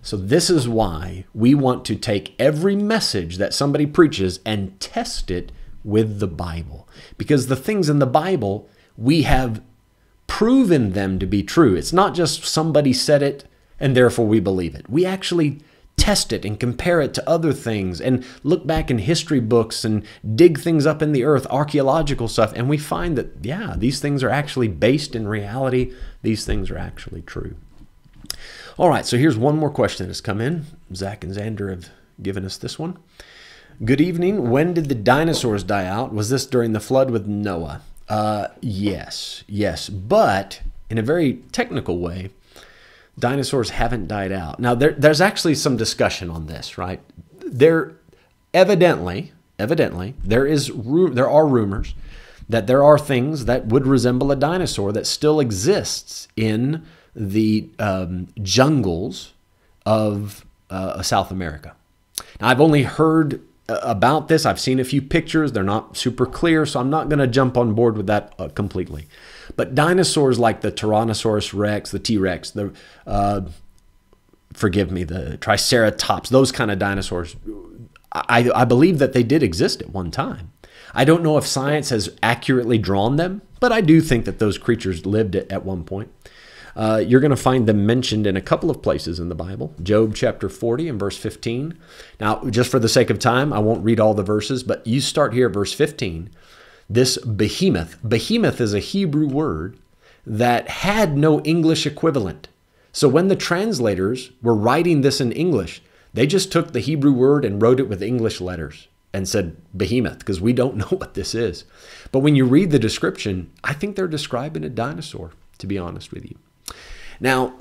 So, 0.02 0.16
this 0.16 0.50
is 0.50 0.68
why 0.68 1.26
we 1.34 1.54
want 1.54 1.84
to 1.86 1.96
take 1.96 2.34
every 2.40 2.76
message 2.76 3.38
that 3.38 3.54
somebody 3.54 3.86
preaches 3.86 4.40
and 4.46 4.80
test 4.80 5.30
it 5.30 5.52
with 5.84 6.20
the 6.20 6.28
Bible. 6.28 6.88
Because 7.18 7.48
the 7.48 7.56
things 7.56 7.90
in 7.90 8.00
the 8.00 8.06
Bible, 8.06 8.70
we 8.98 9.24
have 9.24 9.62
proven 10.28 10.94
them 10.94 11.20
to 11.20 11.26
be 11.26 11.44
true. 11.44 11.76
It's 11.76 11.92
not 11.92 12.14
just 12.14 12.46
somebody 12.46 12.94
said 12.94 13.22
it 13.22 13.46
and 13.80 13.96
therefore 13.96 14.28
we 14.28 14.40
believe 14.40 14.76
it. 14.76 14.90
We 14.90 15.06
actually 15.06 15.60
test 15.98 16.32
it 16.32 16.46
and 16.46 16.60
compare 16.60 17.02
it 17.02 17.14
to 17.14 17.30
other 17.30 17.52
things 17.52 18.00
and 18.00 18.26
look 18.44 18.66
back 18.66 18.90
in 18.90 19.00
history 19.00 19.40
books 19.40 19.84
and 19.84 20.06
dig 20.36 20.60
things 20.60 20.86
up 20.86 21.02
in 21.02 21.12
the 21.12 21.26
earth, 21.26 21.46
archaeological 21.50 22.28
stuff, 22.28 22.54
and 22.56 22.70
we 22.70 22.78
find 22.78 23.18
that, 23.18 23.32
yeah, 23.42 23.76
these 23.78 24.00
things 24.00 24.24
are 24.24 24.30
actually 24.30 24.70
based 24.70 25.16
in 25.16 25.28
reality. 25.28 25.94
These 26.22 26.46
things 26.46 26.72
are 26.72 26.78
actually 26.78 27.22
true. 27.22 27.56
All 28.80 28.88
right, 28.88 29.06
so 29.06 29.18
here's 29.18 29.38
one 29.38 29.58
more 29.58 29.70
question 29.70 30.08
that's 30.08 30.22
come 30.22 30.40
in. 30.40 30.66
Zach 30.96 31.26
and 31.26 31.36
Xander 31.36 31.70
have 31.70 31.90
given 32.22 32.46
us 32.46 32.56
this 32.56 32.80
one. 32.80 32.98
Good 33.84 34.00
evening. 34.00 34.50
When 34.50 34.74
did 34.74 34.88
the 34.88 34.96
dinosaurs 34.96 35.66
die 35.66 35.86
out? 35.86 36.14
Was 36.14 36.30
this 36.30 36.46
during 36.46 36.72
the 36.72 36.80
flood 36.80 37.12
with 37.12 37.28
Noah? 37.28 37.82
Uh, 38.08 38.48
yes, 38.62 39.44
yes. 39.48 39.90
But 39.90 40.62
in 40.90 40.98
a 40.98 41.02
very 41.02 41.44
technical 41.52 42.00
way, 42.00 42.30
dinosaurs 43.20 43.72
haven't 43.72 44.08
died 44.08 44.32
out. 44.32 44.62
Now, 44.62 44.76
there, 44.76 44.94
there's 44.94 45.20
actually 45.20 45.56
some 45.56 45.76
discussion 45.76 46.30
on 46.30 46.48
this, 46.48 46.78
right? 46.78 47.02
There, 47.46 47.98
evidently, 48.54 49.34
evidently, 49.60 50.14
there 50.24 50.46
is 50.46 50.72
there 51.12 51.30
are 51.30 51.46
rumors 51.46 51.96
that 52.48 52.68
there 52.68 52.86
are 52.86 52.98
things 52.98 53.44
that 53.44 53.66
would 53.66 53.86
resemble 53.86 54.32
a 54.32 54.38
dinosaur 54.38 54.94
that 54.94 55.06
still 55.06 55.42
exists 55.42 56.30
in 56.38 56.86
the 57.20 57.68
um, 57.78 58.30
jungles 58.42 59.34
of 59.86 60.46
uh, 60.70 61.02
South 61.02 61.30
America. 61.30 61.76
Now, 62.40 62.48
I've 62.48 62.62
only 62.62 62.84
heard 62.84 63.42
about 63.68 64.30
this. 64.30 64.46
I've 64.46 64.60
seen 64.60 64.80
a 64.80 64.84
few 64.84 65.02
pictures. 65.02 65.52
They're 65.52 65.64
not 65.64 65.98
super 65.98 66.26
clear, 66.26 66.66
so 66.66 66.80
I'm 66.80 66.90
not 66.90 67.10
going 67.10 67.20
to 67.20 67.28
jump 67.28 67.58
on 67.58 67.74
board 67.74 67.98
with 67.98 68.08
that 68.08 68.34
uh, 68.40 68.48
completely. 68.50 69.08
But 69.56 69.76
dinosaurs 69.76 70.40
like 70.40 70.62
the 70.62 70.72
Tyrannosaurus 70.72 71.54
rex, 71.54 71.92
the 71.92 72.00
T 72.00 72.18
Rex, 72.18 72.52
the 72.52 72.74
uh, 73.06 73.42
forgive 74.54 74.92
me, 74.92 75.04
the 75.04 75.38
Triceratops, 75.38 76.30
those 76.30 76.52
kind 76.52 76.72
of 76.72 76.80
dinosaurs, 76.80 77.36
I, 78.12 78.50
I 78.56 78.66
believe 78.66 79.00
that 79.00 79.14
they 79.14 79.24
did 79.24 79.44
exist 79.44 79.82
at 79.82 79.90
one 79.90 80.10
time. 80.10 80.52
I 80.94 81.06
don't 81.06 81.22
know 81.22 81.38
if 81.38 81.46
science 81.46 81.90
has 81.90 82.10
accurately 82.24 82.80
drawn 82.80 83.18
them, 83.18 83.42
but 83.60 83.72
I 83.72 83.82
do 83.82 84.02
think 84.02 84.26
that 84.26 84.40
those 84.40 84.58
creatures 84.58 85.06
lived 85.06 85.36
at, 85.36 85.52
at 85.52 85.64
one 85.64 85.84
point. 85.84 86.12
Uh, 86.80 87.04
you're 87.06 87.20
going 87.20 87.30
to 87.30 87.36
find 87.36 87.68
them 87.68 87.86
mentioned 87.86 88.26
in 88.26 88.38
a 88.38 88.42
couple 88.42 88.72
of 88.72 88.82
places 88.82 89.20
in 89.20 89.28
the 89.28 89.36
Bible. 89.36 89.74
Job 89.84 90.16
chapter 90.16 90.48
40 90.48 90.88
and 90.88 90.98
verse 90.98 91.18
15. 91.18 91.78
Now, 92.22 92.42
just 92.46 92.72
for 92.72 92.80
the 92.80 92.88
sake 92.88 93.10
of 93.10 93.20
time, 93.20 93.52
I 93.52 93.60
won't 93.60 93.84
read 93.84 94.00
all 94.00 94.14
the 94.14 94.24
verses, 94.24 94.64
but 94.64 94.88
you 94.88 95.02
start 95.02 95.34
here 95.34 95.48
at 95.48 95.54
verse 95.54 95.74
15. 95.74 96.30
This 96.90 97.18
behemoth, 97.18 97.98
behemoth 98.08 98.62
is 98.62 98.74
a 98.74 98.80
Hebrew 98.80 99.28
word 99.28 99.78
that 100.26 100.70
had 100.70 101.18
no 101.18 101.42
English 101.42 101.86
equivalent. 101.86 102.48
So 102.94 103.10
when 103.10 103.28
the 103.28 103.36
translators 103.36 104.32
were 104.42 104.56
writing 104.56 105.02
this 105.02 105.20
in 105.20 105.34
English, 105.34 105.82
they 106.14 106.26
just 106.26 106.50
took 106.50 106.72
the 106.72 106.80
Hebrew 106.80 107.12
word 107.12 107.44
and 107.44 107.62
wrote 107.62 107.82
it 107.82 107.90
with 107.90 108.02
English 108.02 108.40
letters 108.40 108.88
and 109.12 109.28
said 109.28 109.58
behemoth 109.76 110.20
because 110.20 110.40
we 110.40 110.54
don't 110.54 110.78
know 110.78 110.86
what 110.86 111.14
this 111.14 111.36
is. 111.36 111.66
But 112.14 112.20
when 112.20 112.38
you 112.38 112.46
read 112.46 112.72
the 112.72 112.80
description, 112.80 113.52
I 113.66 113.74
think 113.74 113.98
they're 113.98 114.08
describing 114.08 114.64
a 114.64 114.70
dinosaur, 114.70 115.32
to 115.58 115.68
be 115.68 115.78
honest 115.78 116.14
with 116.14 116.24
you. 116.24 116.38
Now, 117.20 117.54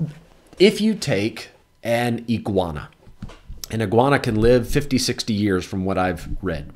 if 0.57 0.79
you 0.79 0.93
take 0.95 1.49
an 1.83 2.25
iguana, 2.29 2.89
an 3.71 3.81
iguana 3.81 4.19
can 4.19 4.35
live 4.35 4.67
50, 4.67 4.97
60 4.97 5.33
years 5.33 5.65
from 5.65 5.85
what 5.85 5.97
I've 5.97 6.29
read. 6.41 6.71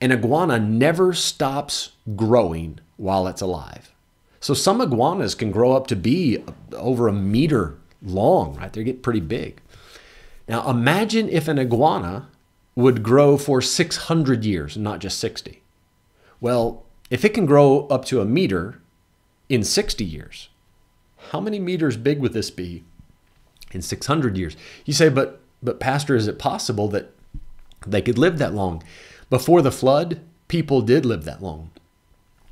An 0.00 0.12
iguana 0.12 0.58
never 0.58 1.12
stops 1.12 1.92
growing 2.14 2.78
while 2.96 3.26
it's 3.26 3.40
alive. 3.40 3.92
So 4.40 4.54
some 4.54 4.80
iguanas 4.80 5.34
can 5.34 5.50
grow 5.50 5.72
up 5.72 5.86
to 5.88 5.96
be 5.96 6.42
over 6.72 7.08
a 7.08 7.12
meter 7.12 7.76
long, 8.02 8.56
right? 8.56 8.72
They 8.72 8.84
get 8.84 9.02
pretty 9.02 9.20
big. 9.20 9.60
Now 10.48 10.68
imagine 10.68 11.28
if 11.28 11.48
an 11.48 11.58
iguana 11.58 12.28
would 12.74 13.02
grow 13.02 13.36
for 13.38 13.60
600 13.62 14.44
years, 14.44 14.76
not 14.76 15.00
just 15.00 15.18
60. 15.18 15.62
Well, 16.40 16.84
if 17.10 17.24
it 17.24 17.34
can 17.34 17.46
grow 17.46 17.86
up 17.88 18.04
to 18.06 18.20
a 18.20 18.26
meter 18.26 18.80
in 19.48 19.64
60 19.64 20.04
years, 20.04 20.50
how 21.30 21.40
many 21.40 21.58
meters 21.58 21.96
big 21.96 22.20
would 22.20 22.32
this 22.32 22.50
be 22.50 22.84
in 23.72 23.82
600 23.82 24.36
years? 24.36 24.56
You 24.84 24.92
say, 24.92 25.08
but, 25.08 25.40
but 25.62 25.80
Pastor, 25.80 26.16
is 26.16 26.26
it 26.26 26.38
possible 26.38 26.88
that 26.88 27.12
they 27.86 28.02
could 28.02 28.18
live 28.18 28.38
that 28.38 28.54
long? 28.54 28.82
Before 29.30 29.62
the 29.62 29.72
flood, 29.72 30.20
people 30.48 30.82
did 30.82 31.04
live 31.04 31.24
that 31.24 31.42
long. 31.42 31.70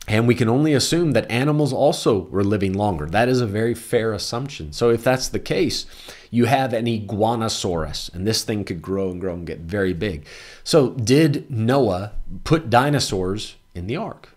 And 0.06 0.28
we 0.28 0.34
can 0.34 0.50
only 0.50 0.74
assume 0.74 1.12
that 1.12 1.30
animals 1.30 1.72
also 1.72 2.24
were 2.26 2.44
living 2.44 2.74
longer. 2.74 3.06
That 3.06 3.28
is 3.28 3.40
a 3.40 3.46
very 3.46 3.74
fair 3.74 4.12
assumption. 4.12 4.72
So, 4.72 4.90
if 4.90 5.02
that's 5.02 5.28
the 5.28 5.38
case, 5.38 5.86
you 6.30 6.44
have 6.44 6.74
an 6.74 6.84
iguanosaurus, 6.84 8.12
and 8.12 8.26
this 8.26 8.42
thing 8.44 8.64
could 8.64 8.82
grow 8.82 9.10
and 9.10 9.18
grow 9.18 9.32
and 9.32 9.46
get 9.46 9.60
very 9.60 9.94
big. 9.94 10.26
So, 10.62 10.90
did 10.90 11.50
Noah 11.50 12.12
put 12.44 12.68
dinosaurs 12.68 13.56
in 13.74 13.86
the 13.86 13.96
ark? 13.96 14.28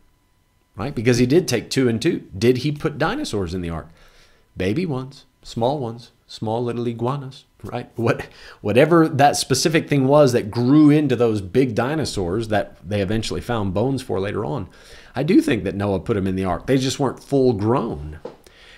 Right? 0.77 0.95
Because 0.95 1.17
he 1.17 1.25
did 1.25 1.49
take 1.49 1.69
two 1.69 1.89
and 1.89 2.01
two. 2.01 2.29
Did 2.37 2.59
he 2.59 2.71
put 2.71 2.97
dinosaurs 2.97 3.53
in 3.53 3.61
the 3.61 3.69
ark? 3.69 3.89
Baby 4.57 4.85
ones, 4.85 5.25
small 5.43 5.79
ones, 5.79 6.11
small 6.27 6.63
little 6.63 6.87
iguanas, 6.87 7.45
right? 7.63 7.89
What, 7.95 8.27
whatever 8.61 9.07
that 9.07 9.37
specific 9.37 9.87
thing 9.87 10.07
was 10.07 10.33
that 10.33 10.51
grew 10.51 10.89
into 10.89 11.15
those 11.15 11.41
big 11.41 11.73
dinosaurs 11.73 12.49
that 12.49 12.77
they 12.87 13.01
eventually 13.01 13.41
found 13.41 13.73
bones 13.73 14.01
for 14.01 14.19
later 14.19 14.43
on. 14.43 14.67
I 15.15 15.23
do 15.23 15.41
think 15.41 15.63
that 15.63 15.75
Noah 15.75 16.01
put 16.01 16.15
them 16.15 16.27
in 16.27 16.35
the 16.35 16.45
ark. 16.45 16.67
They 16.67 16.77
just 16.77 16.99
weren't 16.99 17.23
full 17.23 17.53
grown. 17.53 18.19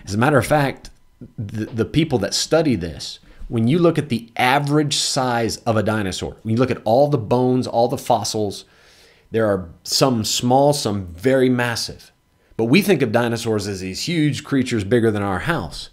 As 0.06 0.14
a 0.14 0.18
matter 0.18 0.38
of 0.38 0.46
fact, 0.46 0.90
the, 1.38 1.66
the 1.66 1.86
people 1.86 2.20
that 2.20 2.34
study 2.34 2.76
this, 2.76 3.20
when 3.48 3.68
you 3.68 3.80
look 3.80 3.98
at 3.98 4.10
the 4.10 4.30
average 4.38 4.96
size 4.96 5.58
of 5.58 5.76
a 5.76 5.84
dinosaur, 5.84 6.38
when 6.44 6.54
you 6.54 6.60
look 6.60 6.72
at 6.72 6.82
all 6.86 7.08
the 7.08 7.18
bones, 7.18 7.68
all 7.68 7.88
the 7.88 7.98
fossils, 7.98 8.66
there 9.32 9.48
are 9.48 9.70
some 9.84 10.24
small, 10.24 10.72
some 10.72 11.08
very 11.08 11.50
massive. 11.50 12.12
But 12.60 12.66
we 12.66 12.82
think 12.82 13.01
of 13.01 13.14
dinosaurs 13.14 13.70
as 13.70 13.80
these 13.80 14.03
huge 14.03 14.43
creatures 14.43 14.84
bigger 14.84 15.12
than 15.12 15.24
our 15.24 15.39
house. 15.39 15.91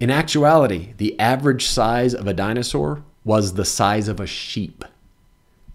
In 0.00 0.08
actuality, 0.08 0.94
the 0.96 1.20
average 1.20 1.66
size 1.66 2.14
of 2.14 2.26
a 2.26 2.32
dinosaur 2.32 3.04
was 3.24 3.52
the 3.52 3.66
size 3.66 4.08
of 4.08 4.18
a 4.18 4.26
sheep. 4.26 4.86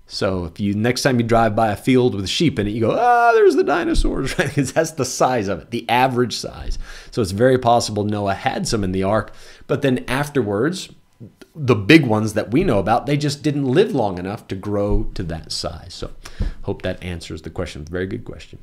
So 0.07 0.45
if 0.45 0.59
you 0.59 0.74
next 0.74 1.03
time 1.03 1.20
you 1.20 1.24
drive 1.24 1.55
by 1.55 1.72
a 1.72 1.76
field 1.76 2.15
with 2.15 2.28
sheep 2.28 2.57
in 2.57 2.65
it, 2.65 2.72
you 2.72 2.82
go, 2.82 2.97
ah, 2.99 3.32
there's 3.36 3.55
the 3.55 3.63
dinosaurs, 3.63 4.36
right? 4.39 4.47
Because 4.47 4.74
that's 4.74 4.89
the 4.89 5.05
size 5.05 5.47
of 5.47 5.59
it, 5.59 5.70
the 5.70 5.88
average 5.88 6.36
size. 6.36 6.80
So 7.11 7.22
it's 7.22 7.30
very 7.30 7.59
possible 7.59 8.03
Noah 8.03 8.34
had 8.34 8.68
some 8.68 8.84
in 8.84 8.93
the 8.93 9.03
ark, 9.03 9.32
but 9.68 9.84
then 9.84 10.03
afterwards, 10.07 10.89
the 11.53 11.76
big 11.76 12.07
ones 12.07 12.34
that 12.34 12.49
we 12.49 12.63
know 12.63 12.80
about, 12.80 13.05
they 13.05 13.18
just 13.18 13.43
didn't 13.43 13.65
live 13.65 13.93
long 13.93 14.18
enough 14.18 14.47
to 14.47 14.55
grow 14.55 15.11
to 15.13 15.22
that 15.22 15.51
size. 15.51 15.93
So 15.93 16.09
hope 16.63 16.82
that 16.82 17.03
answers 17.03 17.43
the 17.43 17.51
question. 17.51 17.86
Very 17.86 18.07
good 18.07 18.26
question. 18.26 18.57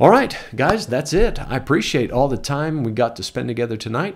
All 0.00 0.10
right, 0.10 0.38
guys, 0.54 0.86
that's 0.86 1.12
it. 1.12 1.40
I 1.40 1.56
appreciate 1.56 2.12
all 2.12 2.28
the 2.28 2.36
time 2.36 2.84
we 2.84 2.92
got 2.92 3.16
to 3.16 3.24
spend 3.24 3.48
together 3.48 3.76
tonight. 3.76 4.14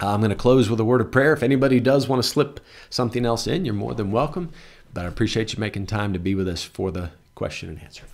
I'm 0.00 0.20
going 0.20 0.28
to 0.28 0.36
close 0.36 0.68
with 0.68 0.80
a 0.80 0.84
word 0.84 1.00
of 1.00 1.10
prayer. 1.10 1.32
If 1.32 1.42
anybody 1.42 1.80
does 1.80 2.06
want 2.06 2.22
to 2.22 2.28
slip 2.28 2.60
something 2.90 3.24
else 3.24 3.46
in, 3.46 3.64
you're 3.64 3.72
more 3.72 3.94
than 3.94 4.10
welcome. 4.10 4.50
But 4.92 5.06
I 5.06 5.08
appreciate 5.08 5.54
you 5.54 5.60
making 5.60 5.86
time 5.86 6.12
to 6.12 6.18
be 6.18 6.34
with 6.34 6.46
us 6.46 6.62
for 6.62 6.90
the 6.90 7.08
question 7.34 7.70
and 7.70 7.80
answer. 7.82 8.04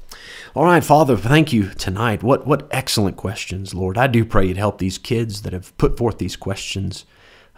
All 0.55 0.67
right, 0.67 0.85
Father, 0.85 1.17
thank 1.17 1.53
you 1.53 1.71
tonight. 1.71 2.23
What 2.23 2.47
what 2.47 2.69
excellent 2.71 3.17
questions, 3.17 3.75
Lord. 3.75 3.99
I 3.99 4.07
do 4.07 4.25
pray 4.25 4.47
you'd 4.47 4.57
help 4.57 4.79
these 4.79 4.97
kids 4.97 5.43
that 5.43 5.53
have 5.53 5.77
put 5.79 5.99
forth 5.99 6.19
these 6.19 6.37
questions. 6.37 7.07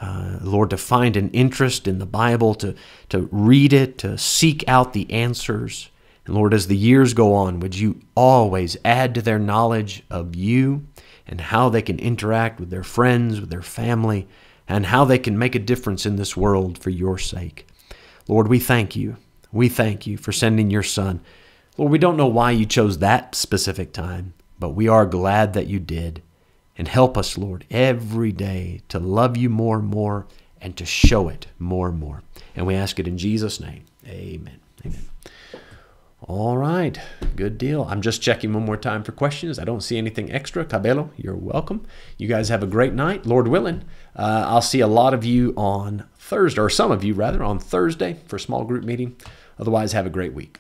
Uh, 0.01 0.39
Lord, 0.41 0.71
to 0.71 0.79
find 0.79 1.15
an 1.15 1.29
interest 1.33 1.87
in 1.87 1.99
the 1.99 2.07
Bible, 2.07 2.55
to, 2.55 2.75
to 3.11 3.29
read 3.31 3.75
it, 3.75 3.99
to 3.99 4.17
seek 4.17 4.67
out 4.67 4.95
the 4.95 5.11
answers. 5.13 5.91
Lord, 6.29 6.55
as 6.55 6.67
the 6.67 6.77
years 6.77 7.15
go 7.15 7.35
on, 7.35 7.61
would 7.61 7.77
you 7.77 8.01
always 8.15 8.77
add 8.85 9.15
to 9.15 9.23
their 9.23 9.39
knowledge 9.39 10.03
of 10.11 10.35
you 10.35 10.87
and 11.27 11.41
how 11.41 11.69
they 11.69 11.83
can 11.83 11.99
interact 11.99 12.61
with 12.61 12.71
their 12.71 12.83
friends, 12.83 13.41
with 13.41 13.51
their 13.51 13.63
family, 13.63 14.29
and 14.69 14.87
how 14.87 15.05
they 15.05 15.19
can 15.19 15.39
make 15.39 15.55
a 15.55 15.61
difference 15.61 16.07
in 16.07 16.17
this 16.17 16.37
world 16.37 16.79
for 16.79 16.91
your 16.91 17.19
sake. 17.19 17.67
Lord, 18.29 18.49
we 18.49 18.59
thank 18.59 18.97
you. 18.97 19.17
We 19.53 19.69
thank 19.69 20.07
you 20.07 20.17
for 20.17 20.33
sending 20.33 20.71
your 20.71 20.83
Son. 20.83 21.21
Lord, 21.77 21.93
we 21.93 21.99
don't 21.99 22.17
know 22.17 22.27
why 22.27 22.51
you 22.53 22.67
chose 22.67 22.99
that 22.99 23.35
specific 23.35 23.93
time, 23.93 24.35
but 24.59 24.71
we 24.71 24.89
are 24.89 25.07
glad 25.07 25.53
that 25.53 25.67
you 25.67 25.79
did. 25.79 26.23
And 26.79 26.89
help 26.89 27.17
us, 27.17 27.39
Lord, 27.39 27.65
every 27.71 28.33
day 28.33 28.83
to 28.89 28.99
love 28.99 29.37
you 29.37 29.49
more 29.49 29.79
and 29.79 29.89
more 29.89 30.27
and 30.61 30.77
to 30.77 30.85
show 30.85 31.29
it 31.29 31.47
more 31.59 31.89
and 31.89 31.99
more. 31.99 32.23
And 32.55 32.67
we 32.67 32.75
ask 32.75 32.99
it 32.99 33.09
in 33.09 33.17
Jesus' 33.17 33.61
name. 33.61 33.85
Amen. 34.07 34.61
Amen. 34.85 35.16
All 36.29 36.59
right, 36.59 36.99
good 37.37 37.57
deal. 37.57 37.85
I'm 37.89 38.03
just 38.03 38.21
checking 38.21 38.53
one 38.53 38.65
more 38.65 38.77
time 38.77 39.05
for 39.05 39.13
questions. 39.13 39.61
I 39.61 39.65
don't 39.65 39.83
see 39.83 39.97
anything 39.97 40.33
extra. 40.33 40.65
Cabello, 40.65 41.13
you're 41.17 41.37
welcome. 41.37 41.87
You 42.19 42.27
guys 42.27 42.49
have 42.49 42.65
a 42.65 42.67
great 42.67 42.93
night, 42.93 43.27
Lord 43.27 43.47
willing. 43.47 43.85
Uh, 44.17 44.45
I'll 44.49 44.61
see 44.61 44.81
a 44.81 44.89
lot 44.89 45.15
of 45.15 45.25
you 45.25 45.55
on 45.57 46.05
Thursday, 46.19 46.61
or 46.61 46.69
some 46.69 46.91
of 46.91 47.05
you 47.05 47.15
rather, 47.15 47.45
on 47.45 47.61
Thursday 47.61 48.19
for 48.27 48.41
small 48.41 48.65
group 48.65 48.83
meeting. 48.83 49.15
Otherwise, 49.57 49.93
have 49.93 50.05
a 50.05 50.11
great 50.11 50.35
week. 50.35 50.59